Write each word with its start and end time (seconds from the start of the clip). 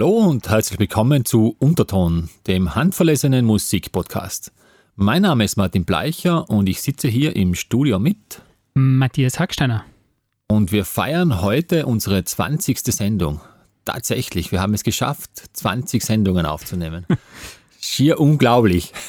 Hallo 0.00 0.16
und 0.16 0.48
herzlich 0.48 0.78
willkommen 0.78 1.26
zu 1.26 1.56
Unterton, 1.58 2.30
dem 2.46 2.74
handverlesenen 2.74 3.44
Musikpodcast. 3.44 4.50
Mein 4.96 5.20
Name 5.20 5.44
ist 5.44 5.58
Martin 5.58 5.84
Bleicher 5.84 6.48
und 6.48 6.70
ich 6.70 6.80
sitze 6.80 7.06
hier 7.06 7.36
im 7.36 7.54
Studio 7.54 7.98
mit 7.98 8.40
Matthias 8.72 9.38
Hacksteiner. 9.38 9.84
Und 10.48 10.72
wir 10.72 10.86
feiern 10.86 11.42
heute 11.42 11.84
unsere 11.84 12.24
20. 12.24 12.78
Sendung. 12.78 13.42
Tatsächlich, 13.84 14.52
wir 14.52 14.62
haben 14.62 14.72
es 14.72 14.84
geschafft, 14.84 15.32
20 15.52 16.02
Sendungen 16.02 16.46
aufzunehmen. 16.46 17.04
Schier 17.78 18.18
unglaublich. 18.18 18.94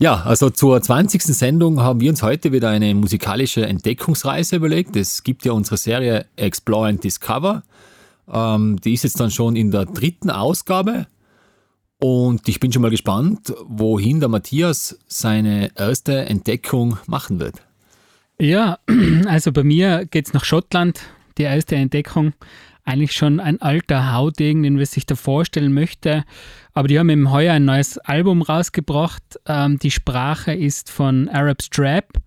Ja, 0.00 0.22
also 0.22 0.50
zur 0.50 0.82
20. 0.82 1.22
Sendung 1.22 1.80
haben 1.80 2.00
wir 2.00 2.10
uns 2.10 2.22
heute 2.24 2.50
wieder 2.50 2.68
eine 2.68 2.92
musikalische 2.96 3.64
Entdeckungsreise 3.64 4.56
überlegt. 4.56 4.96
Es 4.96 5.22
gibt 5.22 5.44
ja 5.44 5.52
unsere 5.52 5.76
Serie 5.76 6.26
Explore 6.34 6.88
and 6.88 7.04
Discover. 7.04 7.62
Ähm, 8.32 8.80
die 8.80 8.94
ist 8.94 9.04
jetzt 9.04 9.20
dann 9.20 9.30
schon 9.30 9.56
in 9.56 9.70
der 9.70 9.86
dritten 9.86 10.30
Ausgabe. 10.30 11.06
Und 11.98 12.48
ich 12.48 12.60
bin 12.60 12.72
schon 12.72 12.82
mal 12.82 12.90
gespannt, 12.90 13.54
wohin 13.66 14.20
der 14.20 14.28
Matthias 14.28 14.98
seine 15.06 15.70
erste 15.76 16.26
Entdeckung 16.26 16.98
machen 17.06 17.40
wird. 17.40 17.62
Ja, 18.38 18.78
also 19.26 19.52
bei 19.52 19.62
mir 19.62 20.06
geht 20.06 20.26
es 20.26 20.32
nach 20.32 20.44
Schottland. 20.44 21.00
Die 21.38 21.42
erste 21.42 21.76
Entdeckung. 21.76 22.32
Eigentlich 22.84 23.12
schon 23.12 23.40
ein 23.40 23.62
alter 23.62 24.12
Haudegen, 24.12 24.62
den 24.62 24.74
man 24.74 24.84
sich 24.84 25.06
da 25.06 25.14
vorstellen 25.14 25.72
möchte. 25.72 26.24
Aber 26.74 26.88
die 26.88 26.98
haben 26.98 27.08
im 27.08 27.32
Heuer 27.32 27.54
ein 27.54 27.64
neues 27.64 27.96
Album 27.98 28.42
rausgebracht. 28.42 29.22
Ähm, 29.46 29.78
die 29.78 29.90
Sprache 29.90 30.52
ist 30.52 30.90
von 30.90 31.28
Arab 31.28 31.62
Strap. 31.62 32.18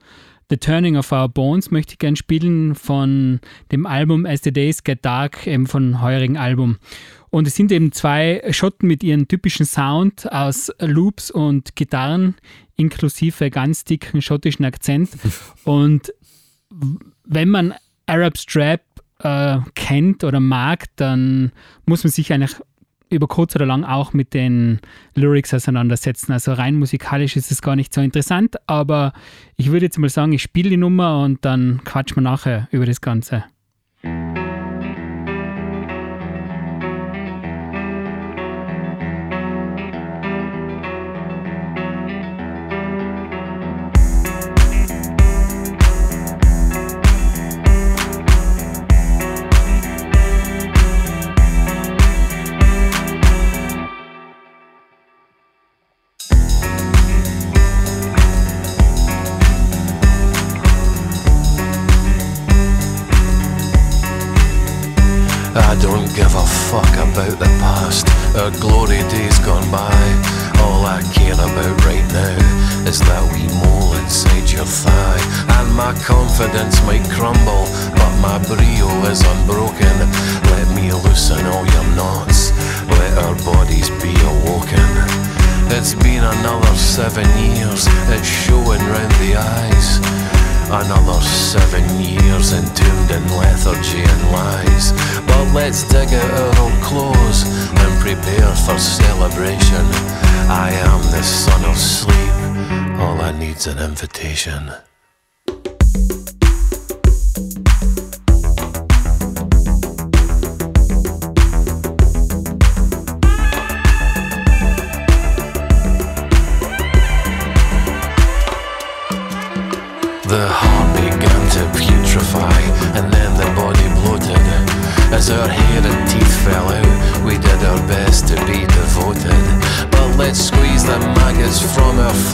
The 0.50 0.58
Turning 0.58 0.96
of 0.96 1.12
Our 1.12 1.28
Bones 1.28 1.72
möchte 1.72 1.94
ich 1.94 2.00
gerne 2.00 2.16
spielen 2.16 2.74
von 2.76 3.42
dem 3.72 3.86
Album 3.86 4.26
As 4.26 4.44
the 4.44 4.54
Days 4.54 4.84
Get 4.84 5.04
Dark, 5.04 5.46
eben 5.46 5.68
von 5.68 6.02
heurigen 6.02 6.38
Album. 6.38 6.77
Und 7.30 7.48
es 7.48 7.55
sind 7.55 7.70
eben 7.71 7.91
zwei 7.91 8.41
Schotten 8.52 8.88
mit 8.88 9.04
ihrem 9.04 9.27
typischen 9.27 9.66
Sound 9.66 10.32
aus 10.32 10.71
Loops 10.80 11.32
und 11.32 11.76
Gitarren, 11.76 12.36
inklusive 12.77 13.49
ganz 13.49 13.84
dicken 13.84 14.21
schottischen 14.21 14.63
Akzent. 14.63 15.10
Und 15.66 16.13
wenn 17.26 17.49
man 17.49 17.74
Arab 18.05 18.38
Strap 18.38 18.82
äh, 19.20 19.58
kennt 19.76 20.24
oder 20.24 20.40
mag, 20.40 20.86
dann 20.96 21.52
muss 21.86 22.05
man 22.05 22.12
sich 22.12 22.32
eigentlich 22.32 22.55
über 23.10 23.27
kurz 23.27 23.55
oder 23.55 23.66
lang 23.66 23.84
auch 23.84 24.13
mit 24.13 24.34
den 24.34 24.80
Lyrics 25.16 25.54
auseinandersetzen. 25.54 26.32
Also 26.32 26.54
rein 26.54 26.76
musikalisch 26.76 27.36
ist 27.36 27.52
es 27.52 27.62
gar 27.62 27.76
nicht 27.76 27.94
so 27.94 28.02
interessant, 28.02 28.55
aber 28.68 29.14
ich 29.55 29.72
würde 29.72 29.86
jetzt 29.86 29.98
mal 29.98 30.10
sagen, 30.10 30.34
ich 30.34 30.41
spiele 30.41 30.70
die 30.70 30.77
Nummer 30.77 31.22
und 31.24 31.44
dann 31.46 31.82
quatschen 31.84 32.18
wir 32.18 32.24
nachher 32.24 32.68
über 32.72 32.86
das 32.86 33.02
Ganze. 33.02 33.46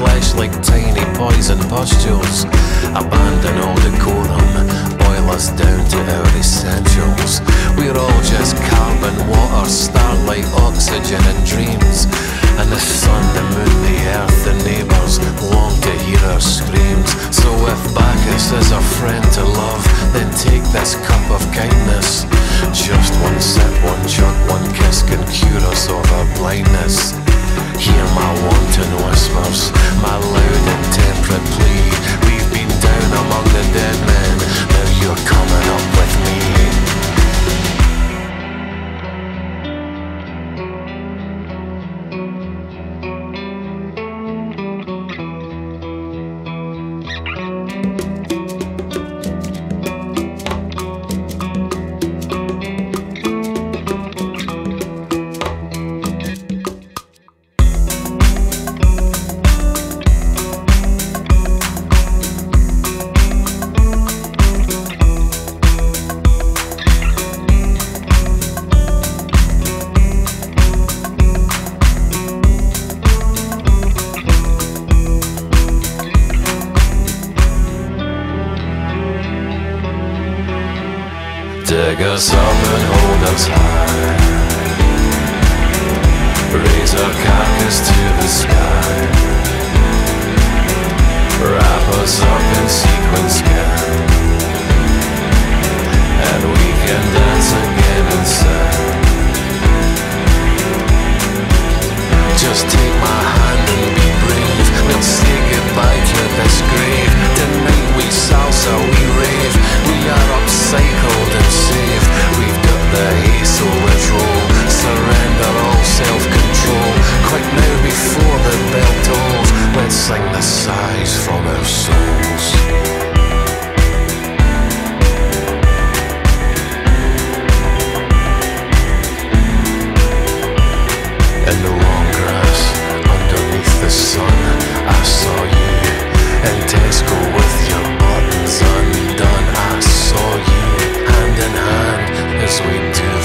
Flesh 0.03 0.33
like 0.35 0.51
tiny 0.61 1.05
poison 1.15 1.59
pustules. 1.71 2.43
Abandon 2.91 3.55
all 3.63 3.79
decorum, 3.87 4.51
boil 4.99 5.27
us 5.31 5.47
down 5.55 5.79
to 5.87 5.99
our 6.15 6.27
essentials. 6.35 7.39
We're 7.77 7.95
all 7.95 8.21
just 8.27 8.55
carbon, 8.67 9.15
water, 9.31 9.69
starlight, 9.69 10.47
oxygen, 10.67 11.23
and 11.31 11.39
dreams. 11.47 12.05
And 12.59 12.67
the 12.69 12.79
sun, 12.79 13.23
the 13.37 13.43
moon, 13.55 13.75
the 13.87 13.97
earth, 14.19 14.39
the 14.43 14.55
neighbours 14.67 15.19
long 15.55 15.73
to 15.87 15.91
hear 16.03 16.23
our 16.35 16.41
screams. 16.41 17.11
So 17.31 17.49
if 17.73 17.81
Bacchus 17.95 18.51
is 18.51 18.71
our 18.73 18.87
friend 18.99 19.23
to 19.39 19.43
love, 19.43 19.83
then 20.11 20.29
take 20.35 20.65
this 20.75 20.95
cup 21.07 21.25
of 21.31 21.41
kindness. 21.55 22.25
Just 22.75 23.13
one 23.23 23.39
sip, 23.39 23.73
one 23.87 24.03
chug, 24.07 24.35
one 24.51 24.67
kiss 24.75 25.01
can 25.03 25.23
cure 25.31 25.63
us 25.71 25.89
of 25.89 26.03
our 26.11 26.27
blindness. 26.35 27.22
Hear 27.79 28.05
my 28.15 28.31
wanton 28.47 28.91
whispers, 29.03 29.71
my 30.01 30.15
loud 30.15 30.67
and 30.73 30.83
temperate 30.93 31.45
plea. 31.53 31.91
We've 32.25 32.49
been 32.53 32.71
down 32.79 33.09
among 33.23 33.45
the 33.55 33.63
dead 33.73 33.97
men, 34.07 34.37
now 34.71 34.87
you're 35.01 35.21
coming 35.27 35.65
up 35.75 35.85
with 35.97 36.13
me. 36.19 36.22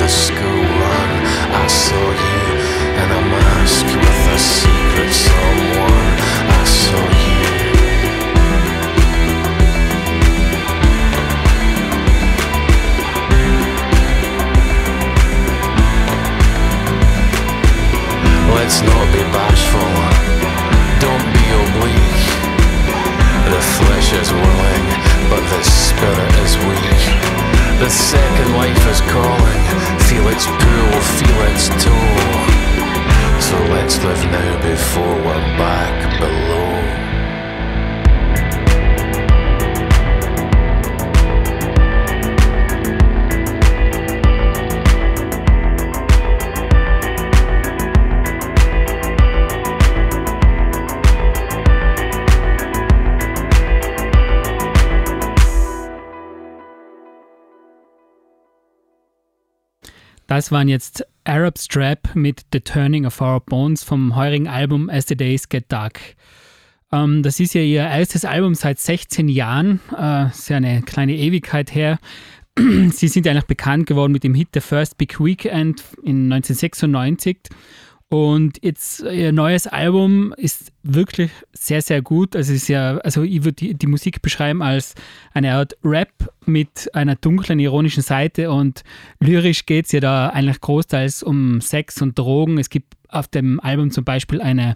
must 0.09 0.31
go 0.31 0.49
on. 0.49 1.11
I 1.53 1.67
saw 1.67 2.13
you. 2.13 2.28
Das 60.39 60.53
waren 60.53 60.69
jetzt 60.69 61.05
Arab 61.25 61.59
Strap 61.59 62.15
mit 62.15 62.47
The 62.53 62.61
Turning 62.61 63.07
of 63.07 63.21
Our 63.21 63.41
Bones 63.41 63.83
vom 63.83 64.15
heurigen 64.15 64.47
Album 64.47 64.89
As 64.89 65.09
the 65.09 65.17
Days 65.17 65.49
Get 65.49 65.65
Dark. 65.67 65.99
Ähm, 66.93 67.25
das 67.25 67.41
ist 67.41 67.55
ja 67.55 67.61
ihr 67.61 67.81
erstes 67.81 68.25
Album 68.25 68.55
seit 68.55 68.79
16 68.79 69.29
Jahren, 69.29 69.81
äh, 69.99 70.29
ist 70.29 70.49
ja 70.49 70.59
eine 70.59 70.83
kleine 70.83 71.17
Ewigkeit 71.17 71.75
her. 71.75 71.99
Sie 72.57 73.09
sind 73.09 73.27
eigentlich 73.27 73.49
bekannt 73.49 73.87
geworden 73.87 74.13
mit 74.13 74.23
dem 74.23 74.33
Hit 74.33 74.51
The 74.55 74.61
First 74.61 74.97
Big 74.97 75.19
Weekend 75.19 75.83
in 76.05 76.33
1996 76.33 77.39
und 78.11 78.59
jetzt 78.63 79.03
ihr 79.03 79.33
neues 79.33 79.67
Album 79.67 80.33
ist 80.39 80.73
wirklich 80.83 81.31
sehr, 81.53 81.83
sehr 81.83 82.01
gut. 82.01 82.35
Also, 82.35 82.55
ist 82.55 82.69
ja, 82.69 82.97
also 82.99 83.23
ich 83.23 83.45
würde 83.45 83.53
die, 83.53 83.75
die, 83.75 83.87
Musik 83.87 84.23
beschreiben 84.23 84.63
als 84.63 84.95
eine 85.35 85.55
Art 85.55 85.77
Rap 85.85 86.33
mit 86.47 86.89
einer 86.95 87.17
dunklen, 87.17 87.59
ironischen 87.59 88.03
Seite. 88.03 88.51
Und 88.51 88.83
lyrisch 89.21 89.67
geht 89.67 89.87
es 89.87 89.93
ja 89.93 90.01
da 90.01 90.31
eigentlich 90.31 90.63
großteils 90.63 91.23
um 91.23 91.61
Sex 91.61 92.01
und 92.01 92.19
Drogen. 92.19 92.57
Es 92.57 92.71
gibt 92.71 92.95
auf 93.09 93.29
dem 93.29 93.61
Album 93.61 93.91
zum 93.91 94.05
Beispiel 94.05 94.41
eine 94.41 94.75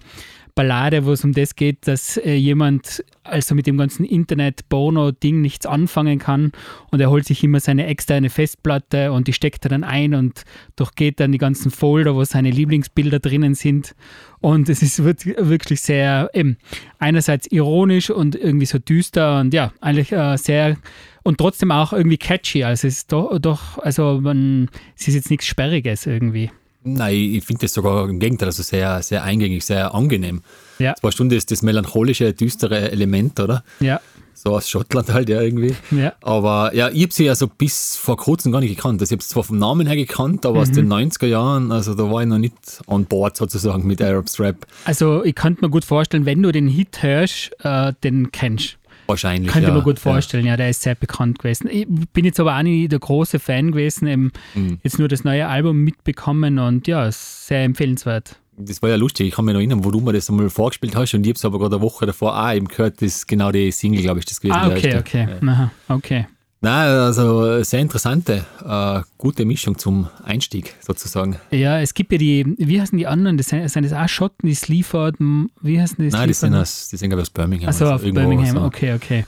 Ballade, 0.55 1.07
wo 1.07 1.13
es 1.13 1.25
um 1.25 1.33
das 1.33 1.57
geht, 1.57 1.87
dass 1.89 2.17
äh, 2.19 2.35
jemand 2.35 3.05
also 3.25 3.55
mit 3.55 3.67
dem 3.67 3.79
ganzen 3.79 4.05
Internet-Porno-Ding 4.05 5.41
nichts 5.41 5.65
anfangen 5.65 6.19
kann 6.19 6.53
und 6.91 7.01
er 7.01 7.11
holt 7.11 7.25
sich 7.25 7.43
immer 7.43 7.61
seine 7.61 7.87
externe 7.87 8.31
Festplatte 8.31 9.13
und 9.13 9.29
die 9.29 9.33
steckt 9.33 9.65
er 9.65 9.71
dann 9.71 9.85
ein 9.85 10.15
und 10.15 10.45
durchgeht 10.77 11.21
dann 11.21 11.33
die 11.33 11.39
ganzen 11.39 11.71
Folder, 11.71 12.15
wo 12.15 12.25
seine 12.25 12.51
Lieblingsbilder 12.51 13.21
drinnen 13.21 13.55
sind. 13.55 13.95
Und 14.41 14.69
es 14.69 14.83
ist 14.83 15.05
wirklich 15.05 15.81
sehr, 15.81 16.31
eben, 16.35 16.59
einerseits 16.99 17.47
ironisch 17.47 18.11
und 18.11 18.35
irgendwie 18.35 18.67
so 18.67 18.79
düster 18.79 19.41
und 19.41 19.55
ja, 19.55 19.73
eigentlich 19.81 20.13
äh, 20.13 20.37
sehr 20.37 20.77
und 21.23 21.39
trotzdem 21.39 21.71
auch 21.71 21.93
irgendwie 21.93 22.19
catchy. 22.19 22.65
Also 22.65 22.89
es 22.89 22.99
ist 22.99 23.13
doch, 23.13 23.39
doch 23.39 23.79
also 23.79 24.21
man, 24.21 24.69
es 24.99 25.09
ist 25.09 25.15
jetzt 25.15 25.31
nichts 25.31 25.47
Sperriges 25.47 26.07
irgendwie. 26.07 26.51
Nein, 26.85 27.15
ich 27.15 27.45
finde 27.45 27.63
das 27.63 27.75
sogar 27.75 28.09
im 28.09 28.19
Gegenteil, 28.19 28.49
also 28.49 28.63
sehr, 28.63 29.03
sehr 29.03 29.23
eingängig, 29.23 29.65
sehr 29.65 29.95
angenehm. 29.95 30.43
Ja. 30.79 30.95
Zwei 30.97 31.11
Stunden 31.11 31.35
ist 31.35 31.51
das 31.51 31.63
melancholische, 31.63 32.33
düstere 32.33 32.91
Element, 32.91 33.39
oder? 33.41 33.63
Ja. 33.81 34.01
So 34.35 34.57
aus 34.57 34.69
Schottland 34.69 35.13
halt 35.13 35.29
ja 35.29 35.41
irgendwie. 35.41 35.77
Ja. 35.93 36.15
Aber 36.21 36.75
ja, 36.75 36.89
ich 36.89 37.03
habe 37.03 37.13
sie 37.13 37.29
also 37.29 37.47
bis 37.47 37.95
vor 37.95 38.17
kurzem 38.17 38.51
gar 38.51 38.61
nicht 38.61 38.75
gekannt. 38.75 39.01
Also 39.01 39.13
ich 39.13 39.17
habe 39.17 39.23
sie 39.23 39.29
zwar 39.29 39.45
vom 39.45 39.59
Namen 39.59 39.87
her 39.87 39.95
gekannt, 39.95 40.45
aber 40.45 40.57
mhm. 40.57 40.63
aus 40.63 40.71
den 40.73 40.93
90er 40.93 41.27
Jahren, 41.27 41.71
also 41.71 41.95
da 41.95 42.11
war 42.11 42.23
ich 42.23 42.29
noch 42.29 42.39
nicht 42.39 42.55
on 42.89 43.05
board 43.05 43.37
sozusagen 43.37 43.87
mit 43.87 44.03
Arab 44.03 44.29
Strap. 44.29 44.67
Also 44.85 45.23
ich 45.25 45.37
könnte 45.37 45.65
mir 45.65 45.71
gut 45.71 45.85
vorstellen, 45.85 46.27
wenn 46.27 46.43
du 46.43 46.51
den 46.51 46.67
Hit 46.67 47.03
hörst, 47.03 47.53
äh, 47.63 47.93
den 48.03 48.33
kennst 48.33 48.79
Wahrscheinlich. 49.07 49.51
Könnte 49.51 49.69
ja, 49.69 49.75
mir 49.75 49.83
gut 49.83 49.99
vorstellen, 49.99 50.45
ja. 50.45 50.53
ja. 50.53 50.57
der 50.57 50.71
ist 50.71 50.83
sehr 50.83 50.95
bekannt 50.95 51.39
gewesen. 51.39 51.69
Ich 51.71 51.87
bin 52.13 52.25
jetzt 52.25 52.41
aber 52.41 52.57
auch 52.57 52.63
nicht 52.63 52.93
der 52.93 52.99
große 52.99 53.39
Fan 53.39 53.73
gewesen, 53.73 54.07
eben 54.07 54.33
mhm. 54.55 54.79
jetzt 54.83 54.99
nur 54.99 55.09
das 55.09 55.25
neue 55.25 55.49
Album 55.49 55.79
mitbekommen 55.79 56.59
und 56.59 56.87
ja, 56.87 57.11
sehr 57.11 57.65
empfehlenswert. 57.65 58.37
Das 58.57 58.83
war 58.83 58.91
ja 58.91 58.97
lustig, 58.97 59.29
ich 59.29 59.35
kann 59.35 59.47
mich 59.47 59.55
noch 59.55 59.61
erinnern, 59.61 59.85
wo 59.85 59.91
du 59.91 60.01
mir 60.01 60.13
das 60.13 60.29
einmal 60.29 60.51
vorgespielt 60.51 60.95
hast 60.95 61.15
und 61.15 61.23
ich 61.23 61.31
habe 61.31 61.37
es 61.37 61.45
aber 61.45 61.59
gerade 61.59 61.77
eine 61.77 61.85
Woche 61.85 62.05
davor 62.07 62.39
auch 62.39 62.53
eben 62.53 62.69
gehört, 62.69 62.97
das 62.97 63.17
ist 63.17 63.29
genau 63.29 63.51
die 63.51 63.71
Single, 63.71 64.03
glaube 64.03 64.21
ich, 64.21 64.27
das 64.27 64.41
gewesen. 64.41 64.59
Ah, 64.59 64.69
okay, 64.69 64.99
okay. 64.99 65.29
Ja. 65.41 65.49
Aha, 65.49 65.71
okay. 65.89 66.27
Nein, 66.65 66.91
also 66.91 67.61
sehr 67.65 67.81
interessante, 67.81 68.47
äh, 68.65 69.01
gute 69.19 69.45
Mischung 69.45 69.79
zum 69.79 70.09
Einstieg 70.23 70.77
sozusagen. 70.79 71.37
Ja, 71.51 71.81
es 71.81 71.93
gibt 71.93 72.13
ja 72.13 72.19
die, 72.19 72.55
wie 72.57 72.81
heißen 72.81 72.97
die 72.97 73.09
anderen? 73.09 73.37
Das 73.37 73.49
sind, 73.49 73.69
sind 73.69 73.85
das 73.85 73.93
auch 73.93 74.09
Schotten, 74.09 74.49
die 74.49 74.55
Sleaford, 74.55 75.17
wie 75.19 75.81
heißen 75.81 75.97
die? 75.99 76.11
Nein, 76.11 76.29
die 76.29 76.35
sind, 76.35 76.55
aus, 76.55 76.89
die 76.89 76.97
sind 76.97 77.13
aus 77.15 77.31
Birmingham. 77.31 77.67
Also, 77.67 77.91
auf 77.91 78.03
Birmingham, 78.03 78.47
so. 78.47 78.63
okay, 78.63 78.95
okay. 78.95 79.25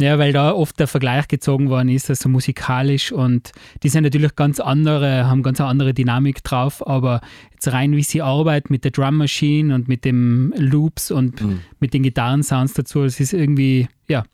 Ja, 0.00 0.18
weil 0.18 0.32
da 0.32 0.52
oft 0.52 0.80
der 0.80 0.86
Vergleich 0.86 1.28
gezogen 1.28 1.68
worden 1.68 1.90
ist, 1.90 2.08
also 2.08 2.30
musikalisch 2.30 3.12
und 3.12 3.52
die 3.82 3.90
sind 3.90 4.04
natürlich 4.04 4.34
ganz 4.34 4.58
andere, 4.58 5.26
haben 5.26 5.42
ganz 5.42 5.60
eine 5.60 5.68
andere 5.68 5.92
Dynamik 5.92 6.42
drauf, 6.42 6.86
aber 6.86 7.20
jetzt 7.52 7.70
rein 7.70 7.96
wie 7.96 8.02
sie 8.02 8.22
arbeiten 8.22 8.72
mit 8.72 8.84
der 8.84 8.92
Drum 8.92 9.16
Machine 9.16 9.74
und 9.74 9.88
mit 9.88 10.06
dem 10.06 10.54
Loops 10.56 11.10
und 11.10 11.42
mhm. 11.42 11.60
mit 11.80 11.92
den 11.92 12.02
Gitarrensounds 12.02 12.72
dazu, 12.72 13.02
es 13.02 13.20
ist 13.20 13.34
irgendwie, 13.34 13.88
ja, 14.08 14.24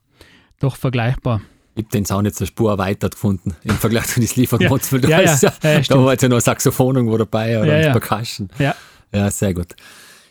doch 0.61 0.77
vergleichbar. 0.77 1.41
Ich 1.77 1.85
habe 1.85 1.91
den 1.93 2.05
Sound 2.05 2.27
jetzt 2.27 2.41
eine 2.41 2.47
Spur 2.47 2.71
erweitert 2.71 3.13
gefunden 3.15 3.57
im 3.65 3.77
Vergleich 3.77 4.07
zu 4.07 4.21
den 4.21 4.29
Sleaford 4.29 4.63
ja. 4.63 4.69
Mods, 4.69 4.93
weil 4.93 5.09
ja, 5.09 5.21
ja, 5.21 5.39
ja, 5.63 5.81
da 5.81 6.05
war 6.05 6.13
jetzt 6.13 6.23
ja 6.23 6.29
noch 6.29 6.41
Saxophon 6.41 6.97
irgendwo 6.97 7.19
dabei 7.19 7.61
oder 7.61 7.81
ja, 7.81 7.93
Percussion. 7.99 8.49
Ja. 8.59 8.75
ja, 9.13 9.31
sehr 9.31 9.55
gut. 9.55 9.75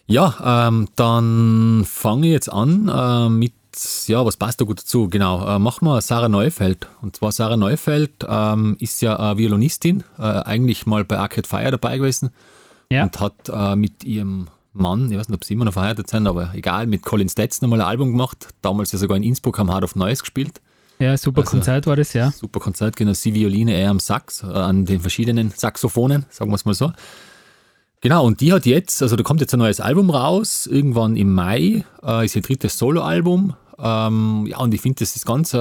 Ja, 0.05 0.67
ähm, 0.67 0.87
dann 0.95 1.85
fange 1.85 2.27
ich 2.27 2.33
jetzt 2.33 2.51
an 2.51 2.89
äh, 2.93 3.29
mit, 3.29 3.53
ja, 4.07 4.25
was 4.25 4.37
passt 4.37 4.61
da 4.61 4.65
gut 4.65 4.79
dazu? 4.79 5.09
Genau, 5.09 5.55
äh, 5.55 5.59
machen 5.59 5.85
wir 5.85 6.01
Sarah 6.01 6.29
Neufeld. 6.29 6.87
Und 7.01 7.15
zwar 7.15 7.31
Sarah 7.31 7.57
Neufeld 7.57 8.11
ähm, 8.27 8.77
ist 8.79 9.01
ja 9.01 9.17
eine 9.17 9.37
Violinistin, 9.37 10.03
äh, 10.17 10.21
eigentlich 10.21 10.85
mal 10.85 11.03
bei 11.03 11.17
Arcade 11.17 11.47
Fire 11.47 11.71
dabei 11.71 11.97
gewesen 11.97 12.31
und 12.89 13.19
hat 13.19 13.49
äh, 13.49 13.75
mit 13.75 14.03
ihrem 14.03 14.47
Mann, 14.73 15.11
ich 15.11 15.17
weiß 15.17 15.29
nicht, 15.29 15.35
ob 15.35 15.43
sie 15.43 15.53
immer 15.53 15.65
noch 15.65 15.73
verheiratet 15.73 16.09
sind, 16.09 16.27
aber 16.27 16.51
egal, 16.53 16.87
mit 16.87 17.03
Colin 17.03 17.29
Stetz 17.29 17.61
nochmal 17.61 17.81
ein 17.81 17.87
Album 17.87 18.11
gemacht. 18.11 18.47
Damals 18.61 18.91
ja 18.91 18.99
sogar 18.99 19.17
in 19.17 19.23
Innsbruck 19.23 19.59
am 19.59 19.71
Hard 19.71 19.83
of 19.83 19.95
Noise 19.95 20.21
gespielt. 20.21 20.61
Ja, 21.03 21.17
super 21.17 21.41
also, 21.41 21.51
Konzert 21.51 21.85
war 21.85 21.97
das, 21.97 22.13
ja. 22.13 22.31
Super 22.31 22.61
Konzert, 22.61 22.95
genau. 22.95 23.11
Sie 23.11 23.33
Violine, 23.33 23.73
er 23.73 23.89
am 23.89 23.99
Sax, 23.99 24.41
äh, 24.41 24.45
an 24.45 24.85
den 24.85 25.01
verschiedenen 25.01 25.51
Saxophonen, 25.51 26.25
sagen 26.29 26.49
wir 26.49 26.55
es 26.55 26.63
mal 26.63 26.73
so. 26.73 26.93
Genau, 27.99 28.25
und 28.25 28.39
die 28.39 28.53
hat 28.53 28.65
jetzt, 28.65 29.01
also 29.01 29.17
da 29.17 29.23
kommt 29.23 29.41
jetzt 29.41 29.53
ein 29.53 29.59
neues 29.59 29.81
Album 29.81 30.09
raus, 30.09 30.65
irgendwann 30.65 31.17
im 31.17 31.33
Mai, 31.33 31.83
äh, 32.01 32.25
ist 32.25 32.37
ihr 32.37 32.41
drittes 32.41 32.77
Soloalbum. 32.77 33.53
Ähm, 33.77 34.45
ja, 34.47 34.59
und 34.59 34.73
ich 34.73 34.79
finde, 34.79 34.99
das 34.99 35.17
ist 35.17 35.25
ganz 35.25 35.53
äh, 35.53 35.57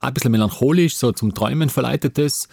ein 0.00 0.14
bisschen 0.14 0.32
melancholisch, 0.32 0.96
so 0.96 1.12
zum 1.12 1.34
Träumen 1.34 1.68
verleitet 1.68 2.18
es. 2.18 2.48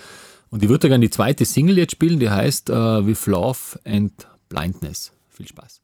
Und 0.49 0.63
ich 0.63 0.67
würde 0.67 0.89
gerne 0.89 1.05
die 1.05 1.09
zweite 1.09 1.45
Single 1.45 1.77
jetzt 1.77 1.93
spielen, 1.93 2.19
die 2.19 2.29
heißt 2.29 2.69
äh, 2.69 3.05
With 3.05 3.27
Love 3.27 3.79
and 3.85 4.11
Blindness. 4.49 5.13
Viel 5.29 5.47
Spaß. 5.47 5.80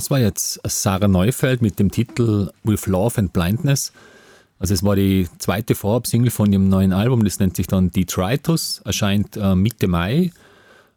Das 0.00 0.10
war 0.10 0.18
jetzt 0.18 0.58
Sarah 0.66 1.08
Neufeld 1.08 1.60
mit 1.60 1.78
dem 1.78 1.90
Titel 1.90 2.48
With 2.64 2.86
Love 2.86 3.18
and 3.18 3.34
Blindness. 3.34 3.92
Also 4.58 4.72
es 4.72 4.82
war 4.82 4.96
die 4.96 5.28
zweite 5.36 5.74
Vorab-Single 5.74 6.30
von 6.30 6.50
ihrem 6.50 6.70
neuen 6.70 6.94
Album, 6.94 7.22
das 7.22 7.38
nennt 7.38 7.54
sich 7.54 7.66
dann 7.66 7.90
Detritus, 7.90 8.80
erscheint 8.86 9.36
äh, 9.36 9.54
Mitte 9.54 9.88
Mai. 9.88 10.32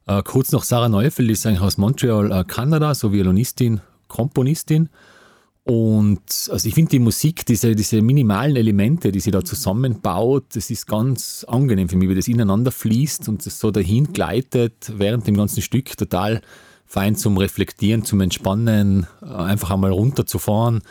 Äh, 0.08 0.24
kurz 0.24 0.54
noch 0.54 0.64
Sarah 0.64 0.88
Neufeld 0.88 1.30
ist 1.30 1.46
eigentlich 1.46 1.60
aus 1.60 1.78
Montreal, 1.78 2.32
äh, 2.32 2.46
Kanada, 2.46 2.96
so 2.96 3.12
Violinistin, 3.12 3.82
Komponistin. 4.08 4.88
Und 5.66 6.22
also 6.50 6.66
ich 6.66 6.74
finde 6.74 6.92
die 6.92 7.00
Musik, 7.00 7.46
diese, 7.46 7.76
diese 7.76 8.02
minimalen 8.02 8.56
Elemente, 8.56 9.12
die 9.12 9.20
sie 9.20 9.32
da 9.32 9.44
zusammenbaut, 9.44 10.46
das 10.54 10.70
ist 10.70 10.88
ganz 10.88 11.46
angenehm 11.46 11.90
für 11.90 11.98
mich, 11.98 12.08
wie 12.08 12.16
das 12.16 12.30
ineinander 12.30 12.72
fließt 12.72 13.28
und 13.28 13.46
das 13.46 13.60
so 13.60 13.70
dahin 13.70 14.14
gleitet 14.14 14.94
während 14.96 15.28
dem 15.28 15.36
ganzen 15.36 15.62
Stück, 15.62 15.98
total 15.98 16.40
fein 16.94 17.16
zum 17.16 17.38
Reflektieren, 17.38 18.06
zum 18.06 18.22
Entspannen, 18.22 19.08
äh, 19.24 19.26
einfach 19.26 19.72
einmal 19.72 19.90
runterzufahren. 19.90 20.84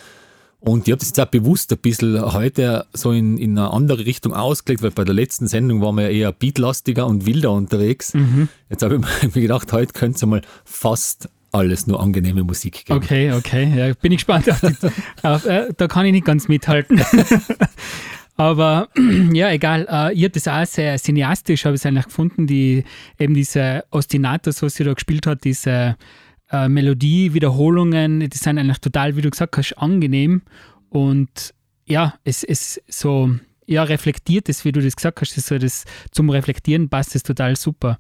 Und 0.58 0.88
ich 0.88 0.92
habe 0.92 0.98
das 0.98 1.10
jetzt 1.10 1.20
auch 1.20 1.26
bewusst 1.26 1.72
ein 1.72 1.78
bisschen 1.78 2.20
heute 2.32 2.86
so 2.92 3.12
in, 3.12 3.38
in 3.38 3.56
eine 3.56 3.70
andere 3.70 4.04
Richtung 4.04 4.34
ausgelegt, 4.34 4.82
weil 4.82 4.90
bei 4.90 5.04
der 5.04 5.14
letzten 5.14 5.46
Sendung 5.46 5.80
waren 5.80 5.96
wir 5.96 6.10
eher 6.10 6.32
beatlastiger 6.32 7.06
und 7.06 7.24
wilder 7.24 7.52
unterwegs. 7.52 8.14
Mhm. 8.14 8.48
Jetzt 8.68 8.82
habe 8.82 9.00
ich 9.22 9.34
mir 9.34 9.42
gedacht, 9.42 9.72
heute 9.72 9.92
könnte 9.92 10.16
es 10.16 10.26
mal 10.26 10.42
fast 10.64 11.28
alles 11.52 11.86
nur 11.86 12.00
angenehme 12.00 12.42
Musik 12.42 12.84
geben. 12.84 12.98
Okay, 12.98 13.32
okay, 13.32 13.72
ja, 13.76 13.94
bin 13.94 14.10
ich 14.10 14.18
gespannt. 14.18 14.50
Auf 14.50 14.60
die, 14.60 14.74
auf, 15.22 15.46
äh, 15.46 15.68
da 15.76 15.86
kann 15.86 16.04
ich 16.06 16.12
nicht 16.12 16.24
ganz 16.24 16.48
mithalten. 16.48 17.00
Aber 18.36 18.88
ja, 19.32 19.50
egal. 19.50 19.86
Äh, 19.90 20.14
ich 20.14 20.24
habe 20.24 20.30
das 20.30 20.48
auch 20.48 20.66
sehr 20.66 20.98
cineastisch, 20.98 21.64
habe 21.64 21.76
ich 21.76 21.86
eigentlich 21.86 22.06
gefunden, 22.06 22.46
die 22.46 22.84
eben 23.18 23.34
diese 23.34 23.84
Ostinatos, 23.90 24.62
was 24.62 24.74
sie 24.74 24.84
da 24.84 24.94
gespielt 24.94 25.26
hat, 25.26 25.44
diese 25.44 25.96
äh, 26.50 26.68
Melodie-Wiederholungen, 26.68 28.20
die 28.20 28.36
sind 28.36 28.58
eigentlich 28.58 28.78
total, 28.78 29.16
wie 29.16 29.22
du 29.22 29.30
gesagt 29.30 29.56
hast, 29.56 29.74
angenehm. 29.74 30.42
Und 30.88 31.54
ja, 31.86 32.14
es 32.24 32.42
ist 32.42 32.82
so, 32.88 33.30
ja, 33.66 33.82
reflektiert 33.82 34.48
es, 34.48 34.64
wie 34.64 34.72
du 34.72 34.80
das 34.80 34.96
gesagt 34.96 35.20
hast, 35.20 35.34
so 35.34 35.58
das, 35.58 35.84
zum 36.10 36.30
Reflektieren 36.30 36.88
passt 36.88 37.14
es 37.14 37.22
total 37.22 37.56
super. 37.56 37.98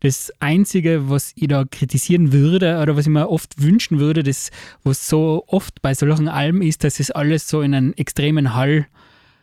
Das 0.00 0.32
Einzige, 0.40 1.08
was 1.08 1.32
ich 1.34 1.48
da 1.48 1.64
kritisieren 1.64 2.32
würde 2.32 2.80
oder 2.80 2.96
was 2.96 3.06
ich 3.06 3.12
mir 3.12 3.28
oft 3.28 3.60
wünschen 3.60 3.98
würde, 3.98 4.22
das, 4.22 4.50
was 4.82 5.08
so 5.08 5.44
oft 5.46 5.82
bei 5.82 5.94
solchen 5.94 6.28
Alben 6.28 6.62
ist, 6.62 6.84
dass 6.84 7.00
es 7.00 7.10
alles 7.10 7.48
so 7.48 7.60
in 7.62 7.74
einen 7.74 7.96
extremen 7.96 8.54
Hall 8.54 8.86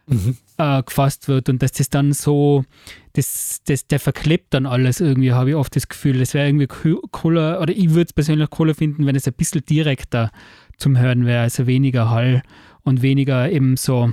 mhm. 0.08 0.38
äh, 0.58 0.84
gefasst 0.84 1.28
wird 1.28 1.50
und 1.50 1.62
dass 1.62 1.72
das 1.72 1.90
dann 1.90 2.14
so, 2.14 2.66
das, 3.14 3.62
das, 3.66 3.88
der 3.88 4.00
verklebt 4.00 4.54
dann 4.54 4.66
alles 4.66 5.00
irgendwie, 5.00 5.34
habe 5.34 5.52
ich 5.52 5.56
oft 5.56 5.76
das 5.76 5.88
Gefühl. 5.88 6.20
Das 6.20 6.34
wäre 6.34 6.48
irgendwie 6.48 6.68
cooler, 7.12 7.62
oder 7.62 7.74
ich 7.74 7.90
würde 7.92 8.08
es 8.08 8.14
persönlich 8.14 8.50
cooler 8.50 8.76
finden, 8.76 9.06
wenn 9.06 9.16
es 9.16 9.28
ein 9.28 9.34
bisschen 9.34 9.66
direkter 9.66 10.32
zum 10.78 10.98
Hören 10.98 11.26
wäre, 11.26 11.44
also 11.44 11.68
weniger 11.68 12.10
Hall 12.10 12.42
und 12.84 13.02
weniger 13.02 13.52
eben 13.52 13.78
so 13.78 14.12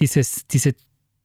dieses, 0.00 0.46
diese, 0.46 0.74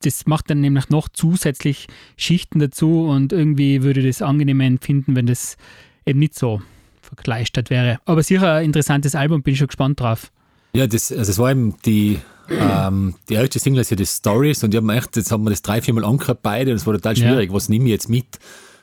das 0.02 0.26
macht 0.26 0.50
dann 0.50 0.62
nämlich 0.62 0.90
noch 0.90 1.10
zusätzlich 1.10 1.88
Schichten 2.18 2.60
dazu 2.60 3.08
und 3.08 3.34
irgendwie 3.34 3.84
würde 3.84 4.02
ich 4.02 4.08
das 4.08 4.22
angenehmer 4.22 4.66
empfinden, 4.66 5.16
wenn 5.16 5.26
das 5.26 5.58
eben 6.06 6.20
nicht 6.20 6.36
so 6.36 6.62
verkleistert 7.02 7.70
wäre. 7.70 8.00
Aber 8.06 8.24
sicher 8.24 8.56
ein 8.56 8.66
interessantes 8.66 9.16
Album, 9.16 9.44
bin 9.44 9.54
ich 9.54 9.60
schon 9.60 9.68
gespannt 9.68 10.00
drauf. 10.00 10.32
Ja, 10.74 10.88
das, 10.88 11.12
also 11.12 11.30
das 11.30 11.38
war 11.38 11.52
eben 11.52 11.76
die, 11.86 12.20
ähm, 12.50 13.16
die 13.30 13.36
erste 13.36 13.60
Single 13.60 13.82
ist 13.82 13.92
ja 13.92 13.98
die 13.98 14.06
Stories 14.06 14.64
und 14.64 14.74
ich 14.74 14.78
habe 14.78 14.86
mir 14.86 14.98
echt, 14.98 15.16
jetzt 15.16 15.32
haben 15.32 15.44
wir 15.44 15.50
das 15.50 15.62
drei, 15.62 15.82
viermal 15.82 16.06
angehört 16.06 16.40
beide 16.42 16.72
und 16.72 16.78
es 16.78 16.86
war 16.86 16.94
total 16.94 17.16
schwierig, 17.16 17.50
ja. 17.50 17.56
was 17.56 17.70
nehme 17.70 17.86
ich 17.86 17.92
jetzt 17.92 18.10
mit? 18.10 18.40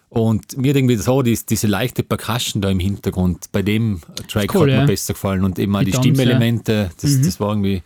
Und 0.09 0.59
mir 0.59 0.77
irgendwie 0.77 0.97
so 0.97 1.23
die, 1.23 1.39
diese 1.49 1.67
leichte 1.67 2.03
Percussion 2.03 2.61
da 2.61 2.69
im 2.69 2.81
Hintergrund, 2.81 3.47
bei 3.51 3.63
dem 3.63 4.03
Track 4.29 4.55
cool, 4.55 4.61
hat 4.63 4.67
mir 4.67 4.75
ja. 4.75 4.85
besser 4.85 5.15
gefallen 5.15 5.43
und 5.45 5.59
eben 5.59 5.75
auch 5.75 5.81
die, 5.81 5.87
die 5.87 5.97
Stimmelemente, 5.97 6.91
das, 7.01 7.13
mhm. 7.13 7.23
das 7.23 7.41
war 7.41 7.51
irgendwie 7.51 7.83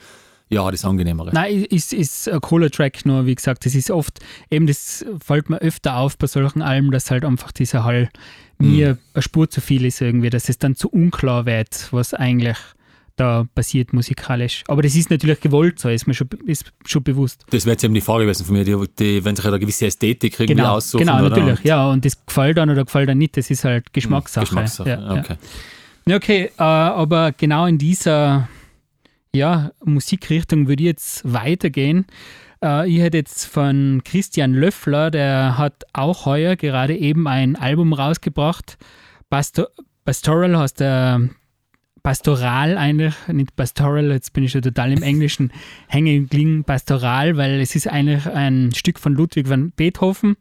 ja, 0.48 0.70
das 0.70 0.84
Angenehmere. 0.84 1.30
Nein, 1.32 1.64
ist, 1.64 1.92
ist 1.92 2.28
ein 2.28 2.40
cooler 2.40 2.70
Track, 2.70 3.04
nur 3.04 3.26
wie 3.26 3.34
gesagt, 3.34 3.66
das 3.66 3.74
ist 3.74 3.90
oft, 3.90 4.20
eben 4.50 4.66
das 4.66 5.04
fällt 5.24 5.50
mir 5.50 5.58
öfter 5.58 5.96
auf 5.96 6.16
bei 6.18 6.26
solchen 6.26 6.62
Alben, 6.62 6.90
dass 6.92 7.10
halt 7.10 7.24
einfach 7.24 7.52
dieser 7.52 7.84
Hall 7.84 8.10
mir 8.58 8.94
mhm. 8.94 8.98
eine 9.14 9.22
Spur 9.22 9.50
zu 9.50 9.60
viel 9.60 9.84
ist 9.84 10.00
irgendwie, 10.00 10.30
dass 10.30 10.48
es 10.48 10.58
dann 10.58 10.76
zu 10.76 10.88
unklar 10.88 11.46
wird, 11.46 11.88
was 11.92 12.14
eigentlich 12.14 12.56
da 13.16 13.46
passiert 13.54 13.92
musikalisch. 13.92 14.62
Aber 14.68 14.82
das 14.82 14.94
ist 14.94 15.10
natürlich 15.10 15.40
gewollt 15.40 15.78
so, 15.78 15.88
ist 15.88 16.06
mir 16.06 16.14
schon, 16.14 16.28
ist 16.44 16.72
schon 16.84 17.02
bewusst. 17.02 17.44
Das 17.50 17.64
wäre 17.64 17.72
jetzt 17.72 17.84
eben 17.84 17.94
die 17.94 18.00
Frage 18.00 18.24
gewesen 18.24 18.44
von 18.44 18.54
mir, 18.54 18.64
die, 18.64 18.76
die, 18.98 19.24
wenn 19.24 19.34
sich 19.34 19.44
halt 19.44 19.54
eine 19.54 19.60
gewisse 19.60 19.86
Ästhetik 19.86 20.34
irgendwie 20.34 20.54
genau, 20.54 20.74
aussuchen. 20.74 21.06
Genau, 21.06 21.20
natürlich, 21.20 21.64
ja. 21.64 21.90
Und 21.90 22.04
das 22.04 22.24
gefällt 22.24 22.58
dann 22.58 22.70
oder 22.70 22.84
gefällt 22.84 23.08
dann 23.08 23.18
nicht, 23.18 23.36
das 23.36 23.50
ist 23.50 23.64
halt 23.64 23.92
Geschmackssache. 23.92 24.44
Geschmackssache, 24.44 24.90
ja, 24.90 25.10
okay. 25.12 25.36
Ja. 26.06 26.16
Okay, 26.16 26.50
äh, 26.56 26.62
aber 26.62 27.32
genau 27.32 27.66
in 27.66 27.78
dieser 27.78 28.48
ja, 29.34 29.72
Musikrichtung 29.84 30.68
würde 30.68 30.82
ich 30.82 30.86
jetzt 30.86 31.32
weitergehen. 31.32 32.06
Äh, 32.62 32.88
ich 32.88 33.00
hätte 33.00 33.16
jetzt 33.16 33.46
von 33.46 34.02
Christian 34.04 34.54
Löffler, 34.54 35.10
der 35.10 35.58
hat 35.58 35.84
auch 35.92 36.26
heuer 36.26 36.56
gerade 36.56 36.96
eben 36.96 37.26
ein 37.26 37.56
Album 37.56 37.92
rausgebracht. 37.92 38.78
Pastor 39.30 39.68
Pastoral 40.04 40.56
heißt 40.56 40.78
der 40.80 41.28
Pastoral 42.06 42.78
eigentlich, 42.78 43.16
nicht 43.26 43.56
Pastoral, 43.56 44.12
jetzt 44.12 44.32
bin 44.32 44.44
ich 44.44 44.52
schon 44.52 44.62
total 44.62 44.92
im 44.92 45.02
Englischen 45.02 45.50
hängen 45.88 46.22
geblieben, 46.22 46.62
Pastoral, 46.62 47.36
weil 47.36 47.58
es 47.60 47.74
ist 47.74 47.88
eigentlich 47.88 48.24
ein 48.28 48.72
Stück 48.72 49.00
von 49.00 49.12
Ludwig 49.12 49.48
van 49.48 49.72
Beethoven. 49.72 50.36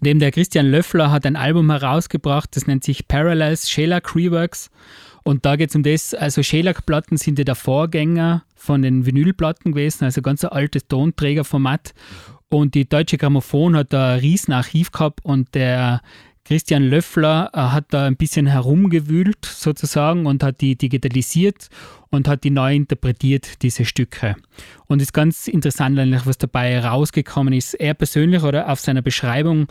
Und 0.00 0.06
eben 0.08 0.20
der 0.20 0.32
Christian 0.32 0.70
Löffler 0.70 1.10
hat 1.10 1.26
ein 1.26 1.36
Album 1.36 1.70
herausgebracht, 1.70 2.56
das 2.56 2.66
nennt 2.66 2.82
sich 2.82 3.06
Parallels 3.06 3.68
Sheila 3.68 4.00
Creeworks. 4.00 4.70
Und 5.22 5.44
da 5.44 5.56
geht 5.56 5.68
es 5.68 5.76
um 5.76 5.82
das, 5.82 6.14
also 6.14 6.42
Schellack-Platten 6.42 7.18
sind 7.18 7.38
ja 7.38 7.44
der 7.44 7.54
Vorgänger 7.54 8.42
von 8.54 8.80
den 8.80 9.04
Vinylplatten 9.04 9.72
gewesen, 9.72 10.04
also 10.04 10.22
ganz 10.22 10.44
ein 10.44 10.52
altes 10.52 10.88
Tonträgerformat. 10.88 11.92
Und 12.48 12.74
die 12.74 12.88
Deutsche 12.88 13.18
Grammophon 13.18 13.76
hat 13.76 13.92
da 13.92 14.14
ein 14.14 14.20
riesen 14.20 14.54
Archiv 14.54 14.92
gehabt 14.92 15.22
und 15.22 15.54
der 15.54 16.00
Christian 16.48 16.84
Löffler 16.84 17.50
äh, 17.52 17.58
hat 17.58 17.88
da 17.90 18.06
ein 18.06 18.16
bisschen 18.16 18.46
herumgewühlt 18.46 19.44
sozusagen 19.44 20.24
und 20.24 20.42
hat 20.42 20.62
die 20.62 20.76
digitalisiert 20.76 21.68
und 22.08 22.26
hat 22.26 22.42
die 22.42 22.48
neu 22.48 22.74
interpretiert, 22.74 23.60
diese 23.60 23.84
Stücke. 23.84 24.34
Und 24.86 25.02
es 25.02 25.08
ist 25.08 25.12
ganz 25.12 25.46
interessant 25.46 25.98
was 26.24 26.38
dabei 26.38 26.80
rausgekommen 26.80 27.52
ist. 27.52 27.74
Er 27.74 27.92
persönlich 27.92 28.42
oder 28.44 28.72
auf 28.72 28.80
seiner 28.80 29.02
Beschreibung 29.02 29.66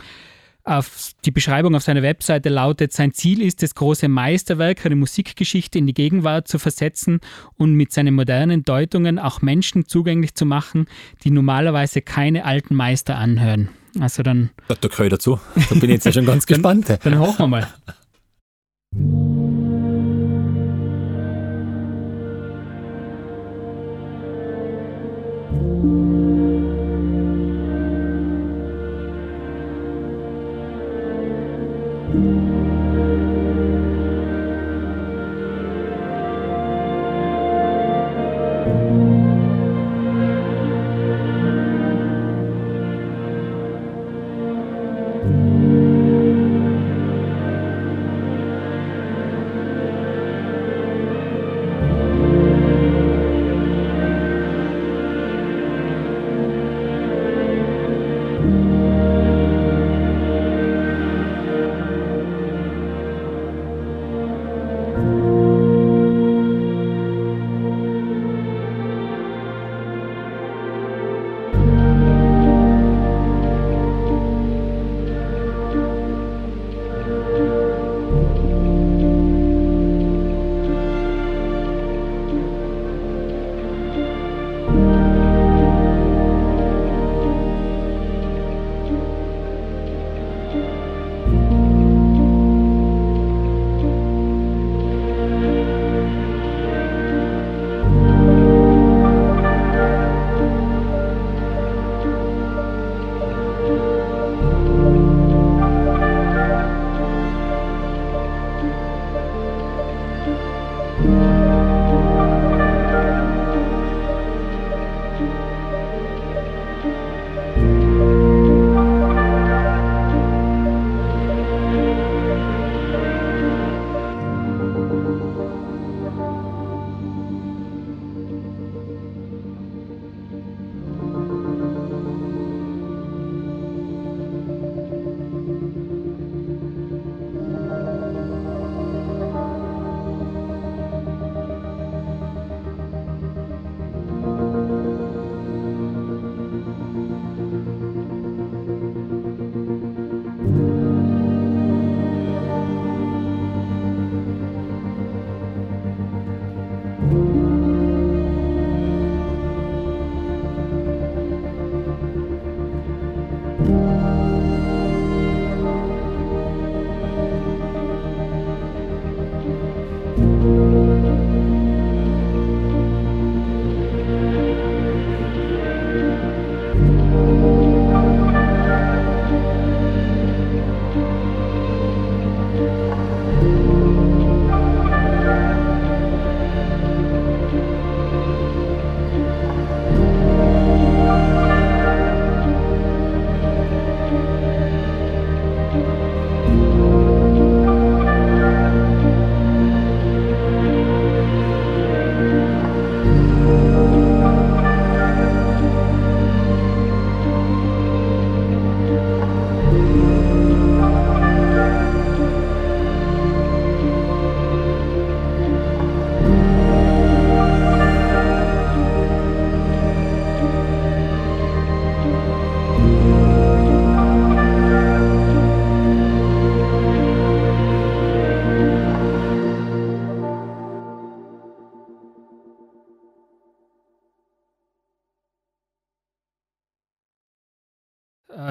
auf 0.62 1.14
die 1.24 1.32
Beschreibung 1.32 1.74
auf 1.74 1.82
seiner 1.82 2.02
Webseite 2.02 2.48
lautet, 2.48 2.92
sein 2.92 3.12
Ziel 3.12 3.42
ist 3.42 3.62
das 3.62 3.74
große 3.74 4.06
Meisterwerk, 4.06 4.86
eine 4.86 4.96
Musikgeschichte 4.96 5.78
in 5.78 5.86
die 5.88 5.94
Gegenwart 5.94 6.46
zu 6.46 6.60
versetzen 6.60 7.20
und 7.56 7.72
mit 7.72 7.92
seinen 7.92 8.14
modernen 8.14 8.62
Deutungen 8.62 9.18
auch 9.18 9.42
Menschen 9.42 9.86
zugänglich 9.86 10.34
zu 10.34 10.46
machen, 10.46 10.86
die 11.24 11.30
normalerweise 11.30 12.02
keine 12.02 12.44
alten 12.44 12.76
Meister 12.76 13.16
anhören. 13.16 13.70
Also 14.00 14.22
dann. 14.22 14.50
Da, 14.68 14.74
da 14.74 14.88
gehöre 14.88 15.06
ich 15.06 15.10
dazu. 15.10 15.40
Da 15.54 15.74
bin 15.74 15.84
ich 15.84 15.96
jetzt 15.96 16.04
ja 16.04 16.12
schon 16.12 16.26
ganz 16.26 16.46
gespannt. 16.46 16.88
Dann, 16.88 16.98
dann 17.02 17.18
hoffen 17.18 17.38
wir 17.38 17.46
mal. 17.48 17.68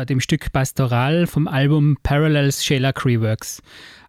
dem 0.09 0.19
Stück 0.19 0.51
Pastoral 0.51 1.27
vom 1.27 1.47
Album 1.47 1.97
Parallels 2.03 2.65
Shellac 2.65 3.05
Reworks. 3.05 3.61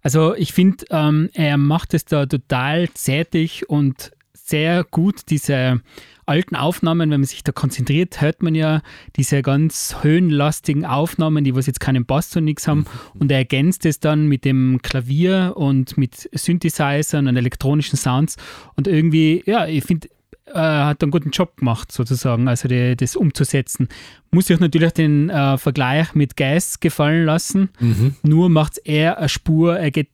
Also 0.03 0.35
ich 0.35 0.53
finde, 0.53 0.85
ähm, 0.91 1.29
er 1.35 1.57
macht 1.59 1.95
es 1.95 2.05
da 2.05 2.27
total 2.27 2.89
zärtlich 2.95 3.69
und 3.69 4.13
sehr 4.33 4.85
gut, 4.85 5.23
diese 5.29 5.83
alten 6.29 6.57
Aufnahmen, 6.57 7.11
wenn 7.11 7.21
man 7.21 7.27
sich 7.27 7.43
da 7.43 7.53
konzentriert, 7.53 8.21
hört 8.21 8.43
man 8.43 8.55
ja 8.55 8.83
diese 9.17 9.43
ganz 9.43 9.97
höhenlastigen 10.03 10.85
Aufnahmen, 10.85 11.45
die 11.45 11.55
was 11.55 11.67
jetzt 11.67 11.81
keinen 11.81 12.05
Bass 12.05 12.37
und 12.37 12.45
nichts 12.45 12.69
haben. 12.69 12.81
Mhm. 12.81 13.21
Und 13.21 13.31
er 13.33 13.39
ergänzt 13.39 13.87
es 13.87 13.99
dann 13.99 14.27
mit 14.27 14.45
dem 14.45 14.81
Klavier 14.83 15.55
und 15.57 15.97
mit 15.97 16.29
Synthesizern 16.33 17.29
und 17.29 17.37
elektronischen 17.37 17.97
Sounds. 17.97 18.37
Und 18.77 18.87
irgendwie, 18.87 19.43
ja, 19.47 19.67
ich 19.67 19.85
finde, 19.85 20.09
er 20.55 20.87
hat 20.87 21.03
einen 21.03 21.11
guten 21.11 21.31
Job 21.31 21.57
gemacht, 21.57 21.93
sozusagen, 21.93 22.49
also 22.49 22.69
die, 22.69 22.97
das 22.97 23.17
umzusetzen. 23.17 23.89
Muss 24.31 24.51
ich 24.51 24.61
natürlich 24.61 24.93
den 24.93 25.31
äh, 25.31 25.59
Vergleich 25.59 26.15
mit 26.15 26.37
Gas 26.37 26.81
gefallen 26.81 27.25
lassen. 27.25 27.71
Mhm. 27.81 28.17
Nur 28.23 28.49
macht 28.49 28.73
es 28.73 28.79
eher 28.79 29.19
eine 29.19 29.29
Spur, 29.29 29.79
er 29.79 29.91
geht 29.91 30.09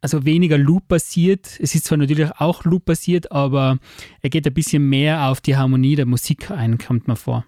also 0.00 0.24
weniger 0.24 0.58
Loop-basiert. 0.58 1.58
Es 1.60 1.74
ist 1.74 1.84
zwar 1.86 1.98
natürlich 1.98 2.30
auch 2.38 2.64
Loop-basiert, 2.64 3.32
aber 3.32 3.78
er 4.22 4.30
geht 4.30 4.46
ein 4.46 4.54
bisschen 4.54 4.88
mehr 4.88 5.26
auf 5.26 5.40
die 5.40 5.56
Harmonie 5.56 5.96
der 5.96 6.06
Musik 6.06 6.50
ein, 6.50 6.78
kommt 6.78 7.08
mir 7.08 7.16
vor. 7.16 7.44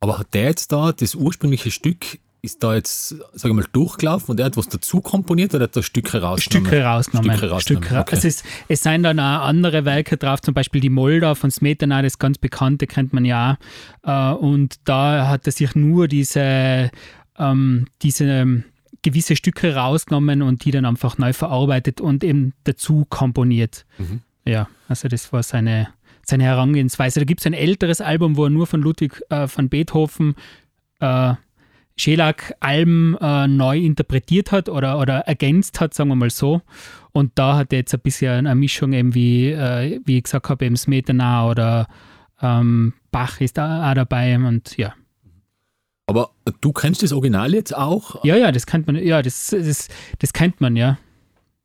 Aber 0.00 0.18
hat 0.18 0.34
der 0.34 0.44
jetzt 0.44 0.72
da 0.72 0.92
das 0.92 1.14
ursprüngliche 1.14 1.70
Stück, 1.70 2.18
ist 2.42 2.62
da 2.62 2.74
jetzt, 2.74 3.08
sage 3.08 3.48
ich 3.48 3.52
mal, 3.54 3.66
durchgelaufen 3.72 4.30
und 4.30 4.40
er 4.40 4.46
hat 4.46 4.56
was 4.56 4.68
dazu 4.68 5.00
komponiert 5.00 5.54
oder 5.54 5.64
hat 5.64 5.76
er 5.76 5.82
Stücke 5.82 6.22
rausgenommen? 6.22 6.68
Stücke 6.68 6.84
rausgenommen. 6.84 7.32
Stücke 7.32 7.50
rausgenommen. 7.50 7.84
Stücke, 7.84 8.00
okay. 8.00 8.14
also 8.14 8.28
es, 8.28 8.44
es 8.68 8.82
seien 8.82 9.02
dann 9.02 9.18
auch 9.18 9.42
andere 9.42 9.84
Werke 9.84 10.16
drauf, 10.16 10.40
zum 10.40 10.54
Beispiel 10.54 10.80
die 10.80 10.90
Moldau 10.90 11.34
von 11.34 11.50
Smetana, 11.50 12.02
das 12.02 12.18
ganz 12.18 12.38
bekannte, 12.38 12.86
kennt 12.86 13.12
man 13.12 13.24
ja 13.24 13.58
auch. 14.04 14.34
Äh, 14.34 14.38
und 14.38 14.76
da 14.84 15.28
hat 15.28 15.46
er 15.46 15.52
sich 15.52 15.74
nur 15.74 16.08
diese, 16.08 16.90
ähm, 17.38 17.86
diese 18.02 18.64
gewisse 19.02 19.36
Stücke 19.36 19.74
rausgenommen 19.74 20.42
und 20.42 20.64
die 20.64 20.70
dann 20.70 20.84
einfach 20.84 21.18
neu 21.18 21.32
verarbeitet 21.32 22.00
und 22.00 22.24
eben 22.24 22.54
dazu 22.64 23.06
komponiert. 23.08 23.86
Mhm. 23.98 24.20
Ja, 24.44 24.68
also 24.88 25.08
das 25.08 25.32
war 25.32 25.42
seine, 25.42 25.88
seine 26.22 26.44
Herangehensweise. 26.44 27.20
Da 27.20 27.24
gibt 27.24 27.40
es 27.40 27.46
ein 27.46 27.54
älteres 27.54 28.00
Album, 28.00 28.36
wo 28.36 28.44
er 28.44 28.50
nur 28.50 28.66
von 28.66 28.80
Ludwig 28.80 29.20
äh, 29.30 29.48
van 29.52 29.68
Beethoven 29.68 30.34
äh, 31.00 31.34
Schelag-Alben 31.98 33.16
äh, 33.20 33.48
neu 33.48 33.78
interpretiert 33.78 34.52
hat 34.52 34.68
oder, 34.68 34.98
oder 34.98 35.20
ergänzt 35.20 35.80
hat, 35.80 35.94
sagen 35.94 36.10
wir 36.10 36.16
mal 36.16 36.30
so. 36.30 36.62
Und 37.12 37.32
da 37.36 37.56
hat 37.56 37.72
er 37.72 37.78
jetzt 37.80 37.94
ein 37.94 38.00
bisschen 38.00 38.46
eine 38.46 38.54
Mischung, 38.54 38.92
eben 38.92 39.14
wie, 39.14 39.50
äh, 39.50 40.00
wie 40.04 40.18
ich 40.18 40.24
gesagt 40.24 40.48
habe, 40.50 40.66
eben 40.66 40.76
Smetana 40.76 41.48
oder 41.48 41.88
ähm, 42.42 42.92
Bach 43.10 43.40
ist 43.40 43.56
da 43.56 43.90
auch 43.90 43.94
dabei 43.94 44.36
und 44.36 44.76
ja. 44.76 44.92
Aber 46.06 46.30
du 46.60 46.72
kennst 46.72 47.02
das 47.02 47.12
Original 47.12 47.52
jetzt 47.54 47.74
auch? 47.74 48.22
Ja, 48.24 48.36
ja, 48.36 48.52
das 48.52 48.66
kennt 48.66 48.86
man, 48.86 48.96
ja, 48.96 49.22
das, 49.22 49.48
das, 49.50 49.88
das 50.18 50.32
kennt 50.32 50.60
man, 50.60 50.76
ja. 50.76 50.98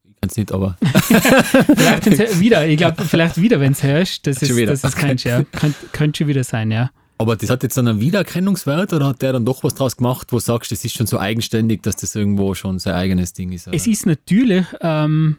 Ich 0.03 0.15
kann 0.21 0.29
es 0.29 0.37
nicht, 0.37 0.51
aber. 0.51 0.77
vielleicht 2.01 2.39
wieder, 2.39 2.65
ich 2.67 2.77
glaube, 2.77 3.03
vielleicht 3.03 3.41
wieder, 3.41 3.59
wenn 3.59 3.73
es 3.73 3.83
herrscht, 3.83 4.25
das 4.27 4.41
ist, 4.41 4.49
das 4.67 4.83
ist 4.83 4.95
kein. 4.95 5.17
Könnt, 5.51 5.75
könnte 5.91 6.19
schon 6.19 6.27
wieder 6.27 6.43
sein, 6.43 6.71
ja. 6.71 6.89
Aber 7.21 7.35
das 7.35 7.49
hat 7.49 7.63
jetzt 7.63 7.77
dann 7.77 7.87
einen 7.87 8.01
Wiedererkennungswert 8.01 8.93
oder 8.93 9.07
hat 9.07 9.21
der 9.21 9.33
dann 9.33 9.45
doch 9.45 9.63
was 9.63 9.75
draus 9.75 9.95
gemacht, 9.95 10.31
wo 10.31 10.37
du 10.37 10.41
sagst, 10.41 10.71
das 10.71 10.83
ist 10.83 10.95
schon 10.95 11.07
so 11.07 11.19
eigenständig, 11.19 11.83
dass 11.83 11.95
das 11.95 12.15
irgendwo 12.15 12.55
schon 12.55 12.79
sein 12.79 12.95
eigenes 12.95 13.33
Ding 13.33 13.51
ist? 13.51 13.67
Oder? 13.67 13.75
Es 13.75 13.85
ist 13.85 14.05
natürlich, 14.05 14.65
ähm, 14.81 15.37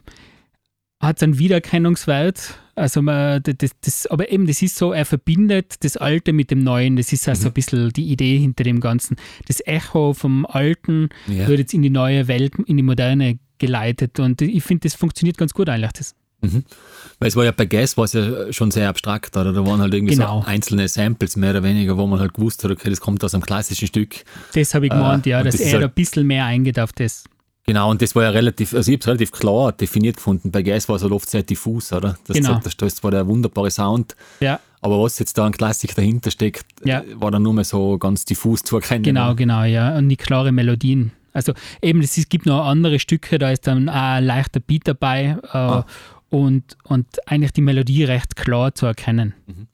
hat 1.01 1.21
einen 1.21 1.37
Wiedererkennungswert. 1.37 2.55
Also 2.75 3.01
man, 3.01 3.43
das, 3.43 3.71
das, 3.81 4.07
aber 4.07 4.31
eben, 4.31 4.47
das 4.47 4.61
ist 4.61 4.77
so, 4.77 4.93
er 4.93 5.05
verbindet 5.05 5.83
das 5.83 5.97
Alte 5.97 6.33
mit 6.33 6.49
dem 6.49 6.63
Neuen. 6.63 6.95
Das 6.95 7.13
ist 7.13 7.27
also 7.27 7.43
mhm. 7.43 7.47
ein 7.47 7.53
bisschen 7.53 7.89
die 7.91 8.11
Idee 8.11 8.39
hinter 8.39 8.63
dem 8.63 8.79
Ganzen. 8.79 9.17
Das 9.47 9.61
Echo 9.65 10.13
vom 10.13 10.45
Alten 10.45 11.09
ja. 11.27 11.47
wird 11.47 11.59
jetzt 11.59 11.73
in 11.73 11.81
die 11.81 11.89
neue 11.89 12.27
Welt, 12.27 12.55
in 12.65 12.77
die 12.77 12.83
moderne 12.83 13.37
geleitet. 13.59 14.19
Und 14.19 14.41
ich 14.41 14.63
finde, 14.63 14.87
das 14.87 14.95
funktioniert 14.95 15.37
ganz 15.37 15.53
gut 15.53 15.69
eigentlich. 15.69 15.91
Das. 15.91 16.15
Mhm. 16.43 16.63
Weil 17.19 17.29
es 17.29 17.35
war 17.35 17.45
ja 17.45 17.51
bei 17.51 17.65
Gas 17.65 17.95
war 17.97 18.05
es 18.05 18.13
ja 18.13 18.51
schon 18.51 18.71
sehr 18.71 18.89
abstrakt, 18.89 19.37
oder? 19.37 19.53
Da 19.53 19.65
waren 19.65 19.79
halt 19.79 19.93
irgendwie 19.93 20.15
genau. 20.15 20.41
so 20.41 20.47
einzelne 20.47 20.87
Samples 20.87 21.35
mehr 21.35 21.51
oder 21.51 21.63
weniger, 21.63 21.97
wo 21.97 22.05
man 22.05 22.19
halt 22.19 22.33
gewusst 22.33 22.63
hat, 22.63 22.71
okay, 22.71 22.89
das 22.89 22.99
kommt 22.99 23.23
aus 23.23 23.33
einem 23.33 23.43
klassischen 23.43 23.87
Stück. 23.87 24.25
Das 24.53 24.73
habe 24.73 24.87
ich 24.87 24.91
gemeint, 24.91 25.25
äh, 25.25 25.31
ja, 25.31 25.43
dass 25.43 25.55
das 25.55 25.61
er 25.61 25.73
halt 25.73 25.83
ein 25.83 25.91
bisschen 25.91 26.27
mehr 26.27 26.45
eingeht 26.45 26.79
auf 26.79 26.91
das. 26.91 27.23
Genau, 27.65 27.89
und 27.89 28.01
das 28.01 28.13
war 28.13 28.23
ja 28.23 28.29
relativ, 28.31 28.73
also 28.73 28.91
ich 28.91 28.95
habe 28.95 29.01
es 29.01 29.07
relativ 29.07 29.31
klar 29.31 29.71
definiert 29.71 30.17
gefunden. 30.17 30.51
Bei 30.51 30.63
Gas 30.63 30.89
war 30.89 30.97
es 30.97 31.01
halt 31.01 31.13
oft 31.13 31.29
sehr 31.29 31.43
diffus, 31.43 31.93
oder? 31.93 32.17
Das, 32.27 32.35
genau. 32.35 32.59
das, 32.61 32.75
das 32.75 33.03
war 33.03 33.11
der 33.11 33.25
wunderbare 33.25 33.71
Sound. 33.71 34.17
Ja. 34.41 34.59
Aber 34.81 35.01
was 35.01 35.17
jetzt 35.17 35.37
da 35.37 35.45
an 35.45 35.53
Klassik 35.53 35.95
dahinter 35.95 36.29
steckt, 36.29 36.65
ja. 36.83 37.03
war 37.15 37.31
dann 37.31 37.43
nur 37.43 37.53
mehr 37.53 37.63
so 37.63 37.97
ganz 37.97 38.25
diffus 38.25 38.63
zu 38.63 38.75
erkennen. 38.75 39.03
Genau, 39.03 39.33
genau, 39.33 39.63
ja. 39.63 39.97
Und 39.97 40.09
die 40.09 40.17
klare 40.17 40.51
Melodien. 40.51 41.13
Also 41.31 41.53
eben, 41.81 42.01
es 42.01 42.15
gibt 42.27 42.45
noch 42.45 42.65
andere 42.65 42.99
Stücke, 42.99 43.39
da 43.39 43.49
ist 43.49 43.65
dann 43.65 43.87
auch 43.87 43.93
ein 43.95 44.25
leichter 44.25 44.59
Beat 44.59 44.87
dabei 44.87 45.37
äh, 45.41 45.57
ah. 45.57 45.85
Und, 46.33 46.77
und 46.83 47.05
eigentlich 47.27 47.53
die 47.53 47.61
Melodie 47.61 48.05
recht 48.05 48.35
klar 48.35 48.73
zu 48.73 48.87
erkennen. 48.87 49.35
Mhm. 49.45 49.67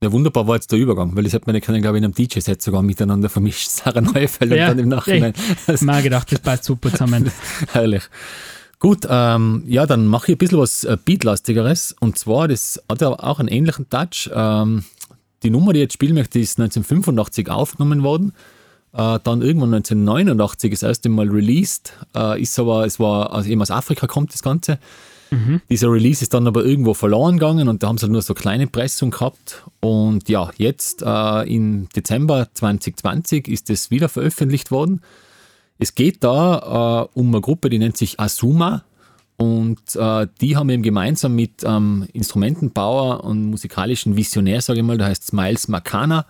Ja, 0.00 0.12
wunderbar 0.12 0.46
war 0.46 0.54
jetzt 0.54 0.70
der 0.70 0.78
Übergang, 0.78 1.16
weil 1.16 1.24
das 1.24 1.34
hat 1.34 1.48
man 1.48 1.56
ja 1.56 1.60
können, 1.60 1.82
glaube 1.82 1.96
ich, 1.96 1.98
in 1.98 2.04
einem 2.04 2.14
DJ-Set 2.14 2.62
sogar 2.62 2.82
miteinander 2.82 3.28
vermischt. 3.28 3.68
Sarah 3.68 4.00
Neufeld 4.00 4.52
ja, 4.52 4.70
und 4.70 4.76
dann 4.76 4.78
im 4.78 4.88
Nachhinein. 4.90 5.32
Ich 5.66 5.82
habe 5.82 6.02
gedacht, 6.02 6.30
das 6.30 6.38
passt 6.38 6.64
super 6.64 6.92
zusammen. 6.92 7.32
Herrlich. 7.72 8.04
Gut, 8.78 9.08
ähm, 9.10 9.64
ja, 9.66 9.86
dann 9.86 10.06
mache 10.06 10.30
ich 10.30 10.36
ein 10.36 10.38
bisschen 10.38 10.60
was 10.60 10.84
äh, 10.84 10.96
Beatlastigeres. 11.04 11.96
Und 11.98 12.16
zwar, 12.16 12.46
das 12.46 12.80
hat 12.88 13.00
ja 13.00 13.08
auch 13.08 13.40
einen 13.40 13.48
ähnlichen 13.48 13.90
Touch. 13.90 14.30
Ähm, 14.32 14.84
die 15.42 15.50
Nummer, 15.50 15.72
die 15.72 15.80
ich 15.80 15.84
jetzt 15.86 15.94
spielen 15.94 16.14
möchte, 16.14 16.38
ist 16.38 16.60
1985 16.60 17.50
aufgenommen 17.50 18.04
worden. 18.04 18.34
Äh, 18.92 19.18
dann 19.24 19.42
irgendwann 19.42 19.74
1989 19.74 20.70
das 20.70 20.84
erste 20.84 21.08
Mal 21.08 21.28
released. 21.28 21.92
Äh, 22.14 22.40
ist 22.40 22.56
aber, 22.56 22.86
es 22.86 23.00
war 23.00 23.32
also 23.32 23.50
eben 23.50 23.60
aus 23.60 23.72
Afrika 23.72 24.06
kommt 24.06 24.32
das 24.32 24.44
Ganze. 24.44 24.78
Mhm. 25.30 25.60
Dieser 25.68 25.90
Release 25.90 26.22
ist 26.22 26.34
dann 26.34 26.46
aber 26.46 26.64
irgendwo 26.64 26.94
verloren 26.94 27.38
gegangen 27.38 27.68
und 27.68 27.82
da 27.82 27.88
haben 27.88 27.98
sie 27.98 28.02
halt 28.02 28.12
nur 28.12 28.22
so 28.22 28.34
kleine 28.34 28.66
Pressung 28.66 29.10
gehabt. 29.10 29.64
Und 29.80 30.28
ja, 30.28 30.50
jetzt 30.56 31.02
äh, 31.02 31.42
im 31.42 31.88
Dezember 31.90 32.48
2020 32.52 33.48
ist 33.48 33.70
es 33.70 33.90
wieder 33.90 34.08
veröffentlicht 34.08 34.70
worden. 34.70 35.02
Es 35.78 35.94
geht 35.94 36.24
da 36.24 37.08
äh, 37.14 37.18
um 37.18 37.28
eine 37.28 37.40
Gruppe, 37.40 37.70
die 37.70 37.78
nennt 37.78 37.96
sich 37.96 38.18
Asuma. 38.18 38.84
Und 39.36 39.94
äh, 39.94 40.26
die 40.40 40.56
haben 40.56 40.68
eben 40.68 40.82
gemeinsam 40.82 41.36
mit 41.36 41.62
ähm, 41.64 42.08
Instrumentenbauer 42.12 43.22
und 43.22 43.44
musikalischen 43.44 44.16
Visionär, 44.16 44.60
sage 44.60 44.80
ich 44.80 44.84
mal, 44.84 44.98
der 44.98 45.06
heißt 45.06 45.28
Smiles 45.28 45.68
Makana. 45.68 46.26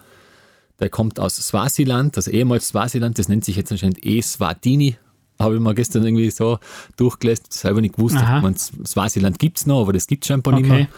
Der 0.78 0.90
kommt 0.90 1.18
aus 1.18 1.36
Swasiland, 1.36 2.16
also 2.16 2.30
ehemals 2.30 2.68
Swasiland, 2.68 3.18
das 3.18 3.28
nennt 3.28 3.44
sich 3.44 3.56
jetzt 3.56 3.72
anscheinend 3.72 4.04
E-Swatini 4.04 4.96
habe 5.38 5.54
ich 5.54 5.60
mal 5.60 5.74
gestern 5.74 6.04
irgendwie 6.04 6.30
so 6.30 6.58
durchgelesen, 6.96 7.44
selber 7.48 7.80
nicht 7.80 7.96
gewusst. 7.96 8.16
Aha. 8.16 8.40
Man, 8.40 8.56
Swasiland 8.56 9.38
gibt 9.38 9.58
es 9.58 9.66
noch, 9.66 9.82
aber 9.82 9.92
das 9.92 10.06
gibt 10.06 10.24
es 10.24 10.28
scheinbar 10.28 10.54
okay. 10.54 10.62
nicht 10.62 10.70
mehr. 10.70 10.88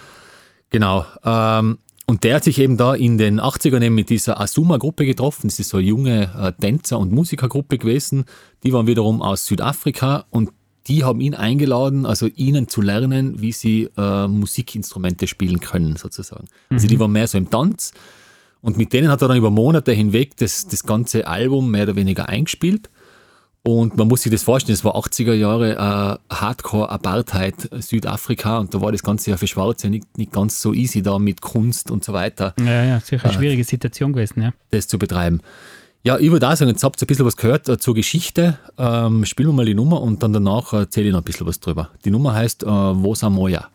Genau. 0.71 1.05
Ähm, 1.25 1.79
und 2.07 2.25
der 2.25 2.37
hat 2.37 2.45
sich 2.45 2.59
eben 2.59 2.77
da 2.77 2.95
in 2.95 3.19
den 3.19 3.41
80ern 3.41 3.83
eben 3.83 3.95
mit 3.95 4.11
dieser 4.11 4.41
Asuma-Gruppe 4.41 5.07
getroffen. 5.07 5.49
Das 5.49 5.61
ist 5.61 5.69
so 5.69 5.77
eine 5.77 5.87
junge 5.87 6.33
äh, 6.37 6.53
Tänzer- 6.61 6.99
und 6.99 7.13
Musikergruppe 7.13 7.79
gewesen. 7.79 8.25
Die 8.65 8.73
waren 8.73 8.87
wiederum 8.87 9.23
aus 9.23 9.47
Südafrika 9.47 10.25
und 10.31 10.51
die 10.89 11.05
haben 11.05 11.21
ihn 11.21 11.35
eingeladen, 11.35 12.07
also 12.07 12.27
ihnen 12.27 12.67
zu 12.67 12.81
lernen, 12.81 13.41
wie 13.41 13.53
sie 13.53 13.91
äh, 13.97 14.27
Musikinstrumente 14.27 15.27
spielen 15.27 15.61
können, 15.61 15.97
sozusagen. 15.97 16.47
Mhm. 16.71 16.77
Also 16.77 16.89
die 16.89 16.97
mhm. 16.97 17.01
waren 17.01 17.13
mehr 17.13 17.29
so 17.29 17.39
im 17.39 17.49
Tanz. 17.51 17.93
Und 18.61 18.77
mit 18.77 18.93
denen 18.93 19.09
hat 19.09 19.23
er 19.23 19.29
dann 19.29 19.37
über 19.37 19.51
Monate 19.51 19.93
hinweg 19.93 20.37
das, 20.37 20.67
das 20.67 20.83
ganze 20.83 21.27
Album 21.27 21.71
mehr 21.71 21.85
oder 21.85 21.97
weniger 21.97 22.29
eingespielt. 22.29 22.91
Und 23.63 23.97
man 23.97 24.09
muss 24.09 24.23
sich 24.23 24.33
das 24.33 24.43
vorstellen, 24.43 24.75
es 24.75 24.85
war 24.85 24.97
80er 24.97 25.35
Jahre 25.35 25.73
äh, 25.73 26.35
Hardcore-Apartheid 26.35 27.69
Südafrika 27.79 28.59
und 28.59 28.73
da 28.75 28.81
war 28.81 28.91
das 28.91 29.03
Ganze 29.03 29.31
ja 29.31 29.37
für 29.37 29.47
Schwarze 29.47 29.91
nicht, 29.91 30.17
nicht 30.17 30.33
ganz 30.33 30.63
so 30.63 30.73
easy 30.73 31.03
da 31.03 31.19
mit 31.19 31.43
Kunst 31.43 31.91
und 31.91 32.03
so 32.03 32.15
weiter. 32.15 32.55
Ja, 32.59 32.85
ja, 32.85 33.01
sicher 33.01 33.25
eine 33.25 33.35
äh, 33.35 33.37
schwierige 33.37 33.65
Situation 33.65 34.15
gewesen, 34.15 34.43
ja. 34.43 34.53
Das 34.71 34.89
zu 34.89 34.99
betreiben. 34.99 35.41
Ja, 36.03 36.19
ich 36.19 36.31
würde 36.31 36.49
auch 36.49 36.57
sagen, 36.57 36.71
jetzt 36.71 36.83
habt 36.83 37.03
ihr 37.03 37.05
ein 37.05 37.09
bisschen 37.09 37.27
was 37.27 37.37
gehört 37.37 37.69
äh, 37.69 37.77
zur 37.77 37.95
Geschichte. 37.95 38.59
Ähm, 38.79 39.27
spielen 39.27 39.51
wir 39.51 39.53
mal 39.53 39.67
die 39.67 39.75
Nummer 39.75 40.01
und 40.01 40.23
dann 40.23 40.33
danach 40.33 40.73
erzähle 40.73 41.09
ich 41.09 41.13
noch 41.13 41.21
ein 41.21 41.25
bisschen 41.25 41.47
was 41.47 41.61
drüber. 41.61 41.91
Die 42.07 42.11
Nummer 42.11 42.35
heißt 42.35 42.63
äh, 42.63 42.67
Wo 42.67 43.15
Samoya. 43.15 43.69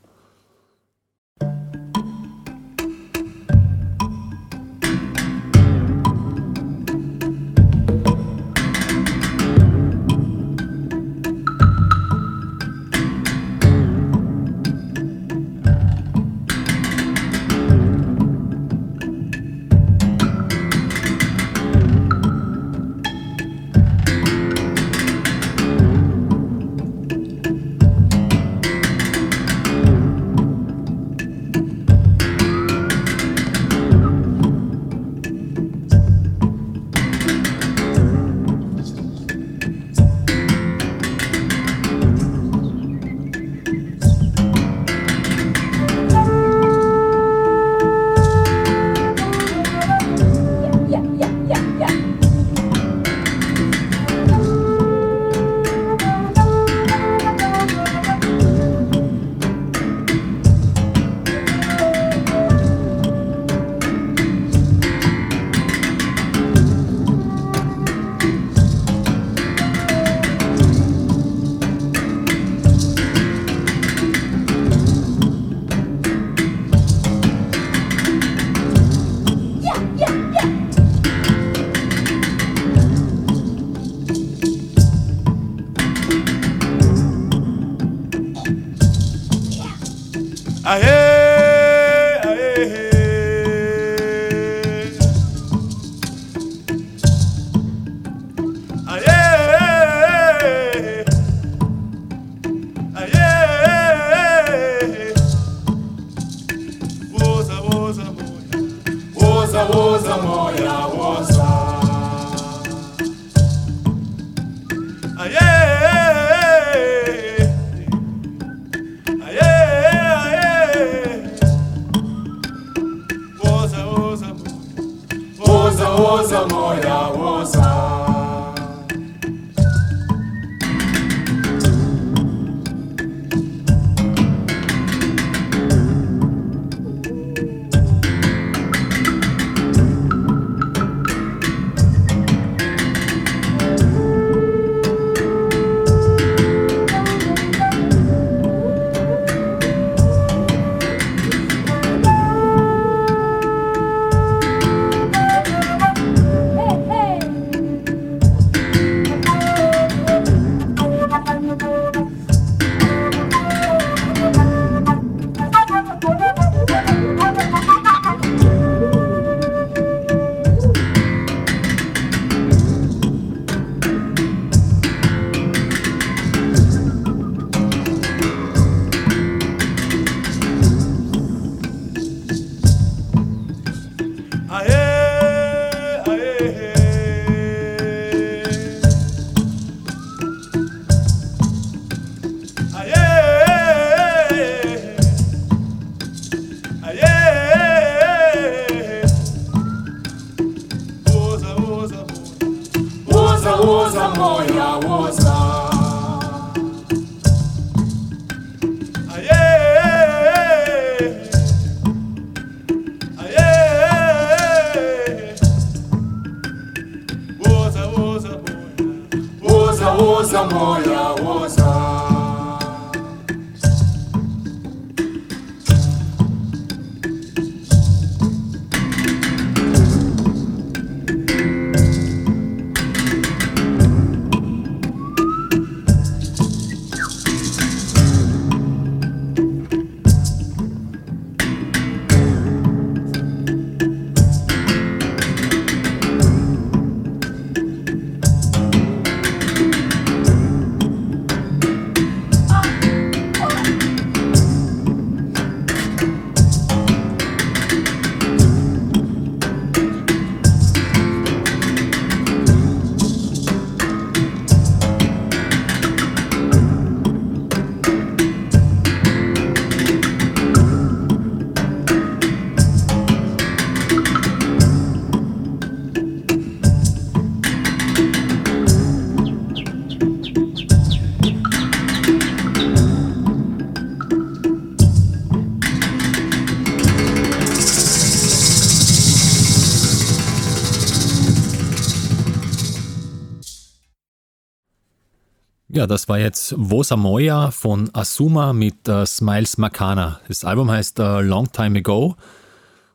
Das 295.87 296.07
war 296.09 296.19
jetzt 296.19 296.55
Vosa 296.57 296.95
Moya 296.95 297.51
von 297.51 297.89
Asuma 297.93 298.53
mit 298.53 298.87
äh, 298.87 299.05
Smiles 299.05 299.57
Makana. 299.57 300.19
Das 300.27 300.43
Album 300.43 300.71
heißt 300.71 300.99
äh, 300.99 301.21
Long 301.21 301.51
Time 301.51 301.79
Ago. 301.79 302.15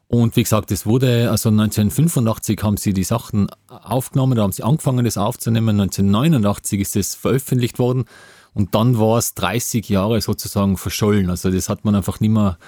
Und 0.09 0.35
wie 0.35 0.43
gesagt, 0.43 0.73
es 0.73 0.87
wurde, 0.87 1.31
also 1.31 1.51
1985 1.51 2.63
haben 2.63 2.77
sie 2.77 2.93
die 2.93 3.05
Sachen 3.05 3.49
aufgenommen, 3.69 4.35
da 4.35 4.43
haben 4.43 4.53
sie 4.53 4.65
angefangen, 4.65 5.05
das 5.05 5.17
aufzunehmen. 5.17 5.81
1989 5.81 6.81
ist 6.81 6.97
es 6.97 7.15
veröffentlicht 7.15 7.79
worden. 7.79 8.07
Und 8.53 8.75
dann 8.75 8.99
war 8.99 9.19
es 9.19 9.35
30 9.35 9.89
Jahre 9.89 10.21
sozusagen 10.21 10.77
verschollen. 10.77 11.31
Also 11.31 11.51
das 11.51 11.69
hat 11.69 11.85
man 11.85 11.95
einfach 11.95 12.19
nicht 12.19 12.31
mehr 12.31 12.59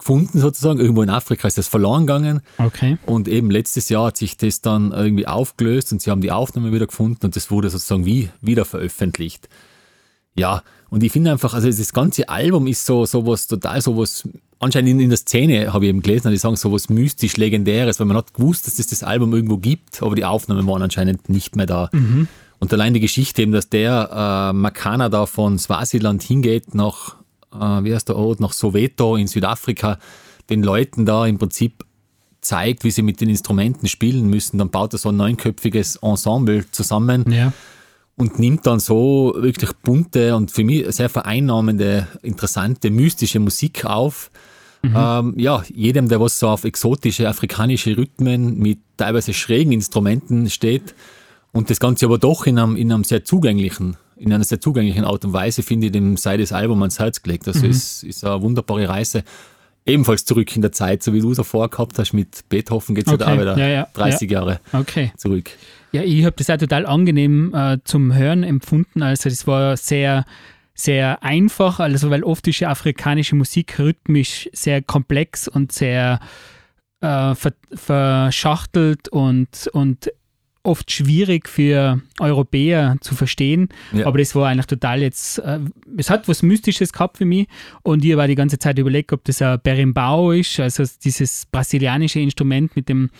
gefunden 0.00 0.38
sozusagen. 0.40 0.80
Irgendwo 0.80 1.02
in 1.02 1.10
Afrika 1.10 1.48
ist 1.48 1.58
das 1.58 1.68
verloren 1.68 2.06
gegangen. 2.06 2.40
Okay. 2.58 2.98
Und 3.06 3.28
eben 3.28 3.50
letztes 3.50 3.88
Jahr 3.88 4.06
hat 4.06 4.16
sich 4.16 4.36
das 4.36 4.60
dann 4.60 4.92
irgendwie 4.92 5.26
aufgelöst 5.26 5.92
und 5.92 6.02
sie 6.02 6.10
haben 6.10 6.20
die 6.20 6.32
Aufnahme 6.32 6.72
wieder 6.72 6.86
gefunden 6.86 7.26
und 7.26 7.36
das 7.36 7.50
wurde 7.50 7.70
sozusagen 7.70 8.04
wie 8.04 8.30
wieder 8.40 8.64
veröffentlicht. 8.64 9.48
Ja, 10.34 10.62
und 10.90 11.02
ich 11.02 11.12
finde 11.12 11.30
einfach, 11.30 11.54
also 11.54 11.68
das 11.68 11.92
ganze 11.92 12.28
Album 12.28 12.66
ist 12.66 12.84
so 12.84 13.06
sowas 13.06 13.46
total 13.46 13.80
sowas, 13.80 14.28
anscheinend 14.58 14.90
in, 14.90 15.00
in 15.00 15.10
der 15.10 15.18
Szene 15.18 15.72
habe 15.72 15.84
ich 15.84 15.90
eben 15.90 16.02
gelesen, 16.02 16.30
die 16.30 16.36
sagen 16.36 16.56
sowas 16.56 16.88
mystisch 16.88 17.36
legendäres, 17.36 18.00
weil 18.00 18.06
man 18.06 18.16
hat 18.16 18.34
gewusst, 18.34 18.66
dass 18.66 18.78
es 18.78 18.88
das 18.88 19.02
Album 19.02 19.32
irgendwo 19.32 19.58
gibt, 19.58 20.02
aber 20.02 20.14
die 20.14 20.24
Aufnahmen 20.24 20.66
waren 20.66 20.82
anscheinend 20.82 21.28
nicht 21.28 21.56
mehr 21.56 21.66
da. 21.66 21.90
Und 22.58 22.72
allein 22.72 22.92
die 22.92 23.00
Geschichte 23.00 23.42
eben, 23.42 23.52
dass 23.52 23.70
der 23.70 24.50
äh, 24.50 24.52
Makana 24.52 25.08
da 25.08 25.26
von 25.26 25.58
Swasiland 25.58 26.22
hingeht 26.22 26.74
nach, 26.74 27.16
äh, 27.54 27.84
wie 27.84 27.94
heißt 27.94 28.08
der 28.08 28.16
Ort, 28.16 28.40
nach 28.40 28.52
Soweto 28.52 29.16
in 29.16 29.26
Südafrika, 29.26 29.98
den 30.48 30.62
Leuten 30.62 31.06
da 31.06 31.26
im 31.26 31.38
Prinzip 31.38 31.84
zeigt, 32.40 32.84
wie 32.84 32.90
sie 32.90 33.02
mit 33.02 33.20
den 33.20 33.28
Instrumenten 33.28 33.86
spielen 33.86 34.28
müssen. 34.28 34.58
Dann 34.58 34.70
baut 34.70 34.94
er 34.94 34.98
so 34.98 35.10
ein 35.10 35.16
neunköpfiges 35.16 35.96
Ensemble 35.96 36.64
zusammen 36.70 37.30
Ja. 37.30 37.52
und 38.16 38.38
nimmt 38.38 38.66
dann 38.66 38.80
so 38.80 39.34
wirklich 39.36 39.72
bunte 39.82 40.34
und 40.34 40.50
für 40.50 40.64
mich 40.64 40.86
sehr 40.94 41.08
vereinnahmende, 41.10 42.06
interessante, 42.22 42.90
mystische 42.90 43.40
Musik 43.40 43.84
auf. 43.84 44.30
Ähm, 44.82 45.34
ja, 45.36 45.62
jedem, 45.68 46.08
der 46.08 46.20
was 46.22 46.38
so 46.38 46.48
auf 46.48 46.64
exotische 46.64 47.28
afrikanische 47.28 47.98
Rhythmen 47.98 48.58
mit 48.58 48.78
teilweise 48.96 49.34
schrägen 49.34 49.72
Instrumenten 49.72 50.48
steht 50.48 50.94
und 51.52 51.68
das 51.68 51.80
Ganze 51.80 52.06
aber 52.06 52.16
doch 52.16 52.46
in 52.46 52.58
einem, 52.58 52.76
in 52.76 52.90
einem 52.90 53.04
sehr 53.04 53.22
zugänglichen, 53.22 53.98
in 54.20 54.32
einer 54.32 54.44
sehr 54.44 54.60
zugänglichen 54.60 55.04
Art 55.04 55.24
und 55.24 55.32
Weise, 55.32 55.62
finde 55.62 55.86
ich, 55.86 55.92
dem 55.92 56.16
sei 56.18 56.36
das 56.36 56.52
Album 56.52 56.82
ans 56.82 56.98
Herz 56.98 57.22
gelegt. 57.22 57.48
Also 57.48 57.66
es 57.66 58.02
ist 58.02 58.22
eine 58.24 58.42
wunderbare 58.42 58.86
Reise. 58.86 59.24
Ebenfalls 59.86 60.26
zurück 60.26 60.54
in 60.54 60.60
der 60.60 60.72
Zeit, 60.72 61.02
so 61.02 61.14
wie 61.14 61.20
du 61.20 61.32
es 61.32 61.40
vorgehabt 61.40 61.98
hast 61.98 62.12
mit 62.12 62.46
Beethoven, 62.50 62.94
geht 62.94 63.06
es 63.06 63.12
Okay, 63.12 63.24
halt 63.24 63.38
auch 63.38 63.40
wieder 63.40 63.58
ja, 63.58 63.68
ja, 63.68 63.88
30 63.94 64.30
Jahre 64.30 64.60
Okay. 64.74 65.10
zurück. 65.16 65.50
Ja, 65.92 66.02
ich 66.02 66.22
habe 66.24 66.36
das 66.36 66.50
auch 66.50 66.58
total 66.58 66.84
angenehm 66.84 67.54
äh, 67.54 67.78
zum 67.84 68.14
Hören 68.14 68.42
empfunden. 68.42 69.02
Also 69.02 69.30
das 69.30 69.46
war 69.46 69.76
sehr, 69.78 70.26
sehr 70.74 71.22
einfach, 71.22 71.80
also 71.80 72.10
weil 72.10 72.22
oft 72.22 72.46
ist 72.46 72.60
ja 72.60 72.68
afrikanische 72.68 73.36
Musik 73.36 73.78
rhythmisch 73.78 74.50
sehr 74.52 74.82
komplex 74.82 75.48
und 75.48 75.72
sehr 75.72 76.20
äh, 77.00 77.34
ver, 77.34 77.54
verschachtelt 77.72 79.08
und, 79.08 79.70
und 79.72 80.10
oft 80.62 80.90
schwierig 80.90 81.48
für 81.48 82.00
Europäer 82.18 82.96
zu 83.00 83.14
verstehen. 83.14 83.68
Ja. 83.92 84.06
Aber 84.06 84.18
das 84.18 84.34
war 84.34 84.48
eigentlich 84.48 84.66
total 84.66 85.00
jetzt, 85.00 85.38
äh, 85.38 85.60
es 85.96 86.10
hat 86.10 86.28
was 86.28 86.42
Mystisches 86.42 86.92
gehabt 86.92 87.18
für 87.18 87.24
mich 87.24 87.48
und 87.82 88.04
ich 88.04 88.16
war 88.16 88.26
die 88.26 88.34
ganze 88.34 88.58
Zeit 88.58 88.78
überlegt, 88.78 89.12
ob 89.12 89.24
das 89.24 89.40
ein 89.40 89.58
Berimbau 89.62 90.32
ist, 90.32 90.60
also 90.60 90.84
dieses 91.02 91.46
brasilianische 91.46 92.20
Instrument 92.20 92.76
mit 92.76 92.88
dem 92.88 93.10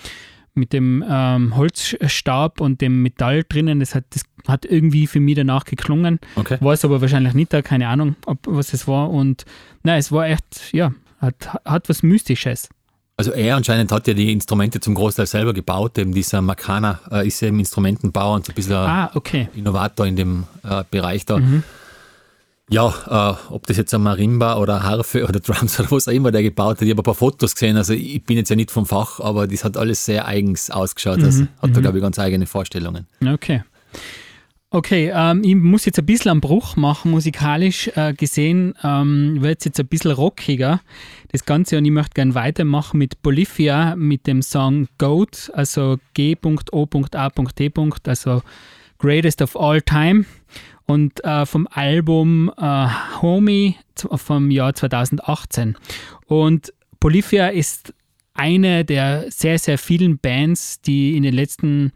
mit 0.55 0.73
dem 0.73 1.05
ähm, 1.09 1.57
Holzstab 1.57 2.61
und 2.61 2.81
dem 2.81 3.03
Metall 3.03 3.45
drinnen, 3.49 3.79
das 3.81 3.95
hat, 3.95 4.05
das 4.11 4.25
hat 4.49 4.65
irgendwie 4.65 5.07
für 5.07 5.21
mich 5.21 5.37
danach 5.37 5.65
geklungen. 5.65 6.19
Okay. 6.35 6.59
War 6.61 6.73
es 6.73 6.85
aber 6.85 7.01
wahrscheinlich 7.01 7.35
nicht 7.35 7.53
da, 7.53 7.63
keine 7.63 7.87
Ahnung, 7.87 8.17
ob, 8.27 8.39
was 8.47 8.73
es 8.73 8.89
war. 8.89 9.11
Und 9.11 9.45
nein, 9.85 9.99
es 9.99 10.11
war 10.11 10.29
echt, 10.29 10.73
ja, 10.73 10.93
hat, 11.19 11.55
hat 11.65 11.89
was 11.89 12.03
Mystisches. 12.03 12.69
Also 13.21 13.33
er 13.33 13.55
anscheinend 13.57 13.93
hat 13.93 14.07
ja 14.07 14.15
die 14.15 14.33
Instrumente 14.33 14.81
zum 14.81 14.95
Großteil 14.95 15.27
selber 15.27 15.53
gebaut. 15.53 15.99
Eben 15.99 16.15
dieser 16.15 16.41
Makana 16.41 17.01
äh, 17.13 17.29
ist 17.29 17.43
eben 17.43 17.59
Instrumentenbauer 17.59 18.37
und 18.37 18.47
so 18.47 18.53
ein 18.53 18.55
bisschen 18.55 18.77
Ah, 18.77 19.11
okay. 19.15 19.51
Innovator 19.55 20.07
in 20.07 20.17
dem 20.17 20.45
äh, 20.65 20.85
Bereich 20.91 21.27
da. 21.27 21.39
Ja, 22.71 23.37
äh, 23.51 23.53
ob 23.53 23.67
das 23.67 23.77
jetzt 23.77 23.93
ein 23.93 24.01
Marimba 24.03 24.57
oder 24.57 24.85
Harfe 24.85 25.23
oder 25.29 25.39
Drums 25.39 25.79
oder 25.79 25.91
was 25.91 26.09
auch 26.09 26.13
immer 26.13 26.31
der 26.31 26.43
gebaut 26.43 26.77
hat. 26.77 26.83
Ich 26.83 26.91
habe 26.91 27.03
ein 27.03 27.05
paar 27.05 27.15
Fotos 27.15 27.53
gesehen, 27.55 27.77
also 27.77 27.93
ich 27.93 28.25
bin 28.25 28.39
jetzt 28.39 28.49
ja 28.49 28.57
nicht 28.57 28.71
vom 28.71 28.87
Fach, 28.87 29.21
aber 29.21 29.47
das 29.47 29.65
hat 29.65 29.77
alles 29.77 30.03
sehr 30.03 30.27
eigens 30.27 30.71
ausgeschaut. 30.71 31.23
Also 31.23 31.43
hat 31.61 31.77
da, 31.77 31.81
glaube 31.81 31.99
ich, 31.99 32.03
ganz 32.03 32.19
eigene 32.19 32.47
Vorstellungen. 32.47 33.07
Okay. 33.35 33.65
Okay, 34.73 35.11
ähm, 35.13 35.43
ich 35.43 35.57
muss 35.57 35.85
jetzt 35.85 35.99
ein 35.99 36.07
bisschen 36.07 36.31
einen 36.31 36.41
Bruch 36.41 36.77
machen, 36.77 37.11
musikalisch 37.11 37.91
äh, 37.97 38.15
gesehen. 38.15 38.73
Ähm, 38.85 39.43
wird 39.43 39.65
jetzt 39.65 39.81
ein 39.81 39.89
bisschen 39.89 40.13
rockiger, 40.13 40.81
das 41.33 41.45
Ganze. 41.45 41.77
Und 41.77 41.87
ich 41.87 41.91
möchte 41.91 42.15
gerne 42.15 42.37
weitermachen 42.37 42.99
mit 42.99 43.21
Bolivia, 43.21 43.97
mit 43.97 44.29
dem 44.29 44.43
Song 44.43 44.87
Goat, 44.97 45.51
also 45.55 45.99
G.O.A.T. 46.15 47.73
also 48.07 48.43
Greatest 48.99 49.43
of 49.43 49.57
All 49.57 49.83
Time. 49.83 50.25
Und 50.87 51.25
äh, 51.25 51.47
vom 51.47 51.67
Album 51.73 52.53
äh, 52.57 52.87
Homie 53.21 53.75
vom 53.97 54.53
Jahr 54.53 54.73
2018. 54.73 55.77
Und 56.27 56.73
Bolivia 57.01 57.49
ist 57.49 57.93
eine 58.35 58.85
der 58.85 59.33
sehr, 59.33 59.59
sehr 59.59 59.79
vielen 59.79 60.19
Bands, 60.19 60.81
die 60.81 61.17
in 61.17 61.25
den 61.25 61.35
letzten 61.35 61.91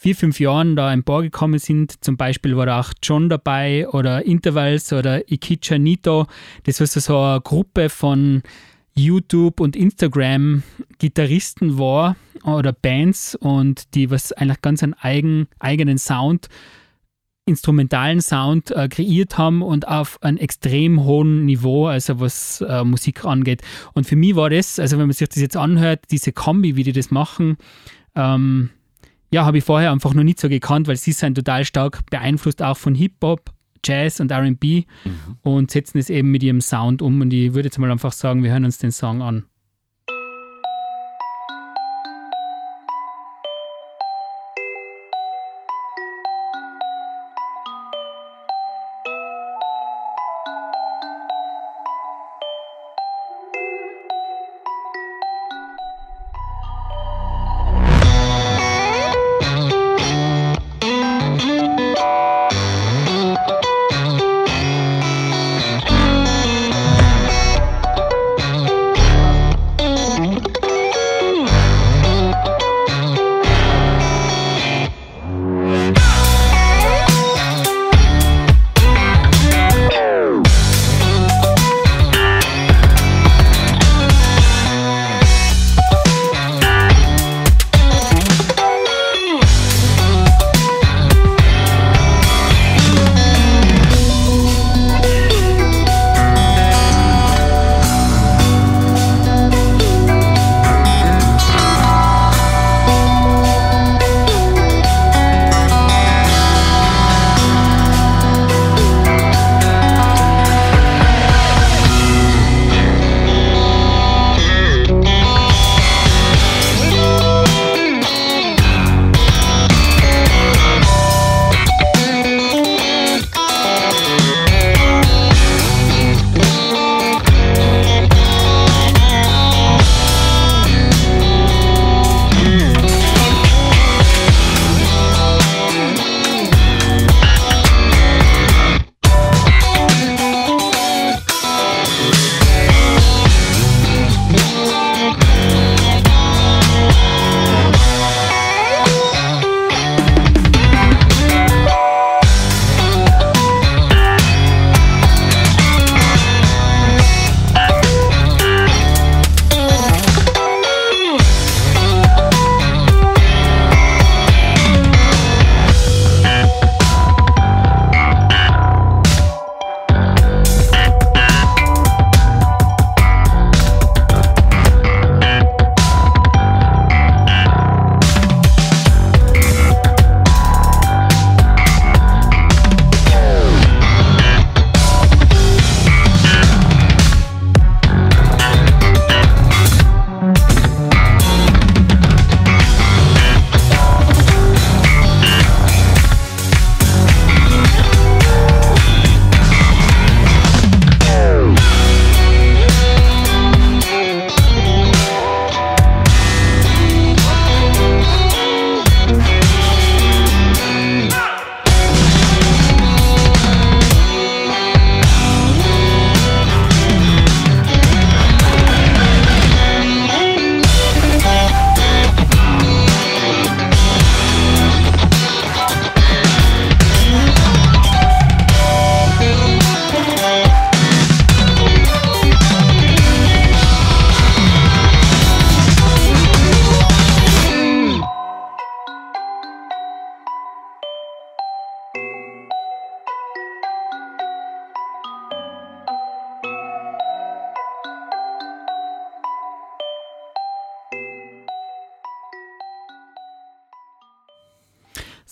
vier, 0.00 0.14
fünf 0.14 0.38
Jahren 0.38 0.76
da 0.76 0.92
emporgekommen 0.92 1.58
sind. 1.58 2.04
Zum 2.04 2.16
Beispiel 2.16 2.56
war 2.56 2.66
da 2.66 2.78
auch 2.78 2.92
John 3.02 3.28
dabei 3.28 3.88
oder 3.88 4.24
Intervals 4.24 4.92
oder 4.92 5.28
Ikicha 5.28 5.76
Nito. 5.76 6.28
Das 6.62 6.78
war 6.78 6.86
so- 6.86 7.18
eine 7.18 7.40
Gruppe 7.40 7.88
von 7.88 8.42
YouTube 8.94 9.58
und 9.58 9.74
Instagram 9.74 10.62
Gitarristen 10.98 11.78
war 11.78 12.14
oder 12.44 12.72
Bands 12.72 13.34
und 13.34 13.92
die 13.96 14.08
was 14.08 14.32
eigentlich 14.32 14.62
ganz 14.62 14.84
einen 14.84 14.94
eigen, 14.94 15.48
eigenen 15.58 15.98
Sound, 15.98 16.48
instrumentalen 17.44 18.20
Sound 18.20 18.70
äh, 18.70 18.86
kreiert 18.88 19.36
haben 19.36 19.62
und 19.62 19.88
auf 19.88 20.22
einem 20.22 20.36
extrem 20.36 21.02
hohen 21.02 21.44
Niveau, 21.44 21.88
also 21.88 22.20
was 22.20 22.60
äh, 22.60 22.84
Musik 22.84 23.24
angeht. 23.24 23.62
Und 23.94 24.06
für 24.06 24.14
mich 24.16 24.36
war 24.36 24.48
das, 24.50 24.78
also 24.78 24.96
wenn 24.96 25.06
man 25.06 25.12
sich 25.14 25.28
das 25.28 25.40
jetzt 25.40 25.56
anhört, 25.56 26.04
diese 26.12 26.30
Kombi, 26.30 26.76
wie 26.76 26.84
die 26.84 26.92
das 26.92 27.10
machen, 27.10 27.56
ähm, 28.14 28.70
ja, 29.30 29.44
habe 29.44 29.58
ich 29.58 29.64
vorher 29.64 29.92
einfach 29.92 30.14
noch 30.14 30.22
nicht 30.22 30.40
so 30.40 30.48
gekannt, 30.48 30.88
weil 30.88 30.96
sie 30.96 31.12
sind 31.12 31.34
total 31.34 31.64
stark 31.64 32.04
beeinflusst 32.10 32.62
auch 32.62 32.76
von 32.76 32.94
Hip-Hop, 32.94 33.50
Jazz 33.84 34.20
und 34.20 34.32
RB 34.32 34.84
und 35.42 35.70
setzen 35.70 35.98
es 35.98 36.10
eben 36.10 36.30
mit 36.30 36.42
ihrem 36.42 36.60
Sound 36.60 37.02
um. 37.02 37.20
Und 37.20 37.32
ich 37.32 37.54
würde 37.54 37.68
jetzt 37.68 37.78
mal 37.78 37.90
einfach 37.90 38.12
sagen, 38.12 38.42
wir 38.42 38.50
hören 38.50 38.64
uns 38.64 38.78
den 38.78 38.92
Song 38.92 39.22
an. 39.22 39.44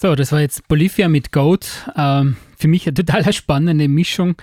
So, 0.07 0.15
das 0.15 0.31
war 0.31 0.41
jetzt 0.41 0.69
Bolivia 0.69 1.09
mit 1.09 1.33
Goat. 1.33 1.91
Ähm, 1.97 2.37
für 2.57 2.69
mich 2.69 2.87
eine 2.87 2.95
total 2.95 3.33
spannende 3.33 3.89
Mischung, 3.89 4.37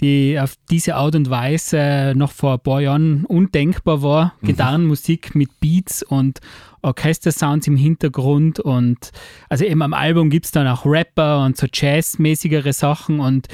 die 0.00 0.40
auf 0.40 0.54
diese 0.70 0.94
Art 0.94 1.14
und 1.14 1.28
Weise 1.28 2.14
noch 2.16 2.32
vor 2.32 2.54
ein 2.54 2.60
paar 2.60 2.80
Jahren 2.80 3.26
undenkbar 3.26 4.00
war. 4.02 4.34
Mhm. 4.40 4.46
Gitarrenmusik 4.46 5.34
mit 5.34 5.50
Beats 5.60 6.02
und 6.02 6.40
Orchestersounds 6.80 7.66
im 7.66 7.76
Hintergrund 7.76 8.60
und 8.60 9.10
also 9.50 9.66
eben 9.66 9.82
am 9.82 9.92
Album 9.92 10.30
gibt 10.30 10.46
es 10.46 10.52
dann 10.52 10.66
auch 10.66 10.86
Rapper 10.86 11.44
und 11.44 11.58
so 11.58 11.66
Jazzmäßigere 11.70 12.72
Sachen 12.72 13.20
und 13.20 13.48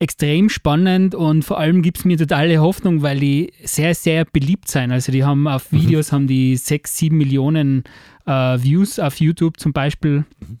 extrem 0.00 0.48
spannend 0.48 1.14
und 1.14 1.44
vor 1.44 1.60
allem 1.60 1.82
gibt 1.82 1.98
es 1.98 2.04
mir 2.04 2.18
totale 2.18 2.58
Hoffnung, 2.58 3.02
weil 3.02 3.20
die 3.20 3.52
sehr, 3.62 3.94
sehr 3.94 4.24
beliebt 4.24 4.66
sind. 4.66 4.90
Also 4.90 5.12
die 5.12 5.22
haben 5.22 5.46
auf 5.46 5.70
mhm. 5.70 5.80
Videos 5.80 6.10
mhm. 6.10 6.16
haben 6.16 6.26
die 6.26 6.56
6, 6.56 6.98
7 6.98 7.16
Millionen 7.16 7.84
äh, 8.26 8.32
Views 8.32 8.98
auf 8.98 9.20
YouTube 9.20 9.60
zum 9.60 9.72
Beispiel. 9.72 10.24
Mhm. 10.40 10.58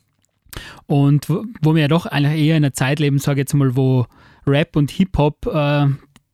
Und 0.86 1.28
wo, 1.28 1.44
wo 1.62 1.74
wir 1.74 1.82
ja 1.82 1.88
doch 1.88 2.06
eigentlich 2.06 2.40
eher 2.40 2.56
in 2.56 2.64
einer 2.64 2.72
Zeit 2.72 3.00
leben, 3.00 3.18
sage 3.18 3.40
ich 3.40 3.44
jetzt 3.44 3.54
mal, 3.54 3.76
wo 3.76 4.06
Rap 4.46 4.76
und 4.76 4.90
Hip-Hop 4.90 5.46
äh, 5.46 5.86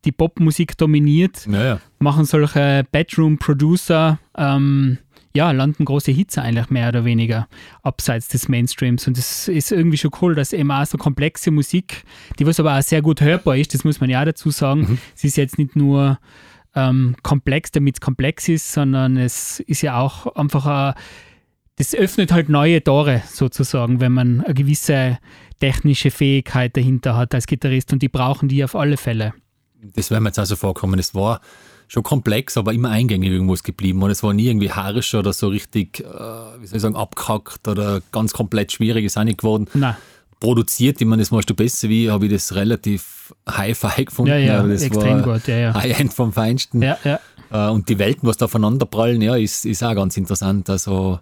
die 0.05 0.13
Popmusik 0.13 0.77
dominiert, 0.79 1.47
naja. 1.47 1.81
machen 1.99 2.25
solche 2.25 2.87
Bedroom-Producer, 2.91 4.19
ähm, 4.37 4.99
ja, 5.33 5.53
landen 5.53 5.85
große 5.85 6.11
Hits 6.11 6.39
eigentlich 6.39 6.71
mehr 6.71 6.89
oder 6.89 7.05
weniger 7.05 7.47
abseits 7.83 8.29
des 8.29 8.49
Mainstreams. 8.49 9.07
Und 9.07 9.17
das 9.17 9.47
ist 9.47 9.71
irgendwie 9.71 9.99
schon 9.99 10.11
cool, 10.21 10.35
dass 10.35 10.53
eben 10.53 10.73
auch 10.73 10.85
so 10.87 10.99
komplexe 10.99 11.51
Musik, 11.51 12.05
die 12.39 12.47
was 12.47 12.59
aber 12.59 12.77
auch 12.77 12.83
sehr 12.83 13.01
gut 13.01 13.21
hörbar 13.21 13.57
ist, 13.57 13.73
das 13.75 13.85
muss 13.85 14.01
man 14.01 14.11
ja 14.11 14.21
auch 14.21 14.25
dazu 14.25 14.51
sagen. 14.51 14.81
Mhm. 14.83 14.99
Es 15.15 15.23
ist 15.23 15.37
jetzt 15.37 15.59
nicht 15.59 15.77
nur 15.77 16.19
ähm, 16.75 17.15
komplex, 17.23 17.71
damit 17.71 17.97
es 17.97 18.01
komplex 18.01 18.49
ist, 18.49 18.73
sondern 18.73 19.17
es 19.17 19.61
ist 19.61 19.83
ja 19.83 20.01
auch 20.01 20.35
einfach 20.35 20.67
ein 20.67 20.95
das 21.81 21.95
öffnet 21.95 22.31
halt 22.31 22.51
neue 22.51 22.85
Tore 22.85 23.23
sozusagen, 23.33 24.01
wenn 24.01 24.13
man 24.13 24.43
eine 24.43 24.53
gewisse 24.53 25.19
technische 25.61 26.11
Fähigkeit 26.11 26.77
dahinter 26.77 27.17
hat 27.17 27.35
als 27.35 27.47
Gitarrist 27.47 27.95
und 27.95 28.03
die 28.03 28.11
brauchen 28.11 28.51
die 28.51 28.63
auf 28.63 28.77
alle 28.77 28.99
Fälle. 28.99 29.33
Das 29.95 30.11
wäre 30.11 30.21
mir 30.21 30.29
jetzt 30.29 30.39
also 30.39 30.57
vorkommen. 30.57 30.99
Es 30.99 31.15
war 31.15 31.41
schon 31.89 32.03
komplex, 32.03 32.59
aber 32.59 32.75
immer 32.75 32.91
eingängig 32.91 33.31
irgendwas 33.31 33.63
geblieben 33.63 34.03
und 34.03 34.11
es 34.11 34.23
war 34.23 34.35
nie 34.35 34.49
irgendwie 34.49 34.71
haarisch 34.71 35.15
oder 35.15 35.33
so 35.33 35.49
richtig, 35.49 36.01
äh, 36.01 36.03
wie 36.05 36.67
soll 36.67 36.77
ich 36.77 36.83
sagen, 36.83 36.97
abgehackt 36.97 37.67
oder 37.67 38.03
ganz 38.13 38.35
komplett 38.35 38.73
schwierig 38.73 39.07
ist 39.07 39.17
auch 39.17 39.25
nicht 39.25 39.39
geworden. 39.39 39.67
Nein. 39.73 39.97
Produziert, 40.39 41.01
ich 41.01 41.07
meine, 41.07 41.23
das 41.23 41.33
weißt 41.33 41.49
du 41.49 41.55
besser 41.55 41.89
wie, 41.89 42.11
habe 42.11 42.27
ich 42.27 42.33
das 42.33 42.55
relativ 42.55 43.35
Hi-Fi 43.49 44.05
gefunden. 44.05 44.33
Ja, 44.33 44.39
ja, 44.39 44.63
das 44.63 44.83
extrem 44.83 45.23
gut, 45.23 45.47
ja, 45.47 45.57
ja. 45.57 45.75
High-End 45.75 46.13
vom 46.13 46.35
Feinsten. 46.35 46.83
Ja, 46.83 46.99
ja. 47.05 47.21
Äh, 47.51 47.71
und 47.71 47.89
die 47.89 47.99
Welten, 47.99 48.29
was 48.29 48.37
da 48.37 48.45
aufeinander 48.45 48.85
prallen, 48.85 49.23
ja, 49.23 49.35
ist, 49.35 49.65
ist 49.65 49.83
auch 49.83 49.95
ganz 49.95 50.19
interessant. 50.19 50.69
Also 50.69 51.21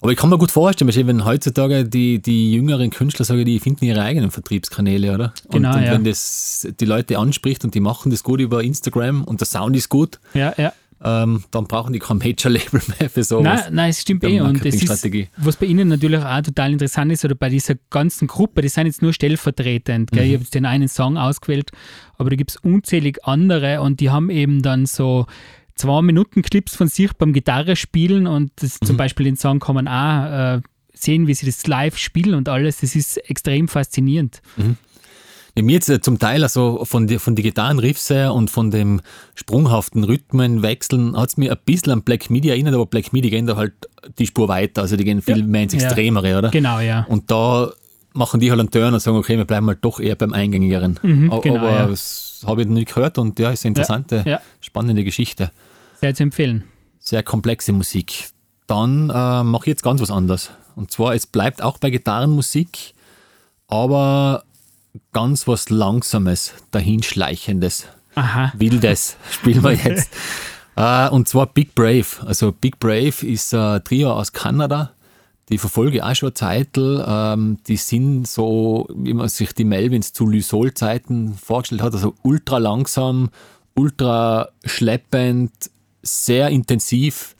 aber 0.00 0.12
ich 0.12 0.18
kann 0.18 0.30
mir 0.30 0.38
gut 0.38 0.50
vorstellen, 0.50 0.90
wenn 1.06 1.24
heutzutage 1.24 1.84
die, 1.84 2.20
die 2.20 2.52
jüngeren 2.52 2.90
Künstler 2.90 3.24
sagen, 3.24 3.44
die 3.44 3.58
finden 3.58 3.84
ihre 3.84 4.02
eigenen 4.02 4.30
Vertriebskanäle, 4.30 5.14
oder? 5.14 5.34
Genau, 5.50 5.70
und, 5.70 5.76
und 5.76 5.84
ja. 5.84 5.92
wenn 5.92 6.04
das 6.04 6.68
die 6.78 6.84
Leute 6.84 7.18
anspricht 7.18 7.64
und 7.64 7.74
die 7.74 7.80
machen 7.80 8.10
das 8.10 8.22
gut 8.22 8.40
über 8.40 8.62
Instagram 8.62 9.24
und 9.24 9.40
der 9.40 9.46
Sound 9.46 9.76
ist 9.76 9.88
gut, 9.88 10.20
ja, 10.34 10.52
ja. 10.56 10.72
Ähm, 11.02 11.44
dann 11.50 11.66
brauchen 11.66 11.92
die 11.92 11.98
kein 11.98 12.16
Major-Label 12.16 12.80
mehr 12.98 13.10
für 13.10 13.24
sowas. 13.24 13.64
Nein, 13.64 13.74
nein, 13.74 13.90
es 13.90 14.00
stimmt 14.00 14.24
eh. 14.24 14.40
Und 14.40 14.64
es 14.64 14.82
ist, 14.82 15.04
was 15.36 15.56
bei 15.56 15.66
Ihnen 15.66 15.88
natürlich 15.88 16.22
auch 16.22 16.40
total 16.40 16.72
interessant 16.72 17.12
ist, 17.12 17.24
oder 17.26 17.34
bei 17.34 17.50
dieser 17.50 17.74
ganzen 17.90 18.26
Gruppe, 18.26 18.62
die 18.62 18.68
sind 18.68 18.86
jetzt 18.86 19.02
nur 19.02 19.12
stellvertretend. 19.12 20.12
Mhm. 20.12 20.18
Ich 20.18 20.32
habe 20.32 20.42
jetzt 20.42 20.54
den 20.54 20.64
einen 20.64 20.88
Song 20.88 21.18
ausgewählt, 21.18 21.72
aber 22.16 22.30
da 22.30 22.36
gibt 22.36 22.52
es 22.52 22.56
unzählig 22.56 23.18
andere 23.24 23.82
und 23.82 24.00
die 24.00 24.10
haben 24.10 24.30
eben 24.30 24.62
dann 24.62 24.86
so 24.86 25.26
zwei 25.74 26.02
Minuten 26.02 26.42
Clips 26.42 26.76
von 26.76 26.88
sich 26.88 27.12
beim 27.14 27.32
Gitarre 27.32 27.76
spielen 27.76 28.26
und 28.26 28.52
das, 28.56 28.80
mhm. 28.80 28.86
zum 28.86 28.96
Beispiel 28.96 29.24
den 29.24 29.36
Song 29.36 29.60
kann 29.60 29.74
man 29.74 29.88
auch 29.88 30.56
äh, 30.56 30.60
sehen, 30.92 31.26
wie 31.26 31.34
sie 31.34 31.46
das 31.46 31.66
live 31.66 31.98
spielen 31.98 32.34
und 32.34 32.48
alles. 32.48 32.78
Das 32.80 32.94
ist 32.94 33.16
extrem 33.28 33.68
faszinierend. 33.68 34.40
Mhm. 34.56 34.76
Ja, 35.56 35.62
mir 35.62 35.72
jetzt 35.72 35.88
äh, 35.88 36.00
zum 36.00 36.18
Teil 36.18 36.42
also 36.42 36.84
von, 36.84 37.06
die, 37.06 37.18
von 37.18 37.36
den 37.36 37.44
Gitarrenriffs 37.44 38.10
her 38.10 38.34
und 38.34 38.50
von 38.50 38.70
dem 38.70 39.00
sprunghaften 39.36 40.02
Rhythmenwechseln 40.02 41.16
hat 41.16 41.28
es 41.28 41.36
mir 41.36 41.52
ein 41.52 41.58
bisschen 41.64 41.92
an 41.92 42.02
Black 42.02 42.28
Midi 42.28 42.48
erinnert, 42.48 42.74
aber 42.74 42.86
Black 42.86 43.12
Midi 43.12 43.30
gehen 43.30 43.46
da 43.46 43.56
halt 43.56 43.72
die 44.18 44.26
Spur 44.26 44.48
weiter, 44.48 44.82
also 44.82 44.96
die 44.96 45.04
gehen 45.04 45.22
viel 45.22 45.38
ja. 45.38 45.44
mehr 45.44 45.62
ins 45.62 45.74
Extremere, 45.74 46.30
ja. 46.30 46.38
oder? 46.38 46.50
Genau, 46.50 46.80
ja. 46.80 47.06
Und 47.08 47.30
da 47.30 47.72
machen 48.14 48.40
die 48.40 48.50
halt 48.50 48.60
einen 48.60 48.70
Turn 48.70 48.94
und 48.94 49.00
sagen, 49.00 49.16
okay, 49.16 49.36
wir 49.36 49.44
bleiben 49.44 49.66
halt 49.68 49.78
doch 49.82 50.00
eher 50.00 50.16
beim 50.16 50.32
Eingängigeren. 50.32 50.98
Mhm, 51.02 51.40
genau, 51.40 51.58
aber 51.58 51.70
ja. 51.70 51.86
das 51.86 52.33
habe 52.46 52.62
ich 52.62 52.68
noch 52.68 52.74
nicht 52.74 52.94
gehört 52.94 53.18
und 53.18 53.38
ja, 53.38 53.50
ist 53.50 53.64
eine 53.64 53.70
interessante, 53.70 54.40
spannende 54.60 55.04
Geschichte. 55.04 55.50
Sehr 56.00 56.14
zu 56.14 56.22
empfehlen. 56.24 56.64
Sehr 56.98 57.22
komplexe 57.22 57.72
Musik. 57.72 58.30
Dann 58.66 59.10
äh, 59.10 59.42
mache 59.42 59.64
ich 59.64 59.68
jetzt 59.68 59.82
ganz 59.82 60.00
was 60.00 60.10
anderes. 60.10 60.50
Und 60.74 60.90
zwar, 60.90 61.14
es 61.14 61.26
bleibt 61.26 61.62
auch 61.62 61.78
bei 61.78 61.90
Gitarrenmusik, 61.90 62.94
aber 63.68 64.44
ganz 65.12 65.46
was 65.46 65.70
Langsames, 65.70 66.54
Dahinschleichendes, 66.70 67.86
Aha. 68.14 68.52
Wildes 68.56 69.16
spielen 69.30 69.62
wir 69.62 69.72
jetzt. 69.72 70.10
äh, 70.76 71.08
und 71.08 71.28
zwar 71.28 71.46
Big 71.46 71.74
Brave. 71.74 72.06
Also 72.24 72.52
Big 72.52 72.78
Brave 72.78 73.26
ist 73.26 73.54
ein 73.54 73.82
Trio 73.84 74.12
aus 74.12 74.32
Kanada. 74.32 74.92
Die 75.50 75.58
verfolge 75.58 76.04
auch 76.04 76.14
schon 76.14 76.34
Zeitl. 76.34 77.04
Ähm, 77.06 77.58
die 77.66 77.76
sind 77.76 78.26
so, 78.26 78.86
wie 78.94 79.12
man 79.12 79.28
sich 79.28 79.52
die 79.52 79.64
Melvins 79.64 80.12
zu 80.12 80.26
Lysol-Zeiten 80.26 81.34
vorgestellt 81.34 81.82
hat, 81.82 81.92
also 81.92 82.14
ultra 82.22 82.58
langsam, 82.58 83.30
ultra 83.74 84.48
schleppend, 84.64 85.52
sehr 86.02 86.48
intensiv. 86.48 87.36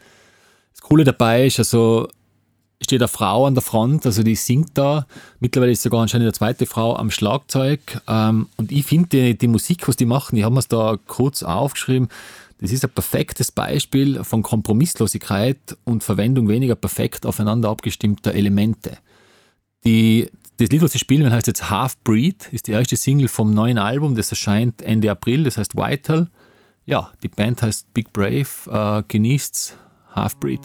Das 0.72 0.82
Coole 0.82 1.04
dabei 1.04 1.46
ist, 1.46 1.58
also 1.58 2.08
steht 2.84 3.00
eine 3.00 3.08
Frau 3.08 3.46
an 3.46 3.54
der 3.54 3.62
Front, 3.62 4.06
also 4.06 4.22
die 4.22 4.36
singt 4.36 4.76
da. 4.76 5.06
Mittlerweile 5.40 5.72
ist 5.72 5.82
sogar 5.82 6.02
anscheinend 6.02 6.26
eine 6.26 6.32
zweite 6.32 6.66
Frau 6.66 6.96
am 6.96 7.10
Schlagzeug. 7.10 7.80
Ähm, 8.06 8.48
und 8.56 8.70
ich 8.70 8.84
finde 8.84 9.08
die, 9.08 9.38
die, 9.38 9.48
Musik, 9.48 9.88
was 9.88 9.96
die 9.96 10.06
machen, 10.06 10.36
ich 10.36 10.44
habe 10.44 10.54
mir 10.54 10.60
es 10.60 10.68
da 10.68 10.98
kurz 11.06 11.42
aufgeschrieben, 11.42 12.08
das 12.60 12.72
ist 12.72 12.84
ein 12.84 12.90
perfektes 12.90 13.52
Beispiel 13.52 14.22
von 14.24 14.42
Kompromisslosigkeit 14.42 15.76
und 15.84 16.04
Verwendung 16.04 16.48
weniger 16.48 16.74
perfekt 16.74 17.26
aufeinander 17.26 17.68
abgestimmter 17.68 18.34
Elemente. 18.34 18.98
Die, 19.84 20.30
das 20.56 20.70
Lied, 20.70 20.82
was 20.82 20.92
sie 20.92 20.98
spielen, 20.98 21.32
heißt 21.32 21.46
jetzt 21.46 21.68
Half 21.70 21.98
Breed, 22.04 22.48
ist 22.52 22.68
die 22.68 22.72
erste 22.72 22.96
Single 22.96 23.28
vom 23.28 23.52
neuen 23.52 23.78
Album, 23.78 24.14
das 24.14 24.30
erscheint 24.30 24.82
Ende 24.82 25.10
April, 25.10 25.44
das 25.44 25.58
heißt 25.58 25.76
Vital 25.76 26.28
ja, 26.86 27.10
die 27.22 27.28
Band 27.28 27.62
heißt 27.62 27.92
Big 27.94 28.12
Brave, 28.12 28.46
äh, 28.70 29.02
genießt's 29.08 29.76
Halfbreed. 30.14 30.60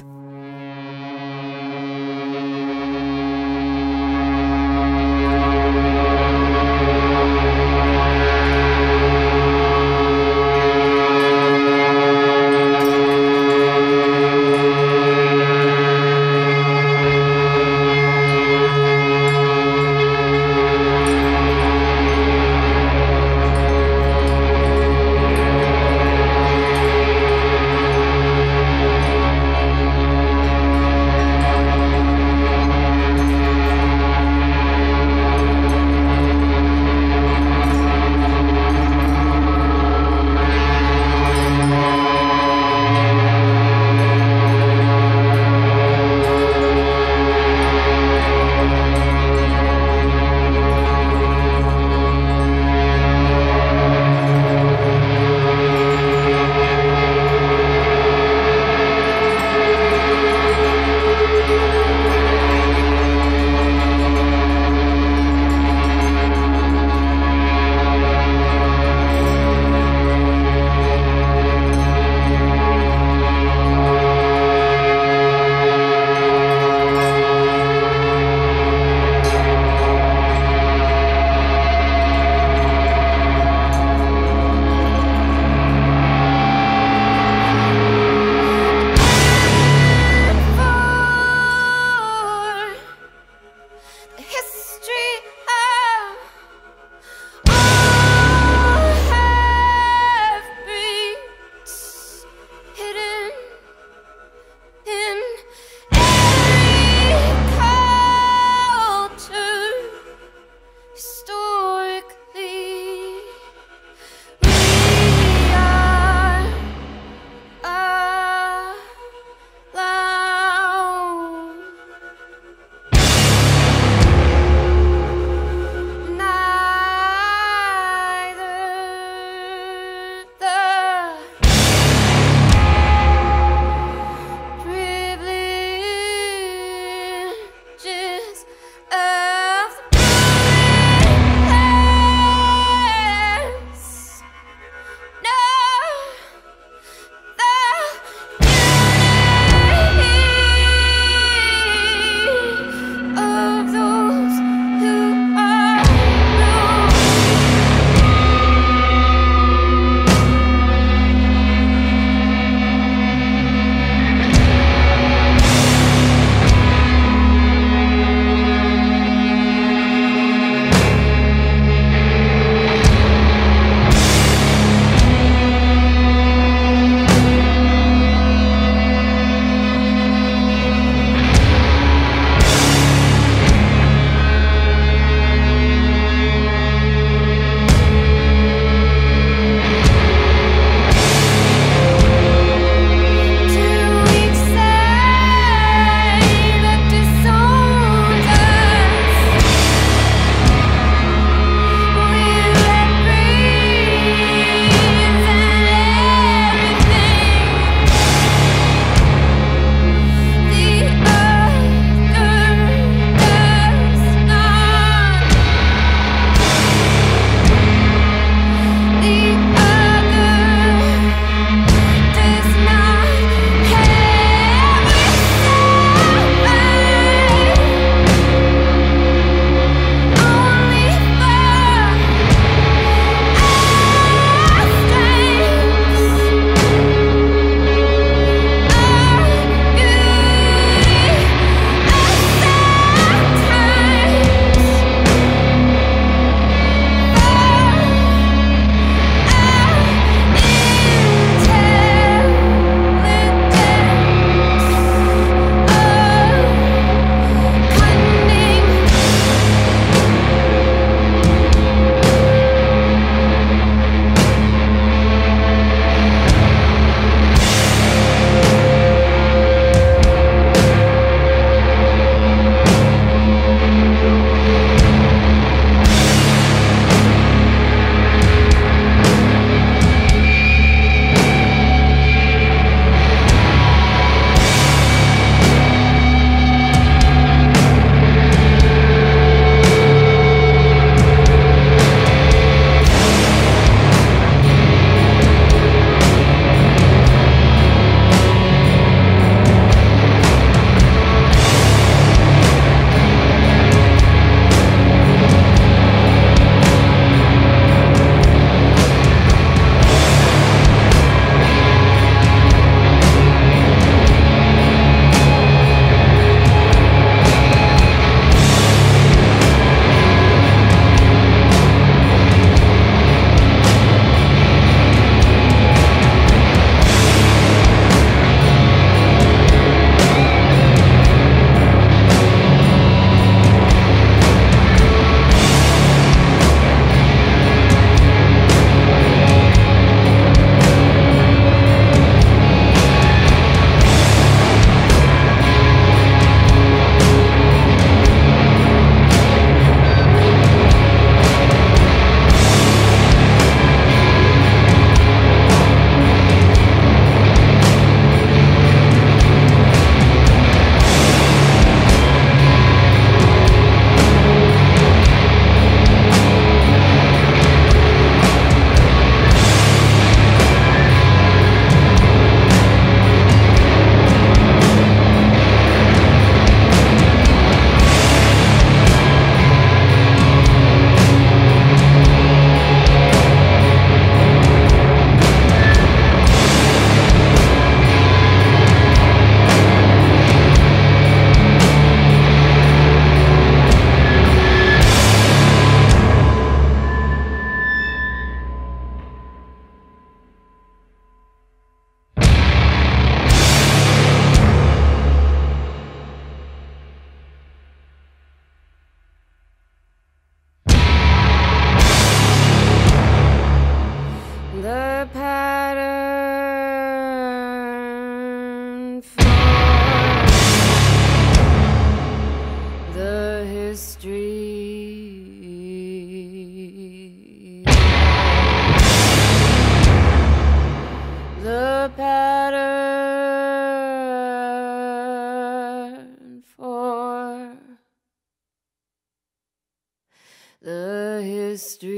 Istria. 441.59 441.89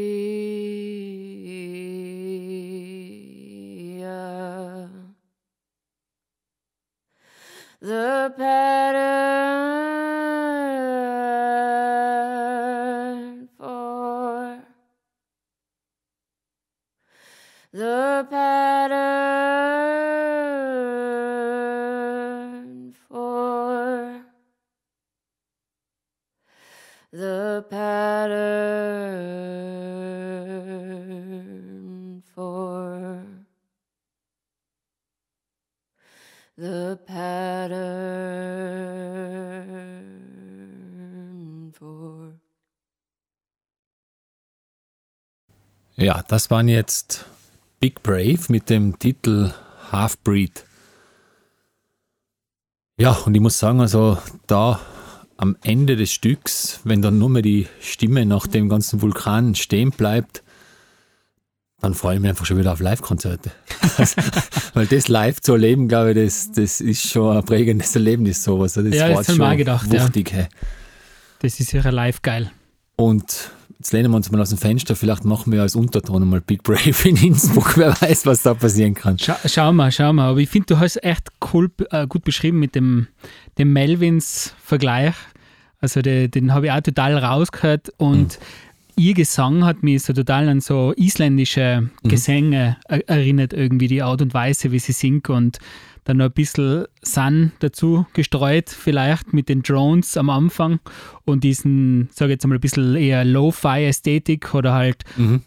The 7.79 8.33
pattern 8.35 8.70
Ja, 45.95 46.23
das 46.27 46.49
waren 46.49 46.67
jetzt 46.67 47.25
Big 47.79 48.03
Brave 48.03 48.39
mit 48.49 48.69
dem 48.69 48.97
Titel 48.99 49.51
Half-Breed. 49.91 50.65
Ja, 52.97 53.11
und 53.11 53.35
ich 53.35 53.41
muss 53.41 53.57
sagen, 53.57 53.81
also 53.81 54.17
da 54.47 54.79
am 55.37 55.57
Ende 55.63 55.95
des 55.95 56.11
Stücks, 56.11 56.79
wenn 56.83 57.01
dann 57.01 57.17
nur 57.17 57.29
mehr 57.29 57.41
die 57.41 57.67
Stimme 57.79 58.25
nach 58.25 58.45
dem 58.45 58.69
ganzen 58.69 59.01
Vulkan 59.01 59.55
stehen 59.55 59.89
bleibt, 59.89 60.43
dann 61.81 61.95
freue 61.95 62.15
ich 62.15 62.21
mich 62.21 62.29
einfach 62.29 62.45
schon 62.45 62.59
wieder 62.59 62.73
auf 62.73 62.79
Live-Konzerte. 62.79 63.51
Weil 64.75 64.85
das 64.85 65.07
live 65.07 65.41
zu 65.41 65.53
erleben, 65.53 65.87
glaube 65.87 66.11
ich, 66.11 66.17
das, 66.17 66.51
das 66.51 66.79
ist 66.79 67.09
schon 67.09 67.35
ein 67.35 67.43
prägendes 67.43 67.95
Erlebnis, 67.95 68.43
sowas. 68.43 68.73
Das 68.73 68.85
Ja, 68.85 69.09
das 69.09 69.17
war 69.17 69.23
hab 69.23 69.29
ich 69.29 69.37
mir 69.39 69.47
auch 69.47 69.57
gedacht, 69.57 69.91
ja. 69.91 70.03
wuchtig. 70.03 70.31
hey. 70.31 70.47
Das 71.39 71.59
ist 71.59 71.71
sicher 71.71 71.91
live 71.91 72.21
geil. 72.21 72.51
Und 72.97 73.49
jetzt 73.81 73.93
lehnen 73.93 74.11
wir 74.11 74.17
uns 74.17 74.29
mal 74.31 74.39
aus 74.39 74.49
dem 74.49 74.59
Fenster, 74.59 74.95
vielleicht 74.95 75.25
machen 75.25 75.51
wir 75.51 75.63
als 75.63 75.75
Unterton 75.75 76.29
mal 76.29 76.39
Big 76.39 76.61
Brave 76.61 77.09
in 77.09 77.15
Innsbruck, 77.17 77.75
wer 77.77 77.99
weiß, 77.99 78.27
was 78.27 78.43
da 78.43 78.53
passieren 78.53 78.93
kann. 78.93 79.17
Schau, 79.17 79.33
schau 79.45 79.73
mal, 79.73 79.91
schau 79.91 80.13
mal. 80.13 80.29
Aber 80.29 80.37
ich 80.39 80.49
finde, 80.49 80.67
du 80.67 80.79
hast 80.79 81.03
echt 81.03 81.29
cool, 81.51 81.71
äh, 81.89 82.05
gut 82.05 82.23
beschrieben 82.23 82.59
mit 82.59 82.75
dem, 82.75 83.07
dem 83.57 83.73
Melvins-Vergleich. 83.73 85.15
Also 85.79 86.03
de, 86.03 86.27
den 86.27 86.53
habe 86.53 86.67
ich 86.67 86.71
auch 86.71 86.81
total 86.81 87.17
rausgehört 87.17 87.89
und 87.97 88.37
ihr 88.95 89.15
Gesang 89.15 89.65
hat 89.65 89.81
mich 89.81 90.03
so 90.03 90.13
total 90.13 90.47
an 90.47 90.61
so 90.61 90.93
isländische 90.95 91.89
Gesänge 92.03 92.77
er- 92.87 93.09
erinnert, 93.09 93.51
irgendwie 93.51 93.87
die 93.87 94.03
Art 94.03 94.21
und 94.21 94.35
Weise, 94.35 94.71
wie 94.71 94.77
sie 94.77 94.91
singt 94.91 95.27
und 95.27 95.57
dann 96.03 96.17
noch 96.17 96.25
ein 96.25 96.31
bisschen 96.31 96.85
Sun 97.03 97.51
dazu 97.59 98.05
gestreut, 98.13 98.69
vielleicht 98.69 99.33
mit 99.33 99.49
den 99.49 99.61
Drones 99.61 100.17
am 100.17 100.29
Anfang 100.29 100.79
und 101.25 101.43
diesen, 101.43 102.09
sage 102.11 102.31
ich 102.31 102.35
jetzt 102.35 102.47
mal, 102.47 102.55
ein 102.55 102.61
bisschen 102.61 102.95
eher 102.95 103.23
Lo-Fi-Ästhetik 103.23 104.53
oder 104.55 104.73
halt 104.73 105.03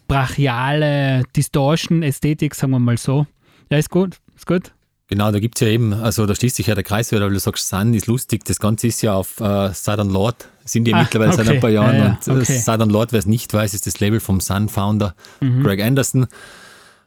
brachiale 0.07 1.23
Distortion-Ästhetik, 1.35 2.55
sagen 2.55 2.71
wir 2.71 2.79
mal 2.79 2.97
so. 2.97 3.27
Ja, 3.69 3.77
ist 3.77 3.89
gut, 3.89 4.17
ist 4.35 4.47
gut. 4.47 4.71
Genau, 5.07 5.31
da 5.31 5.39
gibt 5.39 5.55
es 5.57 5.61
ja 5.61 5.67
eben, 5.67 5.93
also 5.93 6.25
da 6.25 6.33
schließt 6.33 6.55
sich 6.55 6.65
ja 6.67 6.73
der 6.73 6.83
Kreis 6.83 7.11
wieder, 7.11 7.25
weil 7.25 7.33
du 7.33 7.39
sagst, 7.39 7.67
Sun 7.67 7.93
ist 7.93 8.07
lustig, 8.07 8.43
das 8.45 8.59
Ganze 8.59 8.87
ist 8.87 9.03
ja 9.03 9.13
auf 9.13 9.39
äh, 9.39 9.71
Southern 9.71 10.09
Lord, 10.09 10.49
sind 10.63 10.85
die 10.85 10.91
ja 10.91 10.97
Ah, 10.97 11.01
mittlerweile 11.03 11.33
seit 11.33 11.45
okay. 11.45 11.55
ein 11.55 11.61
paar 11.61 11.69
Jahren. 11.69 11.95
Ja, 11.97 12.05
ja, 12.05 12.33
und 12.33 12.39
äh, 12.39 12.41
okay. 12.41 12.57
Southern 12.57 12.89
Lord, 12.89 13.11
wer 13.11 13.19
es 13.19 13.27
nicht 13.27 13.53
weiß, 13.53 13.75
ist 13.75 13.85
das 13.85 13.99
Label 13.99 14.19
vom 14.19 14.39
Sun-Founder 14.39 15.13
Mhm. 15.41 15.61
Greg 15.63 15.83
Anderson. 15.83 16.25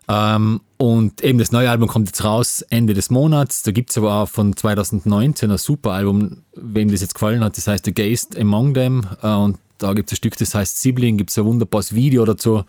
Ähm, 0.09 0.61
und 0.79 1.23
eben 1.23 1.39
das 1.39 1.53
neue 1.53 1.71
Album 1.71 1.89
kommt 1.89 2.09
jetzt 2.09 2.25
raus 2.25 2.63
Ende 2.63 2.95
des 2.95 3.11
Monats. 3.11 3.63
Da 3.63 3.73
gibt 3.73 3.91
es 3.91 3.99
aber 3.99 4.15
auch 4.15 4.29
von 4.29 4.57
2019 4.57 5.51
ein 5.51 5.59
super 5.59 5.93
Album, 5.93 6.43
wem 6.55 6.91
das 6.91 7.03
jetzt 7.03 7.15
gefallen 7.15 7.45
hat, 7.45 7.57
das 7.57 7.67
heißt 7.67 7.85
The 7.85 7.93
Gazed 7.93 8.39
Among 8.39 8.75
Them. 8.75 9.07
Äh, 9.23 9.29
und 9.29 9.59
da 9.79 9.93
gibt 9.93 10.09
es 10.09 10.15
ein 10.15 10.17
Stück, 10.17 10.37
das 10.37 10.55
heißt 10.55 10.81
Sibling, 10.81 11.19
gibt 11.19 11.31
es 11.31 11.39
ein 11.39 11.45
wunderbares 11.45 11.95
Video 11.95 12.25
dazu. 12.25 12.65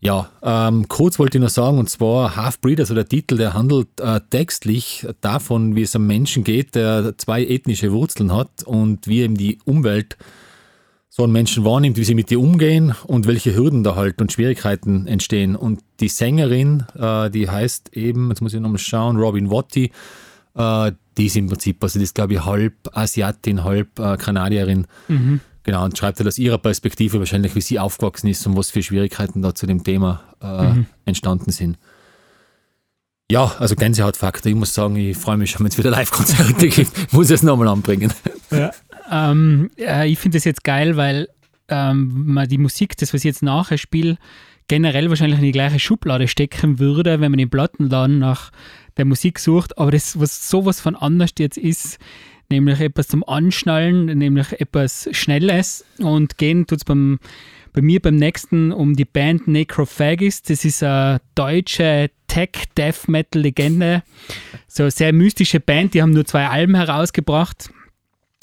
Ja, 0.00 0.28
ähm, 0.42 0.86
kurz 0.88 1.18
wollte 1.18 1.38
ich 1.38 1.42
noch 1.42 1.48
sagen, 1.48 1.78
und 1.78 1.88
zwar 1.88 2.36
Half-Breed, 2.36 2.78
also 2.78 2.94
der 2.94 3.08
Titel, 3.08 3.38
der 3.38 3.54
handelt 3.54 3.88
äh, 4.00 4.20
textlich 4.28 5.06
davon, 5.22 5.76
wie 5.76 5.82
es 5.82 5.96
einem 5.96 6.06
Menschen 6.06 6.44
geht, 6.44 6.74
der 6.74 7.16
zwei 7.16 7.42
ethnische 7.42 7.90
Wurzeln 7.90 8.30
hat 8.30 8.64
und 8.64 9.06
wie 9.06 9.20
eben 9.20 9.34
die 9.34 9.58
Umwelt 9.64 10.18
so 11.16 11.22
einen 11.22 11.32
Menschen 11.32 11.64
wahrnimmt, 11.64 11.96
wie 11.96 12.02
sie 12.02 12.16
mit 12.16 12.28
dir 12.28 12.40
umgehen 12.40 12.92
und 13.06 13.28
welche 13.28 13.54
Hürden 13.54 13.84
da 13.84 13.94
halt 13.94 14.20
und 14.20 14.32
Schwierigkeiten 14.32 15.06
entstehen. 15.06 15.54
Und 15.54 15.80
die 16.00 16.08
Sängerin, 16.08 16.86
äh, 16.98 17.30
die 17.30 17.48
heißt 17.48 17.90
eben, 17.92 18.30
jetzt 18.30 18.40
muss 18.40 18.52
ich 18.52 18.58
nochmal 18.58 18.80
schauen, 18.80 19.16
Robin 19.16 19.48
Wotti, 19.48 19.92
äh, 20.56 20.92
die 21.16 21.26
ist 21.26 21.36
im 21.36 21.46
Prinzip, 21.46 21.80
also 21.84 22.00
die 22.00 22.02
ist 22.02 22.16
glaube 22.16 22.34
ich 22.34 22.44
halb 22.44 22.74
Asiatin, 22.92 23.62
halb 23.62 23.96
äh, 24.00 24.16
Kanadierin. 24.16 24.88
Genau, 25.62 25.84
und 25.84 25.96
schreibt 25.96 26.18
halt 26.18 26.26
aus 26.26 26.36
ihrer 26.36 26.58
Perspektive 26.58 27.20
wahrscheinlich, 27.20 27.54
wie 27.54 27.60
sie 27.60 27.78
aufgewachsen 27.78 28.26
ist 28.26 28.44
und 28.48 28.56
was 28.56 28.70
für 28.70 28.82
Schwierigkeiten 28.82 29.40
da 29.40 29.54
zu 29.54 29.66
dem 29.66 29.84
Thema 29.84 30.20
äh, 30.42 30.82
entstanden 31.04 31.52
sind. 31.52 31.78
Ja, 33.30 33.52
also 33.58 33.74
Gänsehautfaktor. 33.76 34.50
Ich 34.50 34.56
muss 34.56 34.74
sagen, 34.74 34.96
ich 34.96 35.16
freue 35.16 35.36
mich 35.36 35.52
schon, 35.52 35.60
wenn 35.60 35.70
es 35.70 35.78
wieder 35.78 35.90
Live-Konzerte 35.90 36.68
gibt. 36.68 36.90
Ich 37.06 37.12
muss 37.12 37.30
es 37.30 37.42
nochmal 37.42 37.68
anbringen. 37.68 38.12
Ähm, 39.14 39.70
äh, 39.78 40.10
ich 40.10 40.18
finde 40.18 40.36
das 40.36 40.44
jetzt 40.44 40.64
geil, 40.64 40.96
weil 40.96 41.28
ähm, 41.68 42.38
die 42.50 42.58
Musik, 42.58 42.96
das 42.96 43.14
was 43.14 43.20
ich 43.20 43.24
jetzt 43.24 43.42
nachher 43.42 43.78
spiele, 43.78 44.18
generell 44.66 45.08
wahrscheinlich 45.08 45.38
in 45.38 45.44
die 45.44 45.52
gleiche 45.52 45.78
Schublade 45.78 46.26
stecken 46.26 46.78
würde, 46.78 47.20
wenn 47.20 47.30
man 47.30 47.38
im 47.38 47.50
Plattenladen 47.50 48.18
nach 48.18 48.50
der 48.96 49.04
Musik 49.04 49.38
sucht. 49.38 49.78
Aber 49.78 49.92
das, 49.92 50.18
was 50.18 50.50
sowas 50.50 50.80
von 50.80 50.96
anders 50.96 51.30
jetzt 51.38 51.58
ist, 51.58 51.98
nämlich 52.48 52.80
etwas 52.80 53.08
zum 53.08 53.22
Anschnallen, 53.24 54.06
nämlich 54.18 54.60
etwas 54.60 55.08
Schnelles 55.12 55.84
und 55.98 56.36
gehen 56.38 56.66
tut 56.66 56.78
es 56.78 56.84
bei 56.84 57.80
mir 57.80 58.00
beim 58.00 58.16
nächsten 58.16 58.72
um 58.72 58.94
die 58.94 59.04
Band 59.04 59.46
Necrophagist. 59.48 60.50
Das 60.50 60.64
ist 60.64 60.82
eine 60.82 61.20
deutsche 61.34 62.10
Tech-Death-Metal-Legende. 62.28 64.02
So 64.66 64.84
eine 64.84 64.90
sehr 64.90 65.12
mystische 65.12 65.60
Band, 65.60 65.94
die 65.94 66.02
haben 66.02 66.12
nur 66.12 66.24
zwei 66.24 66.48
Alben 66.48 66.74
herausgebracht. 66.74 67.70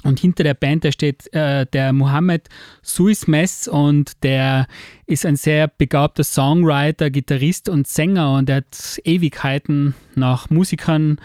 Und 0.03 0.19
hinter 0.19 0.43
der 0.43 0.55
Band, 0.55 0.83
da 0.83 0.91
steht 0.91 1.31
äh, 1.33 1.65
der 1.71 1.93
Mohammed 1.93 2.49
Suismes 2.81 3.67
und 3.67 4.23
der 4.23 4.67
ist 5.05 5.25
ein 5.25 5.35
sehr 5.35 5.67
begabter 5.67 6.23
Songwriter, 6.23 7.09
Gitarrist 7.11 7.69
und 7.69 7.87
Sänger 7.87 8.33
und 8.33 8.49
er 8.49 8.57
hat 8.57 8.99
Ewigkeiten 9.03 9.93
nach 10.15 10.49
Musikern 10.49 11.17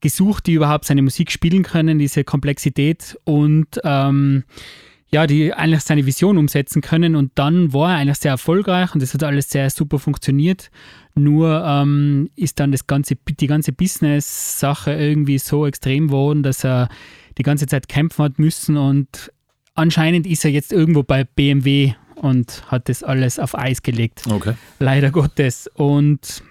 gesucht, 0.00 0.46
die 0.46 0.52
überhaupt 0.52 0.84
seine 0.84 1.02
Musik 1.02 1.32
spielen 1.32 1.62
können, 1.62 1.98
diese 1.98 2.24
Komplexität 2.24 3.18
und 3.24 3.80
ähm, 3.82 4.44
ja, 5.14 5.26
die 5.26 5.54
eigentlich 5.54 5.82
seine 5.82 6.06
Vision 6.06 6.38
umsetzen 6.38 6.82
können. 6.82 7.16
Und 7.16 7.32
dann 7.36 7.72
war 7.72 7.92
er 7.92 7.98
eigentlich 7.98 8.18
sehr 8.18 8.32
erfolgreich 8.32 8.94
und 8.94 9.02
das 9.02 9.14
hat 9.14 9.22
alles 9.22 9.48
sehr 9.48 9.70
super 9.70 9.98
funktioniert. 9.98 10.70
Nur 11.14 11.64
ähm, 11.64 12.30
ist 12.34 12.58
dann 12.58 12.72
das 12.72 12.86
ganze, 12.86 13.16
die 13.16 13.46
ganze 13.46 13.72
Business-Sache 13.72 14.92
irgendwie 14.92 15.38
so 15.38 15.66
extrem 15.66 16.08
geworden, 16.08 16.42
dass 16.42 16.64
er 16.64 16.88
die 17.38 17.42
ganze 17.42 17.66
Zeit 17.66 17.88
kämpfen 17.88 18.24
hat 18.24 18.38
müssen 18.38 18.76
und 18.76 19.32
anscheinend 19.74 20.26
ist 20.26 20.44
er 20.44 20.50
jetzt 20.50 20.72
irgendwo 20.72 21.02
bei 21.02 21.24
BMW 21.24 21.94
und 22.16 22.62
hat 22.70 22.88
das 22.88 23.02
alles 23.02 23.38
auf 23.38 23.56
Eis 23.58 23.82
gelegt 23.82 24.22
Okay. 24.30 24.54
leider 24.78 25.10
Gottes. 25.10 25.68
Und 25.74 26.42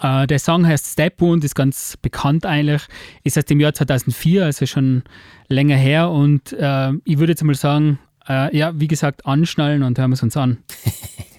äh, 0.00 0.26
der 0.26 0.38
Song 0.38 0.66
heißt 0.66 0.86
Step 0.86 1.20
Wound, 1.20 1.44
ist 1.44 1.54
ganz 1.54 1.96
bekannt 1.96 2.44
eigentlich, 2.44 2.82
ist 3.22 3.38
aus 3.38 3.44
dem 3.44 3.60
Jahr 3.60 3.72
2004, 3.72 4.44
also 4.44 4.66
schon 4.66 5.04
länger 5.48 5.76
her. 5.76 6.10
Und 6.10 6.52
äh, 6.52 6.92
ich 7.04 7.18
würde 7.18 7.32
jetzt 7.32 7.44
mal 7.44 7.54
sagen, 7.54 7.98
äh, 8.28 8.54
ja, 8.56 8.78
wie 8.78 8.88
gesagt, 8.88 9.24
anschnallen 9.26 9.82
und 9.82 9.98
hören 9.98 10.10
wir 10.10 10.14
es 10.14 10.22
uns 10.22 10.36
an. 10.36 10.58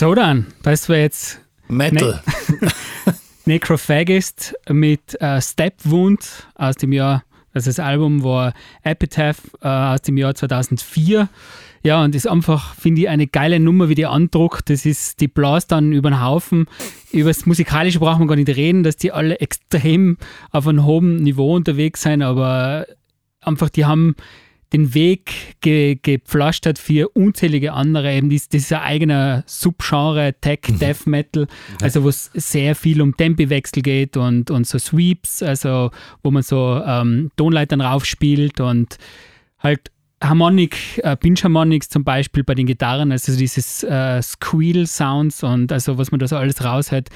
So 0.00 0.14
dann, 0.14 0.46
das 0.62 0.88
war 0.88 0.96
jetzt 0.96 1.42
Metal. 1.68 2.22
Necrophagist 3.44 4.54
mit 4.70 5.20
äh, 5.20 5.42
Step 5.42 5.74
Wound 5.84 6.48
aus 6.54 6.76
dem 6.76 6.92
Jahr, 6.92 7.22
also 7.52 7.68
das 7.68 7.78
Album 7.78 8.24
war 8.24 8.54
Epitaph 8.82 9.42
äh, 9.60 9.68
aus 9.68 10.00
dem 10.00 10.16
Jahr 10.16 10.34
2004. 10.34 11.28
Ja, 11.82 12.02
und 12.02 12.14
ist 12.14 12.26
einfach, 12.26 12.74
finde 12.76 13.02
ich, 13.02 13.08
eine 13.10 13.26
geile 13.26 13.60
Nummer, 13.60 13.90
wie 13.90 13.94
die 13.94 14.06
andruckt. 14.06 14.70
Das 14.70 14.86
ist, 14.86 15.20
die 15.20 15.28
blast 15.28 15.70
dann 15.70 15.92
über 15.92 16.08
den 16.08 16.24
Haufen. 16.24 16.64
Über 17.12 17.28
das 17.28 17.44
Musikalische 17.44 17.98
braucht 17.98 18.20
man 18.20 18.28
gar 18.28 18.36
nicht 18.36 18.48
reden, 18.48 18.82
dass 18.84 18.96
die 18.96 19.12
alle 19.12 19.38
extrem 19.40 20.16
auf 20.50 20.66
einem 20.66 20.86
hohen 20.86 21.16
Niveau 21.16 21.54
unterwegs 21.54 22.00
sind, 22.00 22.22
aber 22.22 22.86
einfach, 23.42 23.68
die 23.68 23.84
haben 23.84 24.14
den 24.72 24.94
Weg 24.94 25.56
ge 25.60 25.98
gepflastert 26.00 26.78
für 26.78 27.08
unzählige 27.08 27.72
andere, 27.72 28.12
eben 28.12 28.30
dies, 28.30 28.48
dieser 28.48 28.82
eigene 28.82 29.42
Subgenre 29.46 30.34
Tech, 30.40 30.60
Death 30.80 31.06
Metal, 31.06 31.46
also 31.82 32.04
wo 32.04 32.08
es 32.08 32.30
sehr 32.34 32.74
viel 32.74 33.02
um 33.02 33.16
Tempiwechsel 33.16 33.82
geht 33.82 34.16
und, 34.16 34.50
und 34.50 34.66
so 34.66 34.78
Sweeps, 34.78 35.42
also 35.42 35.90
wo 36.22 36.30
man 36.30 36.42
so 36.42 36.80
ähm, 36.86 37.30
Tonleitern 37.36 37.80
raufspielt 37.80 38.60
und 38.60 38.96
halt 39.58 39.90
Harmonik, 40.22 40.76
äh, 40.98 41.16
Pinch 41.16 41.42
Harmonics 41.42 41.88
zum 41.88 42.04
Beispiel 42.04 42.44
bei 42.44 42.54
den 42.54 42.66
Gitarren, 42.66 43.10
also 43.10 43.34
dieses 43.36 43.82
äh, 43.82 44.20
Squeal 44.22 44.86
Sounds 44.86 45.42
und 45.42 45.72
also 45.72 45.96
was 45.98 46.10
man 46.10 46.20
da 46.20 46.28
so 46.28 46.36
alles 46.36 46.62
raushört. 46.62 47.08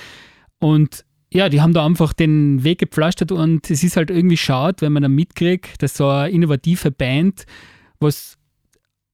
Und 0.59 1.05
ja, 1.35 1.49
die 1.49 1.61
haben 1.61 1.72
da 1.72 1.85
einfach 1.85 2.12
den 2.12 2.62
Weg 2.62 2.78
gepflastert 2.78 3.32
und 3.32 3.68
es 3.68 3.82
ist 3.82 3.97
halt 3.97 4.09
irgendwie 4.09 4.37
schade, 4.37 4.76
wenn 4.82 4.93
man 4.93 5.03
da 5.03 5.09
mitkriegt, 5.09 5.82
dass 5.82 5.97
so 5.97 6.09
eine 6.09 6.30
innovative 6.30 6.93
Band, 6.93 7.45
was 7.99 8.39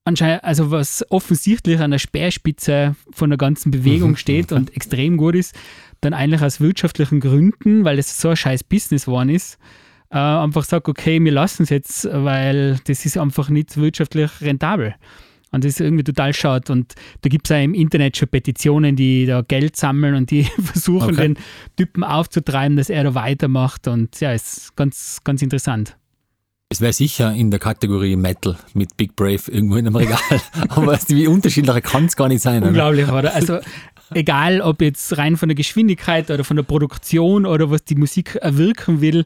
anscheinend, 0.04 0.44
also 0.44 0.70
was 0.70 1.02
offensichtlich 1.08 1.80
an 1.80 1.92
der 1.92 1.98
Speerspitze 1.98 2.94
von 3.10 3.30
der 3.30 3.38
ganzen 3.38 3.70
Bewegung 3.70 4.16
steht 4.16 4.52
und 4.52 4.76
extrem 4.76 5.16
gut 5.16 5.34
ist, 5.34 5.54
dann 6.02 6.12
eigentlich 6.12 6.42
aus 6.42 6.60
wirtschaftlichen 6.60 7.20
Gründen, 7.20 7.84
weil 7.84 7.98
es 7.98 8.20
so 8.20 8.28
ein 8.28 8.36
scheiß 8.36 8.64
Business 8.64 9.06
geworden 9.06 9.30
ist, 9.30 9.58
äh, 10.10 10.18
einfach 10.18 10.64
sagt, 10.64 10.88
okay, 10.88 11.24
wir 11.24 11.32
lassen 11.32 11.62
es 11.62 11.70
jetzt, 11.70 12.06
weil 12.12 12.78
das 12.84 13.06
ist 13.06 13.16
einfach 13.16 13.48
nicht 13.48 13.78
wirtschaftlich 13.78 14.30
rentabel. 14.42 14.94
Und 15.52 15.64
das 15.64 15.72
ist 15.72 15.80
irgendwie 15.80 16.04
total 16.04 16.32
schade. 16.32 16.72
Und 16.72 16.94
da 17.22 17.28
gibt 17.28 17.50
es 17.50 17.56
auch 17.56 17.62
im 17.62 17.74
Internet 17.74 18.16
schon 18.16 18.28
Petitionen, 18.28 18.94
die 18.96 19.26
da 19.26 19.42
Geld 19.42 19.76
sammeln 19.76 20.14
und 20.14 20.30
die 20.30 20.44
versuchen, 20.62 21.10
Okay. 21.10 21.34
den 21.34 21.38
Typen 21.76 22.04
aufzutreiben, 22.04 22.76
dass 22.76 22.88
er 22.90 23.04
da 23.04 23.14
weitermacht. 23.14 23.88
Und 23.88 24.20
ja, 24.20 24.32
ist 24.32 24.76
ganz, 24.76 25.20
ganz 25.24 25.42
interessant. 25.42 25.96
Es 26.72 26.80
wäre 26.80 26.92
sicher 26.92 27.32
in 27.32 27.50
der 27.50 27.58
Kategorie 27.58 28.14
Metal 28.14 28.56
mit 28.74 28.96
Big 28.96 29.16
Brave 29.16 29.40
irgendwo 29.48 29.74
in 29.74 29.88
einem 29.88 29.96
Regal. 29.96 30.18
Aber 30.68 30.96
wie 31.08 31.26
unterschiedlicher 31.26 31.80
kann 31.80 32.04
es 32.06 32.14
gar 32.14 32.28
nicht 32.28 32.42
sein. 32.42 32.58
Oder? 32.58 32.68
Unglaublich, 32.68 33.08
oder? 33.08 33.34
Also 33.34 33.58
egal, 34.14 34.60
ob 34.60 34.80
jetzt 34.80 35.18
rein 35.18 35.36
von 35.36 35.48
der 35.48 35.56
Geschwindigkeit 35.56 36.30
oder 36.30 36.44
von 36.44 36.56
der 36.56 36.62
Produktion 36.62 37.44
oder 37.44 37.72
was 37.72 37.82
die 37.84 37.96
Musik 37.96 38.36
erwirken 38.36 39.00
will, 39.00 39.24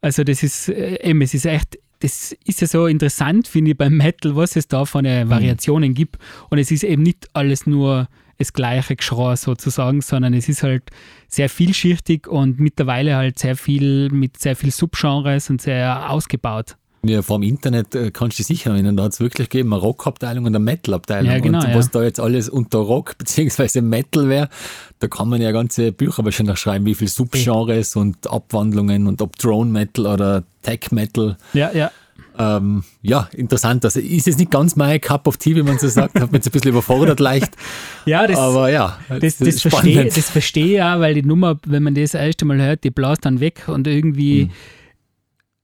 also 0.00 0.24
das 0.24 0.42
ist 0.42 0.70
äh, 0.70 0.98
eben, 1.02 1.20
es 1.20 1.34
ist 1.34 1.44
echt, 1.44 1.78
das 2.00 2.32
ist 2.44 2.60
ja 2.60 2.66
so 2.66 2.86
interessant, 2.86 3.48
finde 3.48 3.72
ich, 3.72 3.76
beim 3.76 3.96
Metal, 3.96 4.36
was 4.36 4.56
es 4.56 4.68
da 4.68 4.84
von 4.84 5.04
äh, 5.04 5.28
Variationen 5.28 5.94
gibt. 5.94 6.18
Und 6.48 6.58
es 6.58 6.70
ist 6.70 6.84
eben 6.84 7.02
nicht 7.02 7.28
alles 7.32 7.66
nur 7.66 8.08
das 8.38 8.52
gleiche 8.52 8.94
Geschrei 8.94 9.34
sozusagen, 9.34 10.00
sondern 10.00 10.32
es 10.32 10.48
ist 10.48 10.62
halt 10.62 10.90
sehr 11.26 11.48
vielschichtig 11.48 12.28
und 12.28 12.60
mittlerweile 12.60 13.16
halt 13.16 13.38
sehr 13.38 13.56
viel 13.56 14.10
mit 14.10 14.38
sehr 14.38 14.54
viel 14.54 14.70
Subgenres 14.70 15.50
und 15.50 15.60
sehr 15.60 16.10
ausgebaut. 16.10 16.76
Ja, 17.08 17.22
vor 17.22 17.38
dem 17.38 17.42
Internet 17.44 17.94
äh, 17.94 18.10
kannst 18.10 18.38
du 18.38 18.42
dich 18.42 18.46
sicher 18.46 18.70
erinnern, 18.72 18.96
da 18.96 19.04
hat 19.04 19.12
es 19.12 19.20
wirklich 19.20 19.48
gegeben 19.48 19.72
eine 19.72 19.82
Rockabteilung 19.82 20.44
und 20.44 20.54
eine 20.54 20.64
Metal-Abteilung. 20.64 21.30
Ja, 21.32 21.38
genau, 21.38 21.58
und 21.60 21.68
ja. 21.68 21.74
was 21.74 21.90
da 21.90 22.02
jetzt 22.02 22.20
alles 22.20 22.48
unter 22.48 22.78
Rock 22.78 23.16
bzw. 23.18 23.80
Metal 23.80 24.28
wäre, 24.28 24.48
da 24.98 25.08
kann 25.08 25.28
man 25.28 25.40
ja 25.40 25.52
ganze 25.52 25.92
Bücher 25.92 26.24
wahrscheinlich 26.24 26.58
schreiben, 26.58 26.86
wie 26.86 26.94
viele 26.94 27.10
Subgenres 27.10 27.96
und 27.96 28.30
Abwandlungen 28.30 29.06
und 29.06 29.22
ob 29.22 29.36
Drone 29.36 29.70
Metal 29.70 30.06
oder 30.06 30.44
Tech 30.62 30.90
Metal. 30.90 31.36
Ja, 31.54 31.72
ja. 31.72 31.90
Ähm, 32.38 32.84
ja, 33.02 33.28
interessant. 33.32 33.84
Also 33.84 33.98
ist 33.98 34.28
jetzt 34.28 34.38
nicht 34.38 34.52
ganz 34.52 34.76
mein 34.76 35.00
Cup 35.00 35.26
of 35.26 35.38
Tea, 35.38 35.56
wie 35.56 35.62
man 35.64 35.78
so 35.78 35.88
sagt. 35.88 36.14
Hat 36.14 36.30
mich 36.30 36.38
jetzt 36.38 36.48
ein 36.48 36.52
bisschen 36.52 36.70
überfordert 36.70 37.18
leicht. 37.18 37.50
Ja, 38.06 38.26
das, 38.26 38.38
Aber 38.38 38.70
ja, 38.70 38.96
Das, 39.08 39.20
es 39.22 39.40
ist 39.40 39.64
das 39.64 39.72
verstehe 39.72 40.04
das 40.04 40.30
verstehe 40.30 40.76
ich 40.76 40.82
auch, 40.82 41.00
weil 41.00 41.14
die 41.14 41.22
Nummer, 41.22 41.58
wenn 41.66 41.82
man 41.82 41.94
das 41.94 42.14
erste 42.14 42.46
Mal 42.46 42.58
hört, 42.62 42.84
die 42.84 42.90
blast 42.90 43.26
dann 43.26 43.40
weg 43.40 43.64
und 43.66 43.86
irgendwie 43.86 44.44
Mhm. 44.44 44.50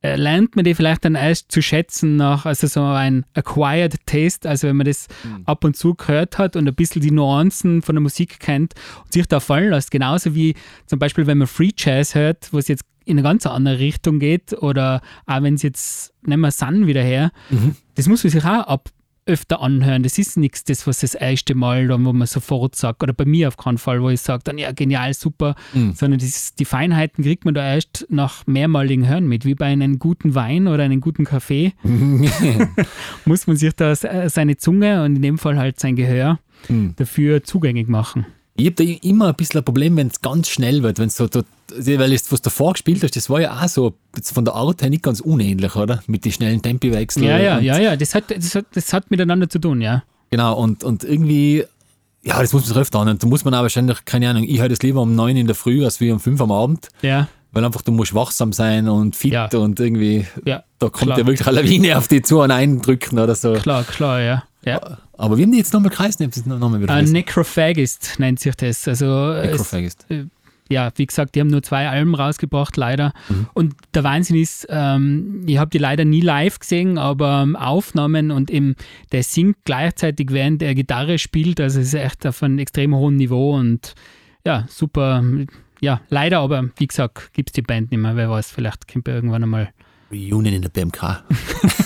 Äh, 0.05 0.17
lernt 0.17 0.55
man 0.55 0.65
die 0.67 0.75
vielleicht 0.75 1.05
dann 1.07 1.15
erst 1.15 1.51
zu 1.51 1.63
schätzen 1.63 2.17
nach, 2.17 2.45
also 2.45 2.67
so 2.67 2.83
ein 2.85 3.25
acquired 3.35 3.95
taste, 4.07 4.47
also 4.49 4.69
wenn 4.69 4.77
man 4.77 4.87
das 4.87 5.09
Mhm. 5.25 5.43
ab 5.47 5.65
und 5.65 5.77
zu 5.77 5.95
gehört 5.95 6.37
hat 6.39 6.57
und 6.57 6.69
ein 6.69 6.75
bisschen 6.75 7.01
die 7.01 7.11
Nuancen 7.11 7.81
von 7.81 7.95
der 7.95 8.03
Musik 8.03 8.39
kennt 8.39 8.75
und 9.03 9.13
sich 9.13 9.27
da 9.27 9.41
fallen 9.41 9.71
lässt. 9.71 9.91
Genauso 9.91 10.35
wie 10.35 10.55
zum 10.87 10.99
Beispiel, 10.99 11.27
wenn 11.27 11.39
man 11.39 11.47
Free 11.47 11.71
Jazz 11.77 12.15
hört, 12.15 12.53
wo 12.53 12.59
es 12.59 12.69
jetzt 12.69 12.85
in 13.07 13.19
eine 13.19 13.23
ganz 13.23 13.47
andere 13.47 13.79
Richtung 13.79 14.19
geht 14.19 14.53
oder 14.55 15.01
auch 15.27 15.43
wenn 15.43 15.55
es 15.55 15.63
jetzt, 15.63 16.13
nehmen 16.23 16.41
wir 16.43 16.51
Sun 16.51 16.87
wieder 16.87 17.03
her, 17.03 17.33
Mhm. 17.51 17.77
das 17.95 18.07
muss 18.09 18.25
man 18.25 18.31
sich 18.31 18.45
auch 18.45 18.67
ab 18.67 18.91
öfter 19.27 19.61
anhören. 19.63 20.03
Das 20.03 20.19
ist 20.19 20.37
nichts, 20.37 20.65
das 20.65 20.87
was 20.87 21.01
das 21.01 21.15
erste 21.15 21.55
Mal, 21.55 21.89
dann, 21.89 22.05
wo 22.05 22.13
man 22.13 22.27
sofort 22.27 22.77
sagt, 22.77 23.03
oder 23.03 23.13
bei 23.13 23.25
mir 23.25 23.49
auf 23.49 23.57
keinen 23.57 23.79
Fall, 23.79 24.03
wo 24.03 24.11
ich 24.11 24.21
sage, 24.21 24.43
dann 24.45 24.59
ja, 24.59 24.73
genial, 24.73 25.15
super, 25.15 25.55
Mhm. 25.73 25.95
sondern 25.95 26.21
das, 26.21 26.55
die 26.55 26.65
Feinheiten 26.65 27.25
kriegt 27.25 27.45
man 27.45 27.55
da 27.55 27.75
erst 27.75 28.07
nach 28.11 28.47
mehrmaligen 28.47 29.09
Hören 29.09 29.27
mit, 29.27 29.45
wie 29.45 29.55
bei 29.55 29.67
einem 29.67 29.99
guten 29.99 30.35
Wein 30.35 30.69
oder 30.69 30.83
einem 30.85 31.01
guten 31.01 31.25
Kaffee. 31.25 31.73
muss 33.25 33.47
man 33.47 33.57
sich 33.57 33.73
da 33.75 33.95
se- 33.95 34.29
seine 34.29 34.57
Zunge 34.57 35.03
und 35.05 35.17
in 35.17 35.23
dem 35.23 35.39
Fall 35.39 35.59
halt 35.59 35.81
sein 35.81 35.97
Gehör 35.97 36.39
Mhm. 36.69 36.95
dafür 36.97 37.43
zugänglich 37.45 37.89
machen. 37.89 38.25
Ich 38.57 38.67
habe 38.67 38.75
da 38.77 38.85
immer 39.03 39.29
ein 39.29 39.35
bisschen 39.35 39.59
ein 39.61 39.65
Problem, 39.65 39.97
wenn 39.97 40.07
es 40.07 40.21
ganz 40.21 40.49
schnell 40.49 40.83
wird, 40.85 40.99
wenn 41.01 41.09
so, 41.09 41.29
weil 41.29 42.13
es, 42.13 42.31
was 42.31 42.41
du 42.41 42.45
davor 42.51 42.75
gespielt 42.75 43.03
hast, 43.03 43.17
das 43.17 43.29
war 43.29 43.41
ja 43.41 43.61
auch 43.61 43.69
so 43.69 43.95
von 44.33 44.45
der 44.45 44.55
Art 44.55 44.81
her 44.81 44.91
nicht 44.91 45.03
ganz 45.03 45.19
unähnlich, 45.21 45.75
oder? 45.75 46.03
Mit 46.07 46.25
den 46.25 46.31
schnellen 46.31 46.63
Tempiwechseln. 46.63 47.27
Ja, 47.27 47.39
ja, 47.39 47.59
und, 47.59 47.65
ja, 47.65 47.79
ja, 47.79 47.97
das 47.97 48.15
hat, 48.15 48.25
das, 48.31 48.55
hat, 48.55 48.67
das 48.75 48.93
hat 48.93 49.11
miteinander 49.11 49.49
zu 49.49 49.59
tun, 49.59 49.81
ja. 49.81 50.05
Genau, 50.31 50.57
und, 50.57 50.85
und 50.85 51.03
irgendwie, 51.03 51.65
ja, 52.23 52.41
das 52.41 52.53
muss 52.53 52.63
man 52.63 52.69
sich 52.69 52.77
öfter 52.77 53.01
an. 53.01 53.19
Da 53.19 53.27
muss 53.27 53.45
man 53.45 53.55
auch 53.55 53.63
wahrscheinlich, 53.63 54.05
keine 54.05 54.31
Ahnung, 54.31 54.45
ich 54.45 54.61
höre 54.61 54.69
das 54.69 54.83
lieber 54.83 55.03
um 55.03 55.17
9 55.17 55.37
in 55.37 55.47
der 55.47 55.57
Früh 55.57 55.85
als 55.85 56.01
wie 56.01 56.13
um 56.13 56.21
5 56.21 56.41
am 56.41 56.53
Abend, 56.53 56.89
Ja, 57.03 57.27
weil 57.51 57.65
einfach 57.65 57.83
du 57.83 57.91
musst 57.93 58.15
wachsam 58.15 58.53
sein 58.53 58.89
und 58.89 59.15
fit 59.17 59.33
Ja. 59.33 59.49
und 59.53 59.79
irgendwie, 59.81 60.27
ja, 60.45 60.63
da 60.79 60.89
kommt 60.91 61.07
klar. 61.07 61.19
ja 61.19 61.27
wirklich 61.27 61.47
eine 61.47 61.61
Lawine 61.61 61.99
auf 61.99 62.07
die 62.09 62.23
zu 62.23 62.41
und 62.41 62.51
eindrücken 62.53 63.19
oder 63.19 63.35
so. 63.35 63.53
klar, 63.55 63.83
klar, 63.85 64.21
ja. 64.21 64.45
Ja. 64.65 64.99
Aber 65.17 65.37
wir 65.37 65.45
haben 65.45 65.53
die 65.53 65.59
jetzt 65.59 65.73
nochmal 65.73 65.91
das 65.91 66.47
nochmal 66.47 66.81
wieder 66.81 66.93
vergessen. 66.93 67.13
Necrophagist 67.13 68.19
nennt 68.19 68.41
sich 68.41 68.55
das. 68.55 68.87
Also 68.89 69.33
es, 69.33 69.51
Necrophagist. 69.51 70.07
ja, 70.69 70.91
wie 70.97 71.07
gesagt, 71.07 71.35
die 71.35 71.41
haben 71.41 71.49
nur 71.49 71.63
zwei 71.63 71.89
Alben 71.89 72.15
rausgebracht, 72.15 72.77
leider. 72.77 73.13
Mhm. 73.29 73.47
Und 73.55 73.75
der 73.95 74.05
Wahnsinn 74.05 74.37
ist, 74.37 74.67
ähm, 74.71 75.45
ich 75.47 75.59
habe 75.59 75.71
die 75.71 75.79
leider 75.79 76.05
nie 76.05 76.21
live 76.21 76.59
gesehen, 76.59 76.99
aber 76.99 77.43
ähm, 77.43 77.57
Aufnahmen 77.57 78.31
und 78.31 78.51
eben 78.51 78.77
der 79.13 79.23
singt 79.23 79.57
gleichzeitig, 79.65 80.29
während 80.31 80.63
er 80.63 80.75
Gitarre 80.75 81.19
spielt. 81.19 81.61
Also 81.61 81.81
es 81.81 81.89
ist 81.89 81.95
echt 81.95 82.27
auf 82.27 82.43
einem 82.43 82.59
extrem 82.59 82.95
hohen 82.95 83.17
Niveau 83.17 83.57
und 83.57 83.95
ja, 84.47 84.67
super. 84.69 85.23
Ja, 85.81 86.01
leider, 86.09 86.41
aber 86.41 86.71
wie 86.77 86.87
gesagt, 86.87 87.33
gibt 87.35 87.51
es 87.51 87.53
die 87.53 87.63
Band 87.63 87.91
nicht 87.91 88.01
mehr. 88.01 88.17
Wer 88.17 88.31
weiß, 88.31 88.51
vielleicht 88.51 88.91
kommt 88.91 89.09
er 89.09 89.17
irgendwann 89.17 89.43
einmal. 89.43 89.71
Reunion 90.11 90.55
in 90.55 90.63
der 90.63 90.69
BMK. 90.69 91.01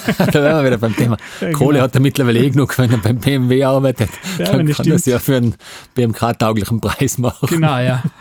da 0.19 0.35
wären 0.35 0.57
wir 0.59 0.65
wieder 0.65 0.79
beim 0.79 0.97
Thema. 0.97 1.17
Ja, 1.41 1.53
Kohle 1.53 1.75
genau. 1.75 1.85
hat 1.85 1.95
er 1.95 2.01
mittlerweile 2.01 2.41
eh 2.41 2.51
genug, 2.51 2.77
wenn 2.79 2.91
er 2.91 2.99
beim 2.99 3.19
BMW 3.19 3.65
arbeitet. 3.65 4.11
Ja, 4.39 4.53
dann 4.53 4.67
kann 4.67 4.87
er 4.87 4.95
es 4.95 5.07
ja 5.07 5.19
für 5.19 5.37
einen 5.37 5.55
BMK-tauglichen 5.95 6.81
Preis 6.81 7.19
machen. 7.19 7.49
Genau, 7.49 7.79
ja. 7.79 8.03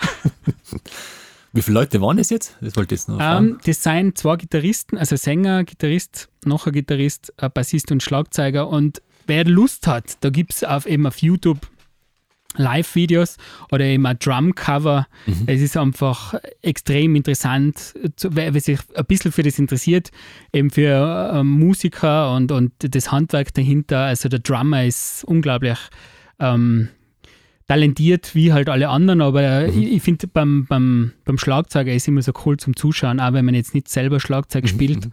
Wie 1.54 1.62
viele 1.62 1.80
Leute 1.80 2.02
waren 2.02 2.20
es 2.20 2.30
jetzt? 2.30 2.56
Das 2.62 2.76
wollte 2.76 2.94
ich 2.94 3.02
jetzt 3.02 3.10
noch 3.10 3.18
fragen. 3.18 3.48
Ähm, 3.48 3.58
das 3.66 3.82
sind 3.82 4.18
zwei 4.18 4.36
Gitarristen, 4.36 4.98
also 4.98 5.16
Sänger, 5.16 5.64
Gitarrist, 5.64 6.30
noch 6.46 6.68
ein 6.68 6.74
Gitarrist, 6.74 7.34
ein 7.38 7.52
Bassist 7.52 7.92
und 7.92 8.04
Schlagzeuger. 8.04 8.68
Und 8.68 9.02
wer 9.26 9.46
Lust 9.46 9.88
hat, 9.88 10.18
da 10.22 10.30
gibt 10.30 10.54
es 10.54 10.64
auf, 10.64 10.86
eben 10.86 11.08
auf 11.08 11.18
YouTube 11.18 11.60
Live-Videos 12.58 13.38
oder 13.72 13.86
eben 13.86 14.06
ein 14.06 14.18
Drum-Cover. 14.20 15.08
Es 15.46 15.62
ist 15.62 15.78
einfach 15.78 16.36
extrem 16.62 17.16
interessant, 17.16 17.94
wer, 18.30 18.60
sich 18.60 18.80
ein 18.96 19.06
bisschen 19.06 19.32
für 19.32 19.44
das 19.44 19.60
interessiert, 19.60 20.12
eben 20.54 20.70
für 20.70 21.32
ähm, 21.34 21.50
Musiker 21.52 22.36
und, 22.36 22.52
und 22.52 22.72
das 22.80 23.12
Handwerk 23.12 23.54
dahinter. 23.54 24.00
Also 24.00 24.30
der 24.30 24.40
Drummer 24.40 24.86
ist 24.86 25.24
unglaublich 25.26 25.78
ähm, 26.40 26.90
talentiert 27.68 28.34
wie 28.34 28.54
halt 28.54 28.70
alle 28.70 28.90
anderen, 28.90 29.22
aber 29.22 29.68
ich, 29.68 29.94
ich 29.94 30.02
finde 30.02 30.28
beim, 30.28 30.66
beim, 30.66 31.14
beim 31.26 31.38
Schlagzeuger 31.38 31.94
ist 31.94 32.08
immer 32.08 32.22
so 32.22 32.32
cool 32.46 32.58
zum 32.58 32.76
Zuschauen, 32.76 33.20
auch 33.20 33.34
wenn 33.34 33.46
man 33.46 33.56
jetzt 33.56 33.74
nicht 33.74 33.90
selber 33.90 34.20
Schlagzeug 34.20 34.68
spielt, 34.70 35.10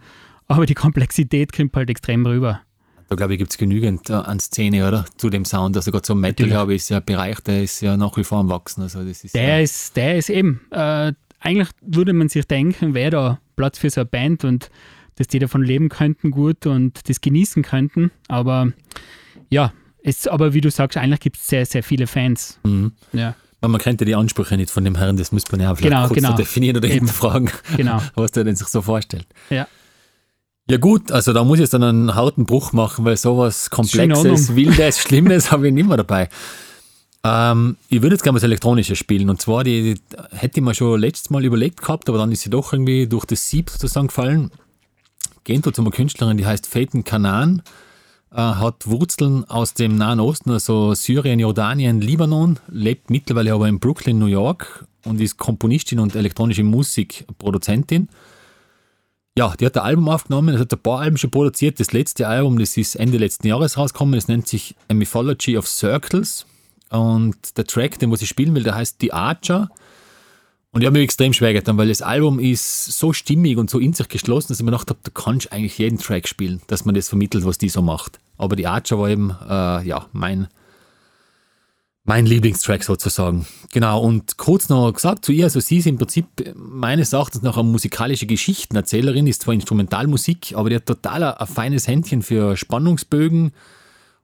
aber 0.47 0.65
die 0.65 0.73
Komplexität 0.73 1.51
kommt 1.53 1.75
halt 1.75 1.89
extrem 1.89 2.25
rüber. 2.25 2.61
Da 3.09 3.15
glaube 3.15 3.33
ich, 3.33 3.39
gibt 3.39 3.51
es 3.51 3.57
genügend 3.57 4.09
äh, 4.09 4.13
an 4.13 4.39
Szene, 4.39 4.87
oder? 4.87 5.05
Zu 5.17 5.29
dem 5.29 5.45
Sound. 5.45 5.75
Also 5.77 5.91
gerade 5.91 6.05
so 6.05 6.15
Metal, 6.15 6.47
glaube 6.47 6.73
ich, 6.73 6.81
ist 6.83 6.89
ja 6.89 6.97
ein 6.97 7.05
Bereich, 7.05 7.39
der 7.41 7.63
ist 7.63 7.81
ja 7.81 7.97
nach 7.97 8.15
wie 8.17 8.23
vor 8.23 8.39
am 8.39 8.49
Wachsen. 8.49 8.81
Also 8.81 9.03
das 9.03 9.23
ist 9.23 9.35
Der 9.35 9.57
ja, 9.57 9.59
ist, 9.59 9.95
der 9.95 10.17
ist 10.17 10.29
eben, 10.29 10.61
äh, 10.71 11.13
eigentlich 11.39 11.69
würde 11.81 12.13
man 12.13 12.29
sich 12.29 12.45
denken, 12.45 12.93
wäre 12.95 13.11
da 13.11 13.39
Platz 13.55 13.77
für 13.77 13.89
so 13.89 14.01
eine 14.01 14.05
Band 14.05 14.43
und 14.43 14.69
dass 15.15 15.27
die 15.27 15.39
davon 15.39 15.63
leben 15.63 15.89
könnten 15.89 16.31
gut 16.31 16.65
und 16.65 17.07
das 17.07 17.21
genießen 17.21 17.63
könnten, 17.63 18.11
aber 18.27 18.73
ja, 19.49 19.71
Es, 20.03 20.27
aber 20.27 20.53
wie 20.53 20.59
du 20.61 20.69
sagst, 20.69 20.97
eigentlich 20.97 21.21
gibt 21.21 21.37
es 21.37 21.47
sehr, 21.47 21.65
sehr 21.65 21.83
viele 21.83 22.05
Fans. 22.07 22.59
Mhm. 22.63 22.91
Ja, 23.13 23.33
Aber 23.61 23.69
man 23.71 23.79
kennt 23.81 24.01
ja 24.01 24.05
die 24.05 24.15
Ansprüche 24.15 24.57
nicht 24.57 24.71
von 24.71 24.83
dem 24.83 24.95
Herrn, 24.97 25.15
das 25.15 25.31
müsste 25.31 25.51
man 25.53 25.61
ja 25.61 25.71
auch 25.71 25.77
vielleicht 25.77 25.93
Genau, 25.93 26.07
kurz 26.07 26.15
genau. 26.17 26.31
so 26.31 26.35
definieren 26.37 26.75
oder 26.77 26.87
Eben. 26.87 26.97
hinterfragen, 27.07 27.49
genau. 27.77 28.01
was 28.15 28.31
der 28.31 28.43
denn 28.43 28.55
sich 28.57 28.67
so 28.67 28.81
vorstellt. 28.81 29.25
Ja. 29.49 29.67
Ja 30.67 30.77
gut, 30.77 31.11
also 31.11 31.31
da 31.31 31.43
muss 31.43 31.59
ich 31.59 31.61
jetzt 31.61 31.73
dann 31.73 31.83
einen 31.83 32.15
harten 32.15 32.45
Bruch 32.45 32.73
machen, 32.73 33.05
weil 33.05 33.17
sowas 33.17 33.69
Komplexes. 33.69 34.55
Wildes, 34.55 34.99
Schlimmes 35.01 35.51
habe 35.51 35.67
ich 35.67 35.73
nicht 35.73 35.87
mehr 35.87 35.97
dabei. 35.97 36.27
Ähm, 37.23 37.77
ich 37.89 38.01
würde 38.01 38.15
jetzt 38.15 38.23
gerne 38.23 38.35
was 38.35 38.43
Elektronisches 38.43 38.97
spielen 38.97 39.29
und 39.29 39.41
zwar, 39.41 39.63
die, 39.63 39.93
die 39.93 40.01
hätte 40.31 40.59
ich 40.59 40.65
mir 40.65 40.73
schon 40.73 40.99
letztes 40.99 41.29
Mal 41.29 41.45
überlegt 41.45 41.81
gehabt, 41.81 42.09
aber 42.09 42.17
dann 42.17 42.31
ist 42.31 42.41
sie 42.41 42.49
doch 42.49 42.73
irgendwie 42.73 43.07
durch 43.07 43.25
das 43.25 43.47
Sieb 43.47 43.69
sozusagen 43.69 44.07
gefallen. 44.07 44.51
Gehen 45.43 45.61
zu 45.61 45.71
einer 45.77 45.91
Künstlerin, 45.91 46.37
die 46.37 46.45
heißt 46.47 46.65
Faten 46.65 47.03
Kanan, 47.03 47.61
äh, 48.31 48.37
hat 48.37 48.87
Wurzeln 48.87 49.43
aus 49.45 49.75
dem 49.75 49.95
Nahen 49.97 50.19
Osten, 50.19 50.49
also 50.49 50.95
Syrien, 50.95 51.39
Jordanien, 51.39 52.01
Libanon, 52.01 52.59
lebt 52.69 53.11
mittlerweile 53.11 53.53
aber 53.53 53.67
in 53.67 53.79
Brooklyn, 53.79 54.17
New 54.17 54.25
York 54.25 54.85
und 55.03 55.21
ist 55.21 55.37
Komponistin 55.37 55.99
und 55.99 56.15
elektronische 56.15 56.63
Musikproduzentin. 56.63 58.09
Ja, 59.37 59.53
die 59.59 59.65
hat 59.65 59.75
ein 59.75 59.83
Album 59.83 60.07
aufgenommen, 60.07 60.55
es 60.55 60.61
hat 60.61 60.71
ein 60.71 60.79
paar 60.79 61.01
Alben 61.01 61.17
schon 61.17 61.29
produziert. 61.29 61.77
Das 61.81 61.91
letzte 61.91 62.25
Album, 62.25 62.57
das 62.57 62.77
ist 62.77 62.95
Ende 62.95 63.17
letzten 63.17 63.47
Jahres 63.47 63.77
rausgekommen, 63.77 64.15
das 64.15 64.29
nennt 64.29 64.47
sich 64.47 64.75
A 64.87 64.93
Mythology 64.93 65.57
of 65.57 65.67
Circles. 65.67 66.45
Und 66.89 67.57
der 67.57 67.65
Track, 67.65 67.99
den 67.99 68.11
was 68.11 68.21
ich 68.21 68.29
spielen 68.29 68.55
will, 68.55 68.63
der 68.63 68.75
heißt 68.75 68.95
The 69.01 69.11
Archer. 69.11 69.69
Und 70.71 70.81
ich 70.81 70.85
habe 70.85 70.93
mich 70.93 71.03
extrem 71.03 71.33
schwer 71.33 71.51
getan, 71.51 71.77
weil 71.77 71.89
das 71.89 72.01
Album 72.01 72.39
ist 72.39 72.85
so 72.97 73.11
stimmig 73.11 73.57
und 73.57 73.69
so 73.69 73.77
in 73.77 73.91
sich 73.91 74.07
geschlossen, 74.07 74.47
dass 74.49 74.59
ich 74.59 74.65
mir 74.65 74.71
gedacht 74.71 74.89
habe, 74.89 74.99
da 75.03 75.11
kannst 75.13 75.47
du 75.47 75.51
eigentlich 75.51 75.77
jeden 75.79 75.97
Track 75.97 76.29
spielen, 76.29 76.61
dass 76.67 76.85
man 76.85 76.95
das 76.95 77.09
vermittelt, 77.09 77.43
was 77.45 77.57
die 77.57 77.69
so 77.69 77.81
macht. 77.81 78.19
Aber 78.37 78.55
die 78.55 78.67
Archer 78.67 78.97
war 78.99 79.09
eben, 79.09 79.31
äh, 79.49 79.85
ja, 79.85 80.05
mein, 80.13 80.47
mein 82.05 82.27
Lieblingstrack 82.27 82.83
sozusagen. 82.83 83.47
Genau, 83.73 83.99
und 83.99 84.37
kurz 84.37 84.69
noch 84.69 84.93
gesagt 84.93 85.25
zu 85.25 85.31
ihr, 85.31 85.45
also 85.45 85.59
sie 85.59 85.77
ist 85.77 85.87
im 85.87 85.97
Prinzip 85.97 86.27
meines 86.55 87.13
Erachtens 87.13 87.41
noch 87.41 87.57
eine 87.57 87.67
musikalische 87.67 88.27
Geschichtenerzählerin, 88.27 89.27
ist 89.27 89.41
zwar 89.41 89.55
Instrumentalmusik, 89.55 90.53
aber 90.55 90.69
die 90.69 90.75
hat 90.75 90.85
total 90.85 91.23
ein, 91.23 91.33
ein 91.33 91.47
feines 91.47 91.87
Händchen 91.87 92.21
für 92.21 92.55
Spannungsbögen 92.55 93.51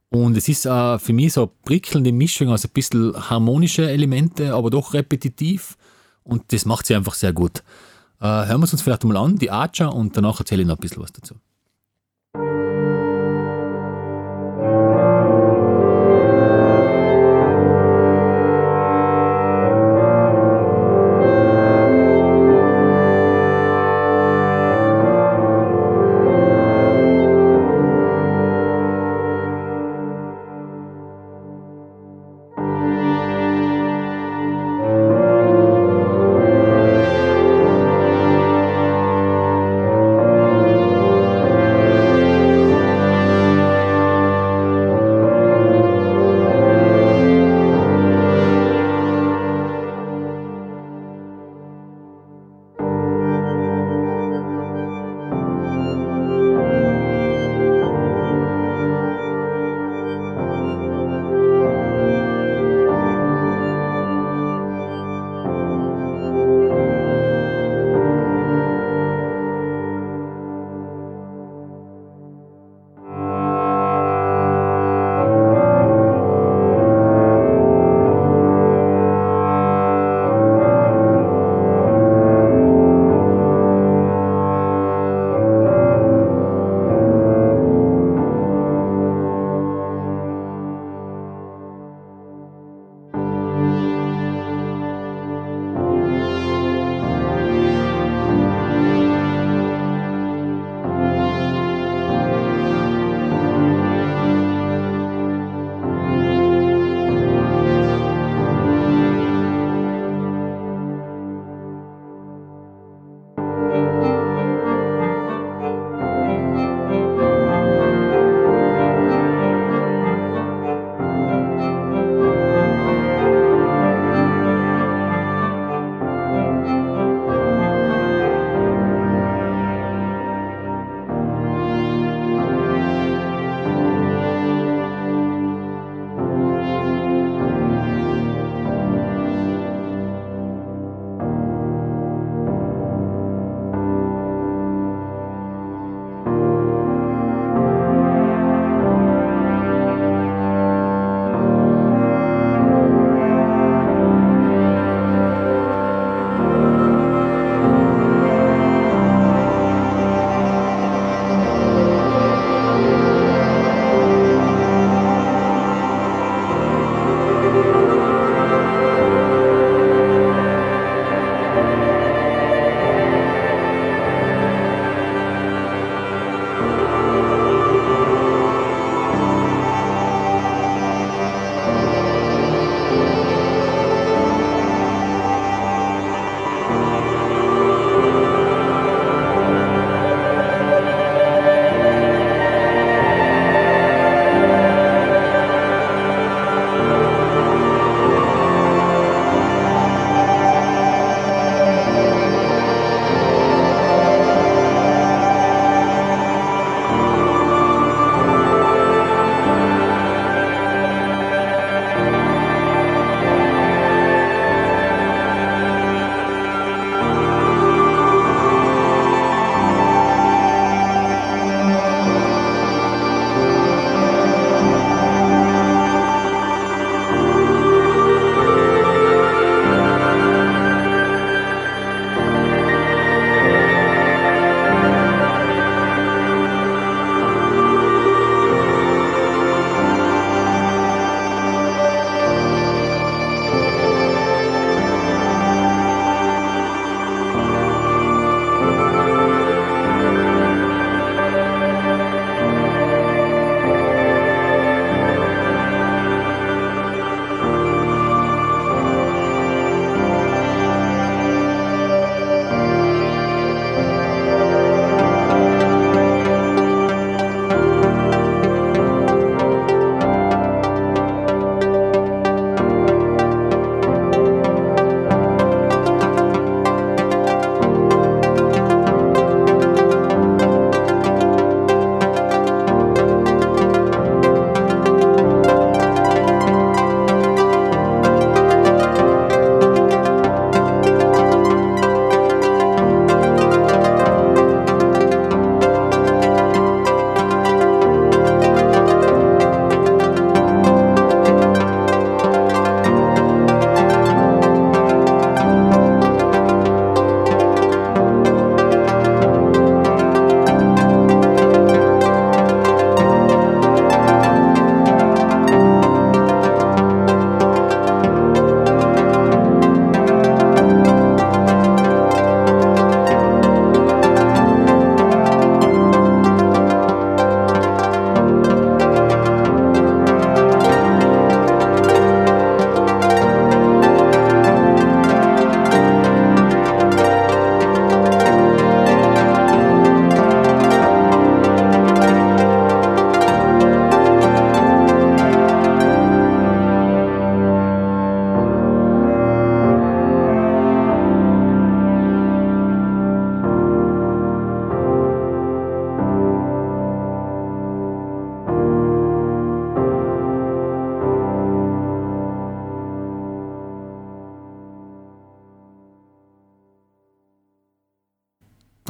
und 0.09 0.37
es 0.37 0.47
ist 0.47 0.67
äh, 0.67 0.99
für 0.99 1.13
mich 1.13 1.33
so 1.33 1.41
eine 1.41 1.51
prickelnde 1.65 2.11
Mischung 2.11 2.49
aus 2.49 2.65
ein 2.65 2.71
bisschen 2.71 3.13
harmonische 3.29 3.89
Elemente, 3.89 4.53
aber 4.53 4.69
doch 4.69 4.93
repetitiv 4.93 5.75
und 6.23 6.53
das 6.53 6.65
macht 6.65 6.85
sie 6.85 6.95
einfach 6.95 7.15
sehr 7.15 7.33
gut. 7.33 7.63
Äh, 8.19 8.27
hören 8.27 8.61
wir 8.61 8.65
es 8.65 8.73
uns 8.73 8.83
vielleicht 8.83 9.03
mal 9.03 9.17
an, 9.17 9.37
die 9.37 9.49
Archer, 9.49 9.93
und 9.95 10.15
danach 10.15 10.39
erzähle 10.39 10.61
ich 10.61 10.67
noch 10.67 10.77
ein 10.77 10.81
bisschen 10.81 11.01
was 11.01 11.11
dazu. 11.11 11.35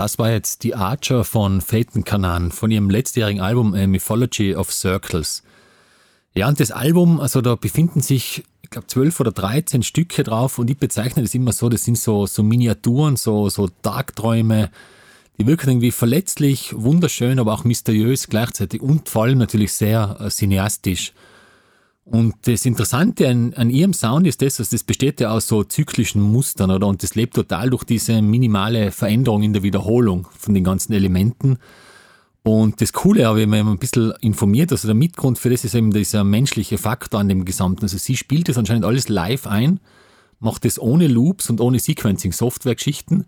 Das 0.01 0.17
war 0.17 0.31
jetzt 0.31 0.63
die 0.63 0.73
Archer 0.73 1.23
von 1.23 1.61
Phaeton 1.61 2.03
Kanan 2.03 2.51
von 2.51 2.71
ihrem 2.71 2.89
letztjährigen 2.89 3.39
Album 3.39 3.75
A 3.75 3.85
Mythology 3.85 4.55
of 4.55 4.73
Circles. 4.73 5.43
Ja, 6.33 6.47
und 6.47 6.59
das 6.59 6.71
Album, 6.71 7.19
also 7.19 7.39
da 7.41 7.53
befinden 7.53 8.01
sich, 8.01 8.43
ich 8.63 8.71
glaube, 8.71 8.87
zwölf 8.87 9.19
oder 9.19 9.31
dreizehn 9.31 9.83
Stücke 9.83 10.23
drauf 10.23 10.57
und 10.57 10.71
ich 10.71 10.79
bezeichne 10.79 11.21
das 11.21 11.35
immer 11.35 11.51
so, 11.51 11.69
das 11.69 11.85
sind 11.85 11.99
so, 11.99 12.25
so 12.25 12.41
Miniaturen, 12.41 13.15
so, 13.15 13.47
so 13.49 13.69
Tagträume, 13.83 14.71
die 15.37 15.45
wirken 15.45 15.69
irgendwie 15.69 15.91
verletzlich, 15.91 16.73
wunderschön, 16.75 17.37
aber 17.37 17.53
auch 17.53 17.63
mysteriös 17.63 18.27
gleichzeitig 18.27 18.81
und 18.81 19.07
vor 19.07 19.25
allem 19.25 19.37
natürlich 19.37 19.71
sehr 19.71 20.17
äh, 20.19 20.29
cineastisch. 20.31 21.13
Und 22.11 22.35
das 22.41 22.65
Interessante 22.65 23.29
an, 23.29 23.53
an 23.53 23.69
ihrem 23.69 23.93
Sound 23.93 24.27
ist 24.27 24.41
das, 24.41 24.57
dass 24.57 24.67
das 24.67 24.83
besteht 24.83 25.21
ja 25.21 25.31
aus 25.31 25.47
so 25.47 25.63
zyklischen 25.63 26.21
Mustern, 26.21 26.69
oder? 26.69 26.87
Und 26.87 27.03
das 27.03 27.15
lebt 27.15 27.35
total 27.35 27.69
durch 27.69 27.85
diese 27.85 28.21
minimale 28.21 28.91
Veränderung 28.91 29.43
in 29.43 29.53
der 29.53 29.63
Wiederholung 29.63 30.27
von 30.37 30.53
den 30.53 30.65
ganzen 30.65 30.91
Elementen. 30.91 31.57
Und 32.43 32.81
das 32.81 32.91
Coole, 32.91 33.25
habe 33.25 33.41
ich 33.41 33.47
mir 33.47 33.59
ein 33.59 33.77
bisschen 33.77 34.11
informiert, 34.19 34.73
also 34.73 34.89
der 34.89 34.95
Mitgrund 34.95 35.39
für 35.39 35.49
das 35.49 35.63
ist 35.63 35.73
eben 35.73 35.91
dieser 35.91 36.25
menschliche 36.25 36.77
Faktor 36.77 37.21
an 37.21 37.29
dem 37.29 37.45
Gesamten. 37.45 37.83
Also 37.83 37.97
sie 37.97 38.17
spielt 38.17 38.49
das 38.49 38.57
anscheinend 38.57 38.83
alles 38.83 39.07
live 39.07 39.47
ein, 39.47 39.79
macht 40.41 40.65
das 40.65 40.79
ohne 40.79 41.07
Loops 41.07 41.49
und 41.49 41.61
ohne 41.61 41.79
Sequencing-Software-Geschichten. 41.79 43.25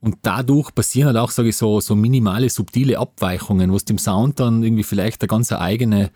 Und 0.00 0.16
dadurch 0.22 0.74
passieren 0.74 1.08
halt 1.08 1.18
auch, 1.18 1.30
sage 1.30 1.50
ich 1.50 1.58
so, 1.58 1.80
so 1.80 1.94
minimale, 1.94 2.48
subtile 2.48 2.98
Abweichungen, 2.98 3.70
was 3.70 3.84
dem 3.84 3.98
Sound 3.98 4.40
dann 4.40 4.62
irgendwie 4.62 4.82
vielleicht 4.82 5.20
eine 5.20 5.28
ganz 5.28 5.52
eigene 5.52 6.10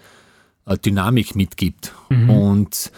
Dynamik 0.76 1.34
mitgibt. 1.34 1.94
Und 2.28 2.92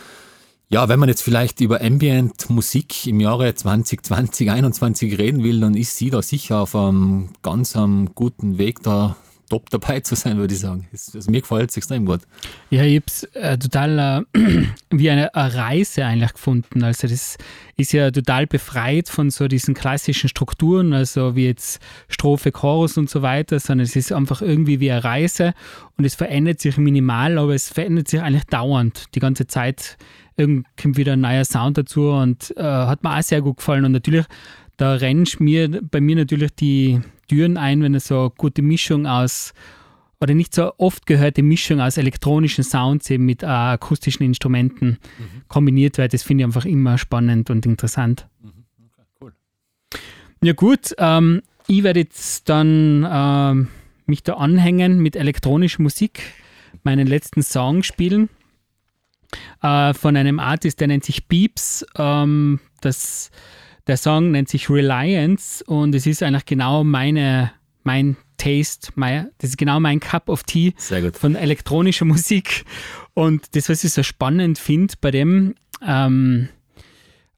ja, 0.68 0.88
wenn 0.88 1.00
man 1.00 1.08
jetzt 1.08 1.22
vielleicht 1.22 1.60
über 1.60 1.80
Ambient 1.80 2.48
Musik 2.48 3.06
im 3.06 3.20
Jahre 3.20 3.54
2020, 3.54 4.02
2021 4.38 5.18
reden 5.18 5.42
will, 5.42 5.60
dann 5.60 5.74
ist 5.74 5.96
sie 5.96 6.10
da 6.10 6.22
sicher 6.22 6.60
auf 6.60 6.76
einem 6.76 7.30
ganz 7.42 7.74
einem 7.76 8.14
guten 8.14 8.56
Weg, 8.58 8.82
da 8.82 9.16
top 9.50 9.68
dabei 9.68 10.00
zu 10.00 10.14
sein, 10.14 10.38
würde 10.38 10.54
ich 10.54 10.60
sagen. 10.60 10.88
Also 10.92 11.30
mir 11.30 11.40
gefällt 11.40 11.70
es 11.70 11.76
extrem 11.76 12.06
gut. 12.06 12.20
Ja, 12.70 12.82
ich 12.84 12.96
habe 12.96 13.04
es 13.06 13.24
äh, 13.34 13.58
total 13.58 14.24
äh, 14.34 14.66
wie 14.90 15.10
eine, 15.10 15.34
eine 15.34 15.54
Reise 15.54 16.06
eigentlich 16.06 16.32
gefunden. 16.32 16.82
Also 16.82 17.08
das 17.08 17.36
ist 17.76 17.92
ja 17.92 18.10
total 18.10 18.46
befreit 18.46 19.08
von 19.08 19.30
so 19.30 19.48
diesen 19.48 19.74
klassischen 19.74 20.28
Strukturen, 20.28 20.92
also 20.92 21.36
wie 21.36 21.46
jetzt 21.46 21.80
Strophe, 22.08 22.52
Chorus 22.52 22.96
und 22.96 23.10
so 23.10 23.22
weiter, 23.22 23.58
sondern 23.58 23.84
es 23.84 23.96
ist 23.96 24.12
einfach 24.12 24.40
irgendwie 24.40 24.80
wie 24.80 24.90
eine 24.90 25.04
Reise 25.04 25.52
und 25.98 26.04
es 26.04 26.14
verändert 26.14 26.60
sich 26.60 26.76
minimal, 26.78 27.36
aber 27.36 27.54
es 27.54 27.68
verändert 27.68 28.08
sich 28.08 28.22
eigentlich 28.22 28.44
dauernd, 28.44 29.14
die 29.14 29.20
ganze 29.20 29.46
Zeit. 29.46 29.98
Irgend 30.36 30.66
kommt 30.80 30.96
wieder 30.96 31.14
ein 31.14 31.20
neuer 31.20 31.44
Sound 31.44 31.76
dazu 31.76 32.08
und 32.08 32.56
äh, 32.56 32.62
hat 32.62 33.02
mir 33.02 33.14
auch 33.14 33.22
sehr 33.22 33.42
gut 33.42 33.58
gefallen. 33.58 33.84
Und 33.84 33.92
natürlich, 33.92 34.24
da 34.80 34.94
rennst 34.94 35.40
mir 35.40 35.82
bei 35.82 36.00
mir 36.00 36.16
natürlich 36.16 36.54
die 36.54 37.00
Türen 37.28 37.58
ein, 37.58 37.82
wenn 37.82 37.94
es 37.94 38.06
so 38.06 38.20
eine 38.20 38.30
gute 38.30 38.62
Mischung 38.62 39.06
aus 39.06 39.52
oder 40.20 40.34
nicht 40.34 40.54
so 40.54 40.72
oft 40.78 41.06
gehörte 41.06 41.42
Mischung 41.42 41.80
aus 41.80 41.98
elektronischen 41.98 42.64
Sounds 42.64 43.10
eben 43.10 43.26
mit 43.26 43.42
äh, 43.42 43.46
akustischen 43.46 44.24
Instrumenten 44.24 44.98
kombiniert 45.48 45.98
wird. 45.98 46.14
Das 46.14 46.22
finde 46.22 46.42
ich 46.42 46.46
einfach 46.46 46.64
immer 46.64 46.96
spannend 46.96 47.50
und 47.50 47.66
interessant. 47.66 48.26
cool. 49.20 49.32
Ja 50.42 50.54
gut, 50.54 50.94
ähm, 50.98 51.42
ich 51.66 51.82
werde 51.82 52.00
jetzt 52.00 52.48
dann 52.48 53.06
ähm, 53.10 53.68
mich 54.06 54.22
da 54.22 54.34
anhängen 54.34 55.00
mit 55.00 55.14
elektronischer 55.14 55.82
Musik, 55.82 56.22
meinen 56.84 57.06
letzten 57.06 57.42
Song 57.42 57.82
spielen 57.82 58.30
äh, 59.62 59.94
von 59.94 60.16
einem 60.16 60.40
Artist, 60.40 60.80
der 60.80 60.88
nennt 60.88 61.04
sich 61.04 61.28
Beeps. 61.28 61.84
Ähm, 61.96 62.60
das, 62.80 63.30
der 63.90 63.96
Song 63.96 64.30
nennt 64.30 64.48
sich 64.48 64.70
Reliance 64.70 65.64
und 65.64 65.96
es 65.96 66.06
ist 66.06 66.22
eigentlich 66.22 66.46
genau 66.46 66.84
meine, 66.84 67.50
mein 67.82 68.16
Taste, 68.38 68.92
mein, 68.94 69.30
das 69.38 69.50
ist 69.50 69.58
genau 69.58 69.80
mein 69.80 69.98
Cup 69.98 70.28
of 70.28 70.44
Tea 70.44 70.74
von 71.18 71.34
elektronischer 71.34 72.04
Musik. 72.06 72.64
Und 73.14 73.56
das, 73.56 73.68
was 73.68 73.82
ich 73.82 73.92
so 73.92 74.04
spannend 74.04 74.60
finde 74.60 74.94
bei 75.00 75.10
dem, 75.10 75.56
ähm, 75.84 76.50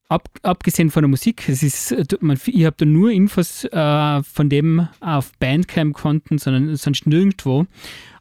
ab, 0.08 0.28
abgesehen 0.42 0.90
von 0.90 1.04
der 1.04 1.08
Musik, 1.08 1.48
es 1.48 1.62
ist, 1.62 1.96
man, 2.20 2.38
ich 2.44 2.66
habe 2.66 2.76
da 2.76 2.84
nur 2.84 3.10
Infos 3.10 3.64
äh, 3.64 4.22
von 4.22 4.50
dem 4.50 4.86
auf 5.00 5.32
Bandcamp 5.38 5.94
gefunden, 5.94 6.36
sondern 6.36 6.76
sonst 6.76 7.06
nirgendwo. 7.06 7.66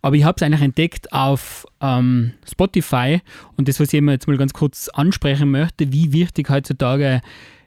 Aber 0.01 0.15
ich 0.15 0.23
habe 0.23 0.37
es 0.37 0.43
eigentlich 0.43 0.61
entdeckt 0.61 1.11
auf 1.11 1.67
ähm, 1.81 2.31
Spotify 2.49 3.19
und 3.57 3.67
das, 3.67 3.81
was 3.81 3.91
ich 3.91 4.01
jetzt 4.01 4.27
mal 4.29 4.37
ganz 4.37 4.53
kurz 4.53 4.87
ansprechen 4.87 5.51
möchte, 5.51 5.91
wie 5.91 6.13
wichtig 6.13 6.49
heutzutage 6.49 7.21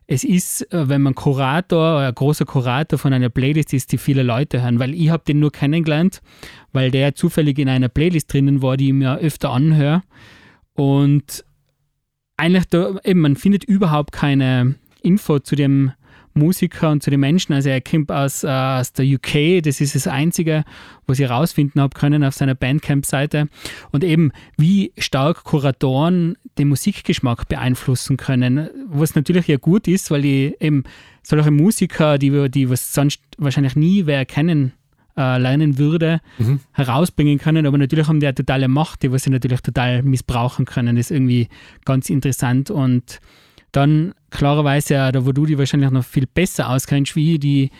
es 0.07 0.25
ist, 0.25 0.73
äh, 0.73 0.89
wenn 0.89 1.03
man 1.03 1.15
Kurator, 1.15 2.01
ein 2.01 2.15
großer 2.15 2.45
Kurator 2.45 2.99
von 2.99 3.13
einer 3.13 3.31
Playlist 3.31 3.73
ist, 3.73 3.93
die 3.93 3.99
viele 3.99 4.23
Leute 4.23 4.63
hören, 4.63 4.79
weil 4.79 4.95
ich 4.95 5.11
habe 5.11 5.25
den 5.27 5.41
nur 5.41 5.51
kennengelernt, 5.51 6.21
weil 6.73 6.91
der 6.91 7.15
zufällig 7.15 7.59
in 7.59 7.69
einer 7.69 7.89
Playlist 7.89 8.33
drinnen 8.33 8.63
war, 8.63 8.77
die 8.77 8.89
ich 8.89 8.93
mir 8.93 9.19
öfter 9.19 9.51
anhöre. 9.51 10.03
Und 10.75 11.45
eigentlich, 12.37 12.67
da, 12.67 12.97
eben, 13.05 13.21
man 13.21 13.37
findet 13.37 13.65
überhaupt 13.65 14.13
keine 14.13 14.75
Info 15.03 15.39
zu 15.39 15.57
dem 15.57 15.93
Musiker 16.35 16.91
und 16.91 17.03
zu 17.03 17.11
den 17.11 17.21
Menschen. 17.21 17.53
Also 17.53 17.71
er 17.71 17.81
kommt 17.81 18.11
aus, 18.11 18.45
äh, 18.45 18.49
aus 18.49 18.93
der 18.93 19.07
UK, 19.07 19.63
das 19.63 19.81
ist 19.81 19.95
das 19.95 20.07
Einzige, 20.07 20.65
was 21.07 21.19
ich 21.19 21.29
herausfinden 21.29 21.81
habe 21.81 21.99
können 21.99 22.25
auf 22.25 22.35
seiner 22.35 22.55
Bandcamp-Seite. 22.55 23.49
Und 23.93 24.05
eben, 24.05 24.33
wie 24.57 24.93
stark 24.99 25.45
Kuratoren 25.45 26.37
den 26.59 26.69
Musikgeschmack 26.69 27.49
beeinflussen 27.49 28.17
können, 28.17 28.69
was 28.89 29.15
natürlich 29.15 29.47
ja 29.49 29.57
gut 29.57 29.89
ist, 29.89 30.11
weil 30.11 30.23
die 30.23 30.57
eben 30.61 30.85
solche 31.23 31.51
Musiker, 31.51 32.19
die, 32.19 32.51
die 32.51 32.71
was 32.71 32.93
sonst 32.93 33.21
wahrscheinlich 33.39 33.77
nie 33.77 34.07
wer 34.07 34.25
kennen 34.25 34.73
äh, 35.17 35.39
lernen 35.39 35.79
würde, 35.79 36.21
herausbringen 36.73 37.39
können. 37.39 37.67
Aber 37.67 37.79
natürlich 37.79 38.09
haben 38.09 38.21
die 38.21 38.27
eine 38.27 38.35
totale 38.35 38.69
Macht, 38.69 39.03
die 39.03 39.13
was 39.13 39.23
sie 39.23 39.31
natürlich 39.31 39.61
total 39.61 40.03
missbrauchen 40.03 40.65
können. 40.65 40.97
Das 40.97 41.07
ist 41.07 41.11
irgendwie 41.13 41.49
ganz 41.85 42.11
interessant. 42.11 42.71
Und 42.71 43.21
dann 43.77 44.15
klarerweise, 44.31 44.95
ja, 44.95 45.13
da 45.13 45.27
wo 45.27 45.33
du 45.33 45.47
die 45.47 45.59
wahrscheinlich 45.59 45.91
noch 45.91 46.05
viel 46.05 46.27
besser 46.27 46.71
auskennst, 46.71 47.17
wie 47.17 47.39
die 47.39 47.71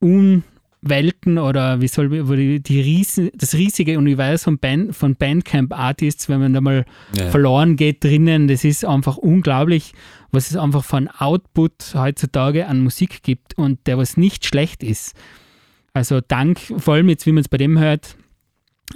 Unwelten 0.00 1.38
oder 1.38 1.80
wie 1.80 1.88
soll 1.88 2.08
die, 2.36 2.60
die 2.62 2.80
Riesen, 2.80 3.30
das 3.34 3.54
riesige 3.54 3.98
Universum 3.98 4.58
Band, 4.58 4.94
von 4.94 5.16
Bandcamp-Artists, 5.16 6.28
wenn 6.28 6.40
man 6.40 6.52
da 6.52 6.60
mal 6.60 6.84
Ja. 7.18 7.30
verloren 7.30 7.76
geht 7.76 8.04
drinnen, 8.04 8.48
das 8.48 8.64
ist 8.64 8.84
einfach 8.84 9.16
unglaublich, 9.16 9.92
was 10.30 10.50
es 10.50 10.56
einfach 10.56 10.84
von 10.84 11.08
Output 11.08 11.94
heutzutage 11.94 12.66
an 12.66 12.80
Musik 12.82 13.22
gibt 13.22 13.56
und 13.56 13.86
der 13.86 13.98
was 13.98 14.16
nicht 14.16 14.44
schlecht 14.44 14.82
ist. 14.82 15.14
Also 15.94 16.20
dank, 16.20 16.60
vor 16.78 16.94
allem 16.94 17.08
jetzt, 17.08 17.24
wie 17.24 17.32
man 17.32 17.42
es 17.42 17.48
bei 17.48 17.56
dem 17.56 17.78
hört, 17.78 18.16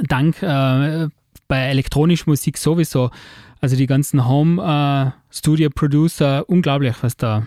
dank 0.08 0.42
äh, 0.42 1.08
bei 1.46 1.58
elektronischer 1.60 2.24
Musik 2.26 2.58
sowieso, 2.58 3.10
also 3.60 3.76
die 3.76 3.86
ganzen 3.86 4.26
Home-Studio-Producer, 5.28 6.48
unglaublich, 6.48 6.96
was 7.02 7.16
da 7.16 7.46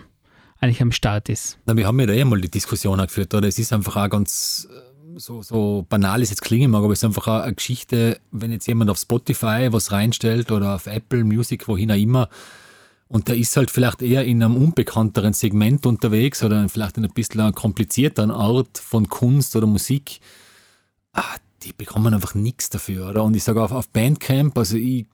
eigentlich 0.60 0.80
am 0.80 0.92
Start 0.92 1.28
ist. 1.28 1.58
Na, 1.66 1.76
wir 1.76 1.86
haben 1.86 1.98
ja 2.00 2.06
da 2.06 2.12
eh 2.12 2.24
mal 2.24 2.40
die 2.40 2.50
Diskussion 2.50 2.98
geführt, 2.98 3.34
oder? 3.34 3.48
Es 3.48 3.58
ist 3.58 3.72
einfach 3.72 3.96
auch 3.96 4.08
ganz 4.08 4.68
äh, 4.70 5.18
so, 5.18 5.42
so 5.42 5.84
banal 5.88 6.22
es 6.22 6.30
jetzt 6.30 6.42
klingen 6.42 6.70
mag, 6.70 6.84
aber 6.84 6.92
es 6.92 7.00
ist 7.00 7.04
einfach 7.04 7.26
auch 7.26 7.42
eine 7.42 7.54
Geschichte, 7.54 8.20
wenn 8.30 8.52
jetzt 8.52 8.66
jemand 8.68 8.90
auf 8.90 8.98
Spotify 8.98 9.68
was 9.70 9.90
reinstellt 9.92 10.52
oder 10.52 10.74
auf 10.74 10.86
Apple 10.86 11.24
Music, 11.24 11.66
wohin 11.68 11.90
auch 11.90 11.96
immer, 11.96 12.28
und 13.08 13.28
der 13.28 13.36
ist 13.36 13.54
halt 13.58 13.70
vielleicht 13.70 14.00
eher 14.00 14.24
in 14.24 14.42
einem 14.42 14.56
unbekannteren 14.56 15.34
Segment 15.34 15.84
unterwegs 15.84 16.42
oder 16.42 16.66
vielleicht 16.70 16.96
in 16.96 17.04
ein 17.04 17.12
bisschen 17.12 17.54
komplizierteren 17.54 18.30
Art 18.30 18.78
von 18.78 19.10
Kunst 19.10 19.54
oder 19.54 19.66
Musik, 19.66 20.20
ah, 21.12 21.36
die 21.62 21.74
bekommen 21.74 22.14
einfach 22.14 22.34
nichts 22.34 22.70
dafür, 22.70 23.10
oder? 23.10 23.22
Und 23.22 23.36
ich 23.36 23.44
sage 23.44 23.62
auf, 23.62 23.70
auf 23.70 23.90
Bandcamp, 23.90 24.56
also 24.56 24.78
ich 24.78 25.06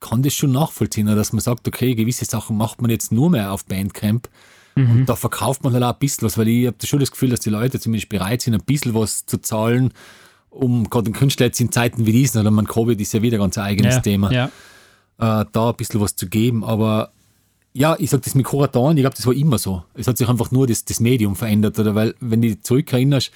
kann 0.00 0.22
das 0.22 0.34
schon 0.34 0.52
nachvollziehen, 0.52 1.06
oder? 1.08 1.16
dass 1.16 1.32
man 1.32 1.40
sagt, 1.40 1.68
okay, 1.68 1.94
gewisse 1.94 2.24
Sachen 2.24 2.56
macht 2.56 2.80
man 2.80 2.90
jetzt 2.90 3.12
nur 3.12 3.30
mehr 3.30 3.52
auf 3.52 3.64
Bandcamp. 3.66 4.28
Und 4.76 5.06
da 5.06 5.16
verkauft 5.16 5.62
man 5.62 5.74
halt 5.74 5.82
auch 5.84 5.92
ein 5.92 5.98
bisschen 5.98 6.24
was, 6.24 6.38
weil 6.38 6.48
ich 6.48 6.66
habe 6.66 6.76
schon 6.84 7.00
das 7.00 7.10
Gefühl, 7.10 7.28
dass 7.28 7.40
die 7.40 7.50
Leute 7.50 7.78
zumindest 7.80 8.08
bereit 8.08 8.40
sind, 8.40 8.54
ein 8.54 8.62
bisschen 8.62 8.94
was 8.94 9.26
zu 9.26 9.38
zahlen, 9.38 9.92
um 10.48 10.88
gerade 10.88 11.04
den 11.10 11.12
Künstler 11.12 11.46
jetzt 11.46 11.60
in 11.60 11.70
Zeiten 11.70 12.06
wie 12.06 12.12
diesen, 12.12 12.40
oder 12.40 12.50
man 12.50 12.66
Covid 12.66 12.98
ist 12.98 13.12
ja 13.12 13.20
wieder 13.20 13.36
ganz 13.36 13.58
ein 13.58 13.64
eigenes 13.64 13.96
ja, 13.96 14.00
Thema, 14.00 14.32
Ja. 14.32 14.46
äh, 15.18 15.44
da 15.52 15.70
ein 15.70 15.76
bisschen 15.76 16.00
was 16.00 16.16
zu 16.16 16.28
geben. 16.28 16.64
Aber 16.64 17.10
ja, 17.74 17.94
ich 17.98 18.10
sage 18.10 18.22
das 18.24 18.34
mit 18.34 18.46
Kuratoren, 18.46 18.96
ich 18.96 19.02
glaube, 19.02 19.16
das 19.16 19.26
war 19.26 19.34
immer 19.34 19.58
so. 19.58 19.84
Es 19.94 20.06
hat 20.06 20.16
sich 20.16 20.28
einfach 20.28 20.50
nur 20.50 20.66
das, 20.66 20.84
das 20.84 20.98
Medium 21.00 21.36
verändert, 21.36 21.78
oder? 21.78 21.94
Weil, 21.94 22.14
wenn 22.20 22.40
du 22.40 22.48
dich 22.48 22.62
zurückerinnerst, 22.62 23.32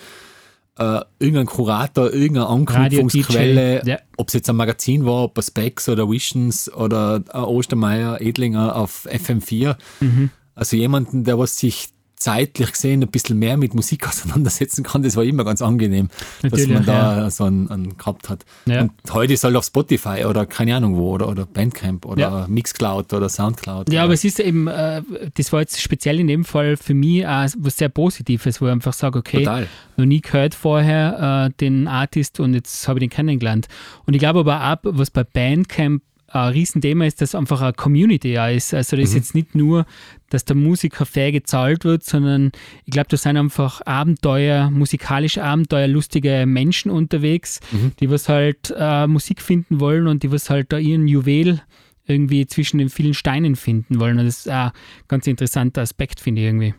äh, 0.79 1.01
irgendein 1.19 1.47
Kurator, 1.47 2.13
irgendeine 2.13 2.49
Anknüpfungsquelle, 2.49 3.83
ja. 3.87 3.99
ob 4.17 4.29
es 4.29 4.35
jetzt 4.35 4.51
ein 4.51 4.57
Magazin 4.57 5.05
war, 5.07 5.25
ob 5.25 5.39
ein 5.39 5.43
Specs 5.43 5.89
oder 5.89 6.11
Visions 6.11 6.73
oder 6.73 7.23
Ostermeier, 7.33 8.21
Edlinger 8.21 8.77
auf 8.77 9.07
FM4, 9.11 9.77
Mhm. 10.01 10.31
also 10.55 10.77
jemanden, 10.77 11.25
der 11.25 11.39
was 11.39 11.59
sich 11.59 11.94
zeitlich 12.17 12.73
gesehen 12.73 13.03
ein 13.03 13.09
bisschen 13.09 13.39
mehr 13.39 13.57
mit 13.57 13.75
Musik 13.75 14.09
auseinandersetzen 14.09 14.83
kann, 14.83 15.03
das 15.03 15.17
war 15.17 15.25
immer 15.25 15.45
ganz 15.45 15.63
angenehm, 15.63 16.09
dass 16.43 16.53
Natürlich, 16.53 16.73
man 16.73 16.87
da 16.87 17.31
so 17.31 17.45
einen, 17.45 17.71
einen 17.71 17.97
gehabt 17.97 18.29
hat. 18.29 18.45
Ja. 18.67 18.83
Und 18.83 18.93
heute 19.13 19.35
ist 19.35 19.45
halt 19.45 19.57
auf 19.57 19.65
Spotify 19.65 20.25
oder 20.25 20.47
keine 20.47 20.77
Ahnung 20.77 20.97
wo 20.97 21.13
oder, 21.13 21.29
oder 21.29 21.47
Bandcamp 21.47 22.07
oder 22.07 22.21
Ja. 22.21 22.47
Mixcloud 22.49 23.13
oder 23.13 23.29
Soundcloud. 23.29 23.93
Ja, 23.93 24.01
oder, 24.01 24.05
aber 24.05 24.15
es 24.15 24.25
ist 24.25 24.41
eben, 24.41 24.67
äh, 24.69 25.03
das 25.35 25.53
war 25.53 25.61
jetzt 25.61 25.81
speziell 25.81 26.21
in 26.21 26.27
dem 26.29 26.45
Fall 26.45 26.77
für 26.77 26.95
mich 26.95 27.27
auch 27.27 27.47
was 27.59 27.77
sehr 27.77 27.89
Positives, 27.89 28.61
wo 28.61 28.67
ich 28.67 28.73
einfach 28.73 28.93
sage, 28.93 29.19
okay, 29.19 29.39
Total. 29.39 29.67
noch 29.97 30.07
nie 30.07 30.21
gehört 30.21 30.55
vorher 30.55 31.49
äh, 31.51 31.57
den 31.61 31.89
Artist 31.89 32.41
und 32.41 32.55
jetzt 32.55 32.89
habe 32.89 32.99
ich 32.99 33.03
den 33.03 33.11
kennengelernt. 33.11 33.69
Und 34.07 34.15
ich 34.15 34.21
glaube 34.21 34.41
aber 34.41 34.73
auch, 34.73 34.79
was 34.85 35.11
bei 35.11 35.25
Bandcamp 35.25 36.03
ein 36.35 36.53
Riesenthema 36.53 37.07
ist, 37.07 37.21
dass 37.21 37.35
einfach 37.35 37.61
eine 37.61 37.73
Community 37.73 38.39
auch 38.39 38.51
ist. 38.51 38.75
Also 38.75 38.97
das 38.97 39.11
ist 39.11 39.15
jetzt 39.15 39.35
nicht 39.35 39.55
nur, 39.55 39.87
dass 40.31 40.45
der 40.45 40.57
Musiker 40.57 41.07
fair 41.07 41.31
gezahlt 41.31 41.85
wird, 41.85 42.03
sondern 42.03 42.51
ich 42.85 42.93
glaube, 42.93 43.09
da 43.11 43.17
sind 43.17 43.37
einfach 43.37 43.81
Abenteuer, 43.87 44.71
musikalische 44.71 45.45
Abenteuer, 45.45 45.87
lustige 45.87 46.45
Menschen 46.47 46.91
unterwegs, 46.91 47.61
die 48.01 48.11
was 48.11 48.29
halt 48.29 48.75
äh, 48.77 49.07
Musik 49.07 49.41
finden 49.41 49.79
wollen 49.81 50.09
und 50.09 50.23
die 50.23 50.33
was 50.33 50.51
halt 50.51 50.73
da 50.73 50.79
ihren 50.79 51.07
Juwel 51.07 51.63
irgendwie 52.07 52.47
zwischen 52.47 52.79
den 52.79 52.91
vielen 52.91 53.15
Steinen 53.15 53.57
finden 53.57 54.01
wollen. 54.01 54.19
Und 54.19 54.27
das 54.27 54.39
ist 54.39 54.49
ein 54.49 54.73
ganz 55.09 55.27
interessanter 55.27 55.83
Aspekt, 55.83 56.21
finde 56.21 56.43
ich 56.43 56.47
irgendwie. 56.49 56.75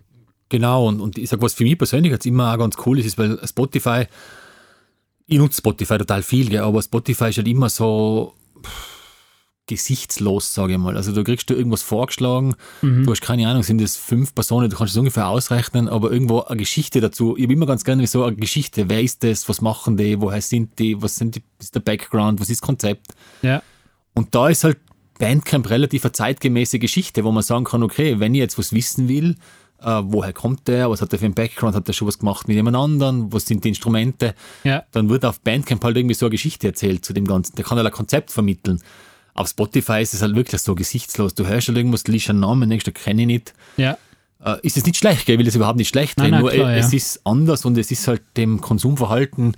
Genau, 0.49 0.87
und, 0.87 0.99
und 0.99 1.17
ich 1.17 1.29
sag, 1.29 1.41
was 1.41 1.53
für 1.53 1.63
mich 1.63 1.77
persönlich 1.77 2.11
jetzt 2.11 2.25
immer 2.25 2.53
auch 2.53 2.57
ganz 2.57 2.75
cool 2.85 2.99
ist, 2.99 3.05
ist, 3.05 3.17
weil 3.17 3.39
Spotify, 3.47 4.05
ich 5.25 5.37
nutze 5.37 5.57
Spotify 5.57 5.97
total 5.97 6.21
viel, 6.21 6.49
gell, 6.49 6.61
aber 6.61 6.81
Spotify 6.81 7.29
ist 7.29 7.37
halt 7.37 7.47
immer 7.47 7.69
so 7.69 8.33
pff, 8.61 8.94
gesichtslos, 9.67 10.53
sage 10.53 10.73
ich 10.73 10.79
mal. 10.79 10.95
Also 10.95 11.11
da 11.11 11.23
kriegst 11.23 11.49
du 11.49 11.53
irgendwas 11.53 11.81
vorgeschlagen, 11.81 12.55
du 12.81 13.11
hast 13.11 13.21
keine 13.21 13.47
Ahnung, 13.47 13.63
sind 13.63 13.81
das 13.81 13.95
fünf 13.95 14.35
Personen, 14.35 14.69
du 14.69 14.77
kannst 14.77 14.93
es 14.93 14.97
ungefähr 14.97 15.27
ausrechnen, 15.27 15.89
aber 15.89 16.11
irgendwo 16.11 16.41
eine 16.41 16.57
Geschichte 16.57 17.01
dazu. 17.01 17.35
Ich 17.35 17.43
habe 17.43 17.53
immer 17.53 17.65
ganz 17.65 17.83
gerne 17.83 18.05
so 18.05 18.23
eine 18.23 18.35
Geschichte, 18.35 18.89
wer 18.89 19.01
ist 19.01 19.23
das, 19.23 19.49
was 19.49 19.61
machen 19.61 19.97
die, 19.97 20.21
woher 20.21 20.41
sind 20.41 20.77
die, 20.77 21.01
was 21.01 21.15
sind 21.15 21.35
die, 21.35 21.43
ist 21.59 21.73
der 21.73 21.79
Background, 21.79 22.39
was 22.39 22.49
ist 22.49 22.61
das 22.61 22.67
Konzept. 22.67 23.07
Ja, 23.41 23.63
Und 24.13 24.35
da 24.35 24.49
ist 24.49 24.63
halt 24.63 24.77
Bandcamp 25.19 25.69
relativ 25.69 26.03
eine 26.05 26.11
zeitgemäße 26.11 26.77
Geschichte, 26.79 27.23
wo 27.23 27.31
man 27.31 27.43
sagen 27.43 27.65
kann, 27.65 27.83
okay, 27.83 28.19
wenn 28.19 28.35
ich 28.35 28.39
jetzt 28.39 28.57
was 28.59 28.73
wissen 28.73 29.07
will, 29.07 29.35
äh, 29.81 30.01
woher 30.03 30.33
kommt 30.33 30.67
der, 30.67 30.89
was 30.89 31.01
hat 31.01 31.11
der 31.11 31.19
für 31.19 31.25
einen 31.25 31.33
Background, 31.33 31.75
hat 31.75 31.87
der 31.87 31.93
schon 31.93 32.07
was 32.07 32.19
gemacht 32.19 32.47
mit 32.47 32.55
jemand 32.55 32.75
anderem, 32.75 33.31
was 33.31 33.45
sind 33.45 33.63
die 33.63 33.69
Instrumente, 33.69 34.35
ja. 34.63 34.83
dann 34.91 35.09
wird 35.09 35.25
auf 35.25 35.39
Bandcamp 35.41 35.83
halt 35.83 35.97
irgendwie 35.97 36.15
so 36.15 36.25
eine 36.25 36.31
Geschichte 36.31 36.67
erzählt 36.67 37.05
zu 37.05 37.13
dem 37.13 37.25
Ganzen. 37.25 37.55
Der 37.55 37.65
kann 37.65 37.77
halt 37.77 37.87
ein 37.87 37.93
Konzept 37.93 38.31
vermitteln. 38.31 38.81
Auf 39.35 39.49
Spotify 39.49 40.01
ist 40.01 40.13
es 40.15 40.21
halt 40.23 40.33
wirklich 40.35 40.61
so 40.61 40.73
gesichtslos. 40.73 41.35
Du 41.35 41.45
hörst 41.45 41.67
halt 41.67 41.77
irgendwas, 41.77 42.03
du 42.03 42.11
liest 42.11 42.29
einen 42.31 42.39
Namen, 42.39 42.69
denkst, 42.69 42.85
den 42.85 42.93
kenne 42.95 43.21
ich 43.21 43.27
nicht. 43.27 43.53
Ja, 43.77 43.97
Äh, 44.43 44.57
ist 44.63 44.75
es 44.77 44.85
nicht 44.85 44.97
schlecht, 44.97 45.25
gell? 45.25 45.35
ich 45.35 45.39
will 45.39 45.45
das 45.45 45.55
überhaupt 45.55 45.77
nicht 45.77 45.87
schlecht 45.89 46.17
Nein, 46.17 46.31
nein, 46.31 46.41
nur 46.41 46.51
klar, 46.51 46.73
äh, 46.73 46.79
es 46.79 46.91
ja. 46.91 46.97
ist 46.97 47.21
anders 47.25 47.63
und 47.65 47.77
es 47.77 47.89
ist 47.91 48.07
halt 48.07 48.21
dem 48.37 48.59
Konsumverhalten 48.61 49.55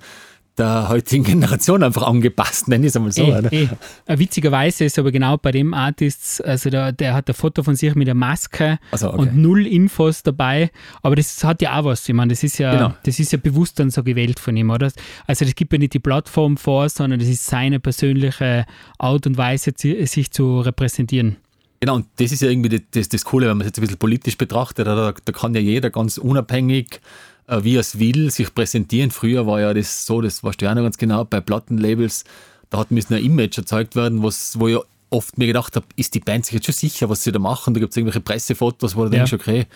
der 0.58 0.88
heutigen 0.88 1.24
Generation 1.24 1.82
einfach 1.82 2.02
angepasst, 2.02 2.68
nenne 2.68 2.86
ich 2.86 2.90
es 2.90 2.96
einmal 2.96 3.12
so. 3.12 3.24
oder? 3.24 3.52
eh. 3.52 3.68
Äh, 4.06 4.18
Witzigerweise 4.18 4.84
ist 4.84 4.98
aber 4.98 5.12
genau 5.12 5.36
bei 5.36 5.52
dem 5.52 5.74
Artist, 5.74 6.44
also 6.44 6.70
der, 6.70 6.92
der 6.92 7.14
hat 7.14 7.28
ein 7.28 7.34
Foto 7.34 7.62
von 7.62 7.76
sich 7.76 7.94
mit 7.94 8.06
der 8.06 8.14
Maske 8.14 8.78
Also, 8.90 9.08
okay. 9.08 9.18
und 9.18 9.36
null 9.36 9.66
Infos 9.66 10.22
dabei, 10.22 10.70
aber 11.02 11.16
das 11.16 11.42
hat 11.44 11.62
ja 11.62 11.78
auch 11.78 11.84
was. 11.84 12.08
Ich 12.08 12.14
meine, 12.14 12.30
das 12.32 12.42
ist 12.42 12.58
ja, 12.58 12.72
Genau. 12.74 12.94
das 13.04 13.18
ist 13.18 13.32
ja 13.32 13.38
bewusst 13.38 13.78
dann 13.78 13.90
so 13.90 14.02
gewählt 14.02 14.40
von 14.40 14.56
ihm, 14.56 14.70
oder? 14.70 14.90
Also 15.26 15.44
das 15.44 15.54
gibt 15.54 15.72
ja 15.72 15.78
nicht 15.78 15.94
die 15.94 15.98
Plattform 16.00 16.56
vor, 16.56 16.88
sondern 16.88 17.20
das 17.20 17.28
ist 17.28 17.44
seine 17.46 17.80
persönliche 17.80 18.66
Art 18.98 19.26
und 19.26 19.36
Weise, 19.36 19.72
sich 19.76 20.30
zu 20.30 20.60
repräsentieren. 20.60 21.36
Genau, 21.80 21.94
und 21.94 22.06
das 22.16 22.32
ist 22.32 22.42
ja 22.42 22.48
irgendwie 22.50 22.70
das, 22.70 22.80
das, 22.90 23.08
das 23.08 23.24
Coole, 23.24 23.46
wenn 23.48 23.56
man 23.56 23.60
es 23.60 23.68
jetzt 23.68 23.78
ein 23.78 23.82
bisschen 23.82 23.98
politisch 23.98 24.36
betrachtet, 24.36 24.86
da, 24.88 25.12
da 25.24 25.32
kann 25.32 25.54
ja 25.54 25.60
jeder 25.60 25.90
ganz 25.90 26.18
unabhängig, 26.18 27.00
äh, 27.48 27.64
wie 27.64 27.76
er 27.76 27.80
es 27.80 27.98
will, 27.98 28.30
sich 28.30 28.54
präsentieren. 28.54 29.10
Früher 29.10 29.46
war 29.46 29.60
ja 29.60 29.74
das 29.74 30.06
so, 30.06 30.20
das 30.20 30.44
weißt 30.44 30.60
du 30.60 30.66
ja 30.66 30.74
noch 30.74 30.82
ganz 30.82 30.96
genau, 30.98 31.24
bei 31.24 31.40
Plattenlabels, 31.40 32.24
da 32.70 32.78
hat 32.78 32.90
müssen 32.92 33.14
ein 33.14 33.24
Image 33.24 33.58
erzeugt 33.58 33.96
werden, 33.96 34.22
was, 34.22 34.58
wo 34.60 34.68
ich 34.68 34.78
oft 35.10 35.38
mir 35.38 35.46
gedacht 35.46 35.74
habe, 35.74 35.86
ist 35.96 36.14
die 36.14 36.20
Band 36.20 36.44
sich 36.46 36.54
jetzt 36.54 36.66
schon 36.66 36.74
sicher, 36.74 37.08
was 37.08 37.24
sie 37.24 37.32
da 37.32 37.38
machen? 37.38 37.72
Da 37.74 37.80
gibt 37.80 37.92
es 37.92 37.96
irgendwelche 37.96 38.20
Pressefotos, 38.20 38.94
wo 38.94 39.00
du 39.00 39.06
Ja. 39.06 39.24
denkst, 39.24 39.32
okay, 39.32 39.66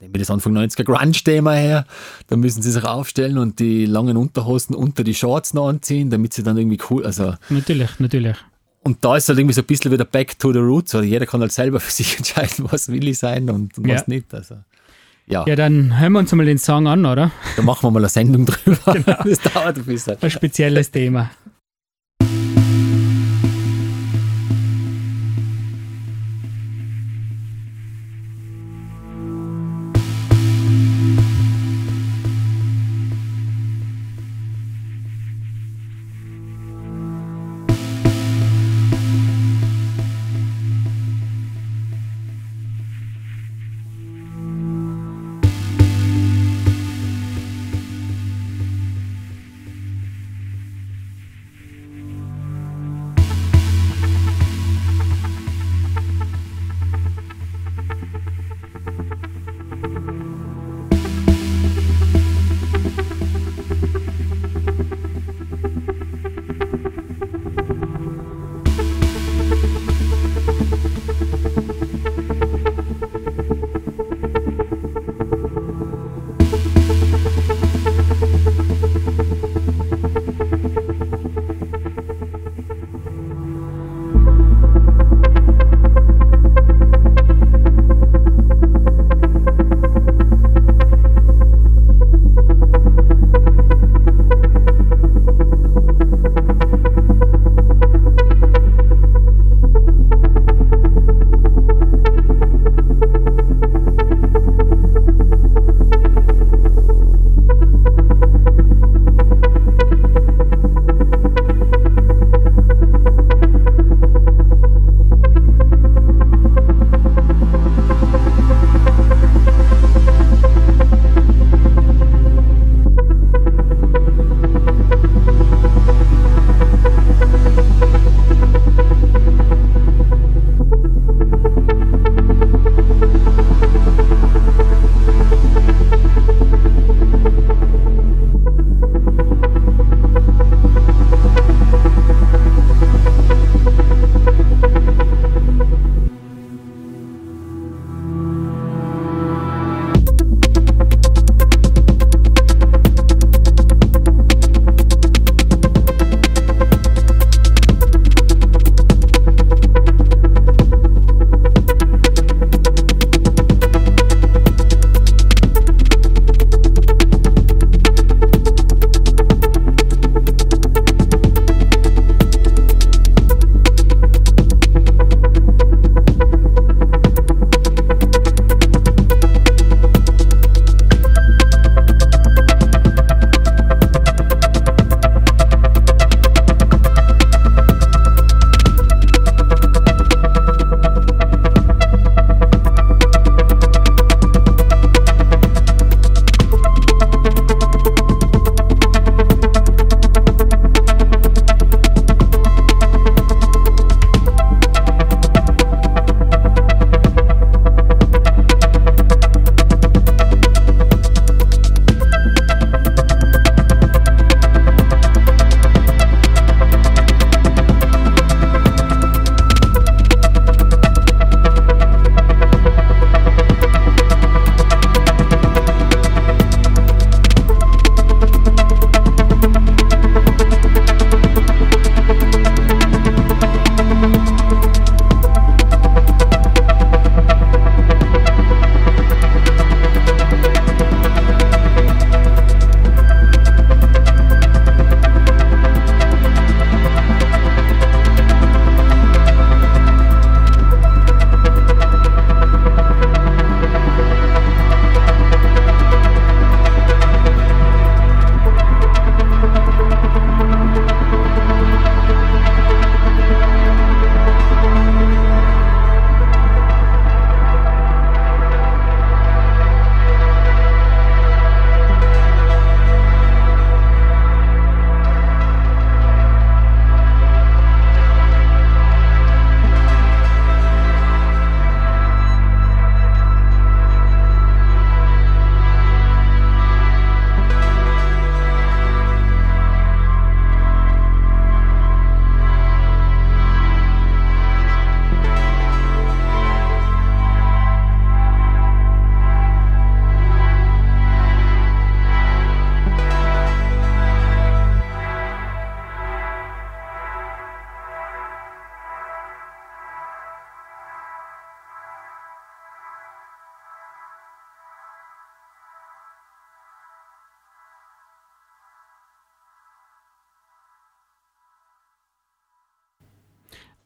nehmen 0.00 0.14
wir 0.14 0.18
das 0.18 0.30
Anfang 0.30 0.52
90er 0.52 0.84
Grunge-Thema 0.84 1.52
her, 1.54 1.86
da 2.26 2.36
müssen 2.36 2.60
sie 2.62 2.70
sich 2.70 2.84
aufstellen 2.84 3.38
und 3.38 3.58
die 3.60 3.86
langen 3.86 4.16
Unterhosen 4.16 4.74
unter 4.76 5.04
die 5.04 5.14
Shorts 5.14 5.54
noch 5.54 5.68
anziehen, 5.68 6.10
damit 6.10 6.34
sie 6.34 6.42
dann 6.42 6.58
irgendwie 6.58 6.78
cool, 6.90 7.06
also 7.06 7.34
Natürlich, 7.48 7.98
natürlich. 7.98 8.36
und 8.82 9.02
da 9.04 9.16
ist 9.16 9.28
halt 9.28 9.38
irgendwie 9.38 9.54
so 9.54 9.62
ein 9.62 9.66
bisschen 9.66 9.90
wieder 9.92 10.04
back 10.04 10.38
to 10.38 10.52
the 10.52 10.58
roots. 10.58 10.94
Oder 10.94 11.04
jeder 11.04 11.24
kann 11.24 11.40
halt 11.40 11.52
selber 11.52 11.78
für 11.80 11.92
sich 11.92 12.16
entscheiden, 12.18 12.66
was 12.70 12.88
will 12.88 13.06
ich 13.08 13.18
sein 13.18 13.48
und, 13.48 13.78
und 13.78 13.86
Ja. 13.88 13.94
was 13.94 14.08
nicht. 14.08 14.34
Also, 14.34 14.56
ja, 15.26 15.44
Ja, 15.46 15.56
dann 15.56 15.98
hören 15.98 16.12
wir 16.12 16.18
uns 16.20 16.32
mal 16.32 16.44
den 16.46 16.58
Song 16.58 16.86
an, 16.86 17.04
oder? 17.06 17.30
da 17.56 17.62
machen 17.62 17.82
wir 17.84 17.90
mal 17.90 18.00
eine 18.00 18.08
Sendung 18.08 18.46
drüber. 18.46 18.92
Genau. 18.92 19.16
Das 19.24 19.40
dauert 19.40 19.76
ein 19.78 19.84
bisschen. 19.84 20.16
Ein 20.20 20.30
spezielles 20.30 20.90
Thema. 20.90 21.30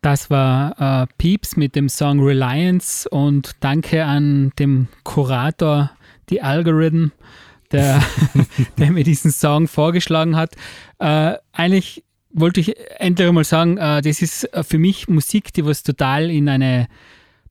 Das 0.06 0.30
war 0.30 1.02
äh, 1.02 1.06
Peeps 1.18 1.56
mit 1.56 1.74
dem 1.74 1.88
Song 1.88 2.20
Reliance 2.20 3.08
und 3.08 3.56
danke 3.58 4.04
an 4.04 4.52
dem 4.56 4.86
Kurator, 5.02 5.90
die 6.30 6.42
Algorithm, 6.42 7.10
der, 7.72 8.00
der 8.78 8.92
mir 8.92 9.02
diesen 9.02 9.32
Song 9.32 9.66
vorgeschlagen 9.66 10.36
hat. 10.36 10.54
Äh, 11.00 11.34
eigentlich 11.52 12.04
wollte 12.30 12.60
ich 12.60 12.76
endlich 13.00 13.32
mal 13.32 13.42
sagen, 13.42 13.78
äh, 13.78 14.00
das 14.00 14.22
ist 14.22 14.44
äh, 14.54 14.62
für 14.62 14.78
mich 14.78 15.08
Musik, 15.08 15.52
die 15.52 15.66
was 15.66 15.82
total 15.82 16.30
in 16.30 16.48
eine, 16.48 16.86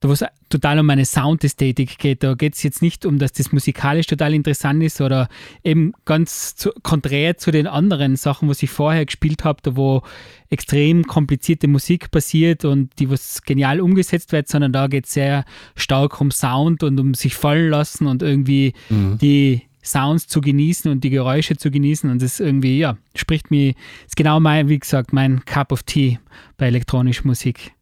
da 0.05 0.09
was 0.09 0.23
total 0.49 0.79
um 0.79 0.89
eine 0.89 1.05
Soundästhetik 1.05 1.97
geht. 1.97 2.23
Da 2.23 2.35
geht 2.35 2.53
es 2.53 2.63
jetzt 2.63 2.81
nicht 2.81 3.05
um, 3.05 3.17
dass 3.17 3.33
das 3.33 3.51
musikalisch 3.51 4.07
total 4.07 4.33
interessant 4.33 4.83
ist 4.83 5.01
oder 5.01 5.27
eben 5.63 5.93
ganz 6.05 6.55
zu, 6.55 6.71
konträr 6.83 7.37
zu 7.37 7.51
den 7.51 7.67
anderen 7.67 8.15
Sachen, 8.15 8.47
was 8.47 8.63
ich 8.63 8.69
vorher 8.69 9.05
gespielt 9.05 9.43
habe, 9.43 9.59
da 9.63 9.75
wo 9.75 10.03
extrem 10.49 11.05
komplizierte 11.05 11.67
Musik 11.67 12.11
passiert 12.11 12.65
und 12.65 12.91
die 12.99 13.09
was 13.09 13.41
genial 13.41 13.81
umgesetzt 13.81 14.31
wird, 14.31 14.47
sondern 14.47 14.71
da 14.71 14.87
geht 14.87 15.05
es 15.05 15.13
sehr 15.13 15.43
stark 15.75 16.21
um 16.21 16.31
Sound 16.31 16.83
und 16.83 16.99
um 16.99 17.13
sich 17.13 17.35
fallen 17.35 17.69
lassen 17.69 18.05
und 18.05 18.21
irgendwie 18.21 18.73
die 18.89 19.63
Sounds 19.83 20.27
zu 20.27 20.41
genießen 20.41 20.89
und 20.91 21.03
die 21.03 21.09
Geräusche 21.09 21.57
zu 21.57 21.69
genießen 21.69 22.09
und 22.09 22.21
das 22.21 22.39
irgendwie, 22.39 22.79
ja, 22.79 22.97
spricht 23.15 23.51
mir, 23.51 23.73
ist 24.05 24.15
genau 24.15 24.39
mein, 24.39 24.67
wie 24.67 24.79
gesagt, 24.79 25.13
mein 25.13 25.45
Cup 25.45 25.71
of 25.71 25.83
Tea 25.83 26.19
bei 26.57 26.67
elektronischer 26.67 27.27
Musik. 27.27 27.74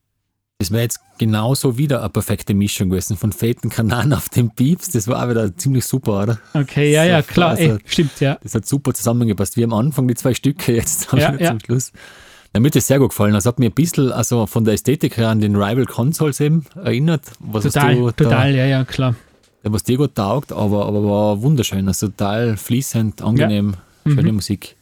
Das 0.60 0.72
wäre 0.72 0.84
jetzt 0.84 1.00
genauso 1.18 1.78
wieder 1.78 2.00
eine 2.00 2.10
perfekte 2.10 2.54
Mischung 2.54 2.90
gewesen 2.90 3.18
von 3.18 3.32
Faten 3.34 3.70
Kanan 3.70 4.14
auf 4.14 4.30
den 4.30 4.50
Pieps. 4.52 4.92
Das 4.92 5.08
war 5.08 5.24
auch 5.24 5.30
wieder 5.30 5.56
ziemlich 5.58 5.86
super, 5.86 6.24
oder? 6.24 6.40
Okay, 6.54 6.92
ja, 6.94 7.04
ja, 7.04 7.22
klar, 7.22 7.50
also- 7.52 7.64
ey, 7.64 7.78
stimmt, 7.86 8.20
ja. 8.22 8.38
Das 8.42 8.56
hat 8.56 8.66
super 8.66 8.94
zusammengepasst. 8.94 9.58
Wie 9.58 9.64
am 9.64 9.74
Anfang 9.74 10.08
die 10.08 10.16
zwei 10.16 10.34
Stücke, 10.34 10.74
jetzt 10.76 11.12
Ja, 11.12 11.18
ja, 11.20 11.36
ja. 11.38 11.50
zum 11.50 11.60
Schluss. 11.60 11.92
Ja, 12.56 12.64
hat 12.64 12.76
das 12.76 12.88
sehr 12.88 13.00
gut 13.00 13.10
gefallen. 13.10 13.34
Das 13.34 13.46
hat 13.46 13.60
mir 13.60 13.66
ein 13.66 13.74
bisschen, 13.74 14.12
also 14.12 14.46
von 14.46 14.64
der 14.64 14.76
Ästhetik 14.76 15.18
her 15.18 15.30
an 15.30 15.42
den 15.42 15.56
Rival 15.56 15.86
Consoles 15.86 16.40
eben 16.40 16.66
erinnert. 16.76 17.24
Was 17.40 17.64
Total, 17.64 17.96
du 17.96 18.12
total, 18.12 18.54
ja, 18.56 18.66
ja, 18.66 18.86
klar. 18.86 19.16
Da, 19.64 19.72
was 19.74 19.84
dir 19.84 19.98
gut 19.98 20.14
taugt, 20.16 20.52
aber, 20.54 20.86
aber 20.86 21.04
war 21.04 21.42
wunderschön. 21.42 21.88
Also 21.88 22.08
total 22.10 22.56
fließend, 22.58 23.22
angenehm, 23.22 23.76
schöne 24.06 24.30
Mhm. 24.30 24.36
Musik. 24.36 24.76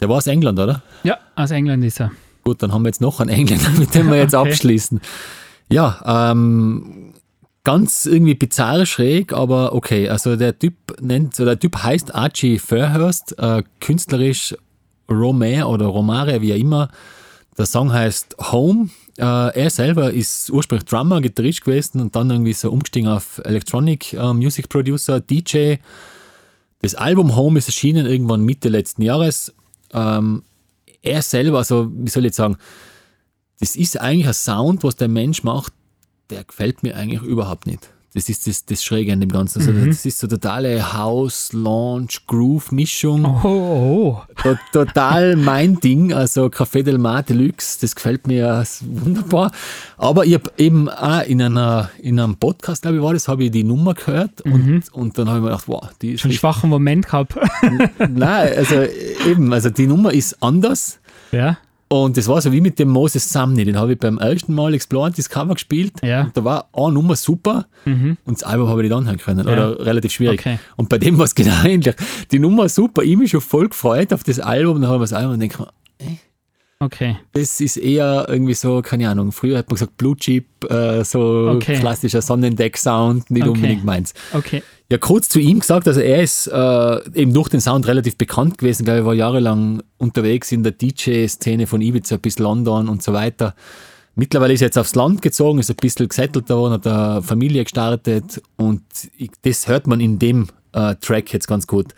Der 0.00 0.08
war 0.10 0.16
aus 0.18 0.26
England, 0.26 0.58
oder? 0.58 0.82
Ja, 1.02 1.18
aus 1.34 1.50
England 1.50 1.82
ist 1.84 2.00
er. 2.00 2.12
Gut, 2.46 2.62
dann 2.62 2.72
haben 2.72 2.84
wir 2.84 2.90
jetzt 2.90 3.00
noch 3.00 3.18
einen 3.18 3.30
Engländer, 3.30 3.70
mit 3.76 3.92
dem 3.92 4.08
wir 4.08 4.18
jetzt 4.18 4.32
Okay. 4.36 4.50
abschließen. 4.50 5.00
Ja, 5.68 6.30
ähm, 6.30 7.12
ganz 7.64 8.06
irgendwie 8.06 8.36
bizarr 8.36 8.86
schräg, 8.86 9.32
aber 9.32 9.74
okay. 9.74 10.08
Also 10.08 10.36
der 10.36 10.56
Typ 10.56 10.74
nennt, 11.00 11.40
oder 11.40 11.56
der 11.56 11.58
Typ 11.58 11.82
heißt 11.82 12.14
Archie 12.14 12.60
Fairhurst, 12.60 13.36
äh, 13.40 13.64
künstlerisch 13.80 14.54
Romare 15.10 15.66
oder 15.66 15.86
Romare, 15.86 16.40
wie 16.40 16.52
auch 16.52 16.58
immer. 16.58 16.88
Der 17.58 17.66
Song 17.66 17.92
heißt 17.92 18.36
Home. 18.52 18.90
Äh, 19.18 19.24
er 19.24 19.70
selber 19.70 20.12
ist 20.12 20.48
ursprünglich 20.48 20.86
Drummer, 20.86 21.20
Gitarrist 21.20 21.64
gewesen 21.64 22.00
und 22.00 22.14
dann 22.14 22.30
irgendwie 22.30 22.52
so 22.52 22.70
umgestiegen 22.70 23.08
auf 23.08 23.40
Electronic 23.44 24.12
äh, 24.12 24.32
Music 24.32 24.68
Producer, 24.68 25.18
DJ. 25.18 25.78
Das 26.80 26.94
Album 26.94 27.34
Home 27.34 27.58
ist 27.58 27.66
erschienen 27.66 28.06
irgendwann 28.06 28.44
Mitte 28.44 28.68
letzten 28.68 29.02
Jahres. 29.02 29.52
Ähm, 29.92 30.44
er 31.06 31.22
selber, 31.22 31.58
also 31.58 31.90
wie 31.92 32.10
soll 32.10 32.24
ich 32.24 32.28
jetzt 32.28 32.36
sagen, 32.36 32.56
das 33.60 33.76
ist 33.76 33.98
eigentlich 33.98 34.26
ein 34.26 34.34
Sound, 34.34 34.84
was 34.84 34.96
der 34.96 35.08
Mensch 35.08 35.42
macht, 35.42 35.72
der 36.30 36.44
gefällt 36.44 36.82
mir 36.82 36.96
eigentlich 36.96 37.22
überhaupt 37.22 37.66
nicht. 37.66 37.88
Das 38.16 38.30
ist 38.30 38.46
das, 38.46 38.64
das 38.64 38.82
Schräge 38.82 39.12
an 39.12 39.20
dem 39.20 39.30
Ganzen. 39.30 39.58
Also 39.60 39.72
Mhm. 39.72 39.88
Das 39.88 40.06
ist 40.06 40.18
so 40.18 40.26
totale 40.26 40.94
House, 40.94 41.52
Launch, 41.52 42.26
Groove-Mischung. 42.26 43.26
Oh, 43.26 43.46
oh, 43.46 44.22
To- 44.42 44.56
Total 44.72 45.36
mein 45.36 45.78
Ding. 45.80 46.14
Also 46.14 46.46
Café 46.46 46.82
del 46.82 46.96
Mar 46.96 47.22
Deluxe, 47.22 47.78
das 47.82 47.94
gefällt 47.94 48.26
mir 48.26 48.64
wunderbar. 48.80 49.52
Aber 49.98 50.24
ich 50.24 50.32
habe 50.32 50.50
eben 50.56 50.88
auch 50.88 51.22
in, 51.24 51.42
einer, 51.42 51.90
in 52.00 52.18
einem 52.18 52.36
Podcast, 52.36 52.82
glaube 52.82 52.96
ich, 52.96 53.02
war 53.02 53.12
das, 53.12 53.28
habe 53.28 53.44
ich 53.44 53.50
die 53.50 53.64
Nummer 53.64 53.92
gehört 53.92 54.40
und, 54.40 54.84
und 54.94 55.18
dann 55.18 55.28
habe 55.28 55.38
ich 55.38 55.42
mir 55.44 55.50
gedacht, 55.50 55.68
wow, 55.68 55.90
die 56.00 56.12
ist 56.12 56.24
Mhm. 56.24 56.30
schon 56.30 56.32
schwachen 56.32 56.70
Moment 56.70 57.04
gehabt. 57.06 57.34
Nein, 58.08 58.52
also 58.56 58.76
eben, 59.28 59.52
also 59.52 59.68
die 59.68 59.86
Nummer 59.86 60.10
ist 60.14 60.42
anders. 60.42 61.00
ja, 61.32 61.58
Und 61.88 62.16
das 62.16 62.26
war 62.26 62.40
so 62.40 62.52
wie 62.52 62.60
mit 62.60 62.78
dem 62.78 62.88
Moses 62.88 63.32
Sumney. 63.32 63.64
Den 63.64 63.78
habe 63.78 63.92
ich 63.92 63.98
beim 63.98 64.18
ersten 64.18 64.54
Mal 64.54 64.74
Explore 64.74 65.12
das 65.12 65.30
Cover 65.30 65.54
gespielt. 65.54 65.92
Ja. 66.02 66.22
Und 66.24 66.36
da 66.36 66.42
war 66.42 66.68
eine 66.72 66.92
Nummer 66.92 67.14
super 67.14 67.66
und 67.84 68.18
das 68.26 68.42
Album 68.42 68.68
habe 68.68 68.82
ich 68.82 68.88
nicht 68.88 68.96
anhören 68.96 69.18
können. 69.18 69.46
Oder 69.46 69.84
relativ 69.84 70.12
schwierig. 70.12 70.40
Okay. 70.40 70.58
Und 70.74 70.88
bei 70.88 70.98
dem 70.98 71.16
war 71.18 71.26
es 71.26 71.34
genau 71.34 71.62
ähnlich. 71.64 71.94
Die 72.32 72.40
Nummer 72.40 72.68
super, 72.68 73.02
ich 73.02 73.16
mich 73.16 73.30
schon 73.30 73.40
voll 73.40 73.68
gefreut 73.68 74.12
auf 74.12 74.24
das 74.24 74.40
Album. 74.40 74.82
Dann 74.82 74.90
habe 74.90 75.04
ich 75.04 75.10
das 75.10 75.18
Album 75.18 75.34
und 75.34 75.40
denke 75.40 75.62
mir, 75.62 75.68
okay. 76.80 77.16
das 77.32 77.60
ist 77.60 77.76
eher 77.76 78.26
irgendwie 78.28 78.54
so, 78.54 78.82
keine 78.82 79.08
Ahnung, 79.08 79.32
früher 79.32 79.58
hat 79.58 79.68
man 79.68 79.74
gesagt 79.74 79.96
Blue 79.96 80.16
Chip, 80.16 80.46
äh, 80.70 81.04
so 81.04 81.50
Okay. 81.56 81.78
klassischer 81.78 82.22
Sonnendeck-Sound, 82.22 83.30
nicht 83.30 83.42
Okay. 83.42 83.50
unbedingt 83.50 83.84
meins. 83.84 84.14
Okay. 84.32 84.62
Ja, 84.90 84.98
kurz 84.98 85.28
zu 85.28 85.40
ihm 85.40 85.58
gesagt, 85.60 85.88
also 85.88 86.00
er 86.00 86.22
ist 86.22 86.46
äh, 86.46 87.10
eben 87.20 87.32
durch 87.34 87.48
den 87.48 87.60
Sound 87.60 87.86
relativ 87.88 88.16
bekannt 88.16 88.58
gewesen, 88.58 88.84
glaube 88.84 89.00
ich, 89.00 89.04
war 89.06 89.14
jahrelang 89.14 89.82
unterwegs 89.98 90.52
in 90.52 90.62
der 90.62 90.72
DJ-Szene 90.72 91.66
von 91.66 91.80
Ibiza 91.82 92.18
bis 92.18 92.38
London 92.38 92.88
und 92.88 93.02
so 93.02 93.12
weiter. 93.12 93.54
Mittlerweile 94.14 94.54
ist 94.54 94.62
er 94.62 94.68
jetzt 94.68 94.78
aufs 94.78 94.94
Land 94.94 95.22
gezogen, 95.22 95.58
ist 95.58 95.70
ein 95.70 95.76
bisschen 95.76 96.08
gesettelt 96.08 96.48
worden, 96.48 96.74
hat 96.74 96.86
eine 96.86 97.22
Familie 97.22 97.64
gestartet 97.64 98.40
und 98.56 98.82
ich, 99.18 99.30
das 99.42 99.66
hört 99.68 99.86
man 99.88 100.00
in 100.00 100.18
dem 100.18 100.46
äh, 100.72 100.94
Track 101.00 101.32
jetzt 101.32 101.48
ganz 101.48 101.66
gut. 101.66 101.88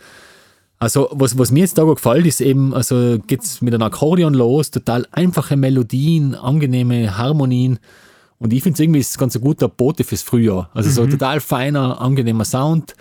Also, 0.79 1.09
was, 1.11 1.37
was 1.37 1.51
mir 1.51 1.59
jetzt 1.59 1.77
da 1.77 1.83
gefällt, 1.83 2.25
ist 2.25 2.39
eben, 2.39 2.73
also 2.73 3.19
geht's 3.27 3.61
mit 3.61 3.73
einem 3.73 3.83
Akkordeon 3.83 4.33
los, 4.33 4.71
total 4.71 5.05
einfache 5.11 5.57
Melodien, 5.57 6.35
angenehme 6.35 7.17
Harmonien. 7.17 7.79
Und 8.37 8.53
ich 8.53 8.63
finde 8.63 8.75
es 8.75 8.79
irgendwie 8.79 9.01
ist 9.01 9.17
ganz 9.17 9.35
ein 9.35 9.41
guter 9.41 9.67
Bote 9.67 10.05
fürs 10.05 10.21
Frühjahr. 10.21 10.69
Also 10.73 10.89
so 10.89 11.05
total 11.05 11.41
feiner, 11.41 11.99
angenehmer 11.99 12.45
Sound, 12.45 12.95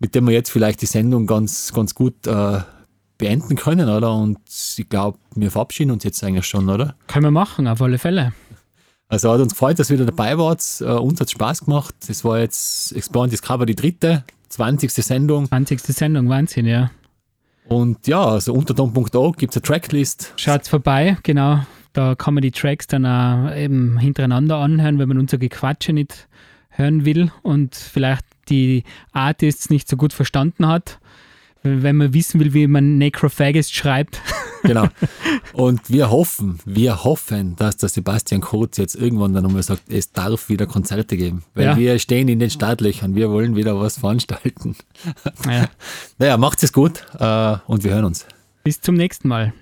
mit 0.00 0.16
dem 0.16 0.26
wir 0.26 0.34
jetzt 0.34 0.50
vielleicht 0.50 0.82
die 0.82 0.86
Sendung 0.86 1.28
ganz, 1.28 1.72
ganz 1.72 1.94
gut 1.94 2.26
äh, 2.26 2.58
beenden 3.18 3.54
können, 3.54 3.88
oder? 3.88 4.12
Und 4.16 4.40
ich 4.76 4.88
glaube, 4.88 5.18
wir 5.36 5.52
verabschieden 5.52 5.92
uns 5.92 6.02
jetzt 6.02 6.24
eigentlich 6.24 6.46
schon, 6.46 6.68
oder? 6.68 6.96
Können 7.06 7.26
wir 7.26 7.30
machen, 7.30 7.68
auf 7.68 7.80
alle 7.80 7.98
Fälle. 7.98 8.32
Also 9.06 9.30
hat 9.30 9.40
uns 9.40 9.52
gefreut, 9.52 9.78
dass 9.78 9.90
ihr 9.90 9.94
wieder 9.94 10.06
dabei 10.06 10.36
wart. 10.38 10.64
Äh, 10.80 10.86
uns 10.86 11.20
hat 11.20 11.30
Spaß 11.30 11.66
gemacht. 11.66 11.94
Das 12.08 12.24
war 12.24 12.40
jetzt 12.40 12.90
Explore 12.96 13.24
and 13.24 13.32
Discover 13.32 13.66
die 13.66 13.76
dritte, 13.76 14.24
20. 14.48 14.90
Sendung. 14.90 15.46
20. 15.46 15.80
Sendung, 15.82 16.28
Wahnsinn, 16.28 16.66
ja. 16.66 16.90
Und 17.68 18.06
ja, 18.06 18.24
also 18.24 18.52
unter 18.52 18.74
tom.org 18.74 19.36
gibt 19.36 19.52
es 19.52 19.56
eine 19.56 19.62
Tracklist. 19.62 20.32
Schaut's 20.36 20.68
vorbei, 20.68 21.16
genau. 21.22 21.60
Da 21.92 22.14
kann 22.14 22.34
man 22.34 22.42
die 22.42 22.50
Tracks 22.50 22.86
dann 22.86 23.04
auch 23.06 23.54
eben 23.54 23.98
hintereinander 23.98 24.56
anhören, 24.56 24.98
wenn 24.98 25.08
man 25.08 25.18
unser 25.18 25.38
Gequatsche 25.38 25.92
nicht 25.92 26.28
hören 26.70 27.04
will 27.04 27.30
und 27.42 27.74
vielleicht 27.74 28.24
die 28.48 28.84
Artists 29.12 29.70
nicht 29.70 29.88
so 29.88 29.96
gut 29.96 30.12
verstanden 30.12 30.66
hat. 30.66 30.98
Wenn 31.62 31.96
man 31.96 32.12
wissen 32.14 32.40
will, 32.40 32.54
wie 32.54 32.66
man 32.66 32.98
Necrophagist 32.98 33.74
schreibt. 33.74 34.20
Genau. 34.64 34.86
Und 35.54 35.90
wir 35.90 36.08
hoffen, 36.10 36.60
wir 36.64 37.02
hoffen, 37.02 37.56
dass 37.56 37.78
der 37.78 37.88
Sebastian 37.88 38.40
Kurz 38.40 38.76
jetzt 38.76 38.94
irgendwann 38.94 39.32
dann 39.32 39.42
nochmal 39.42 39.64
sagt, 39.64 39.82
es 39.90 40.12
darf 40.12 40.48
wieder 40.48 40.66
Konzerte 40.68 41.16
geben. 41.16 41.42
Weil 41.54 41.64
Ja. 41.64 41.76
wir 41.76 41.98
stehen 41.98 42.28
in 42.28 42.38
den 42.38 42.48
Startlöchern, 42.48 43.16
wir 43.16 43.28
wollen 43.32 43.56
wieder 43.56 43.80
was 43.80 43.98
veranstalten. 43.98 44.76
Ja. 45.44 45.68
Naja, 46.18 46.36
macht 46.36 46.62
es 46.62 46.72
gut 46.72 47.04
äh, 47.18 47.56
und 47.66 47.82
wir 47.82 47.92
hören 47.92 48.04
uns. 48.04 48.24
Bis 48.62 48.80
zum 48.80 48.94
nächsten 48.94 49.26
Mal. 49.26 49.52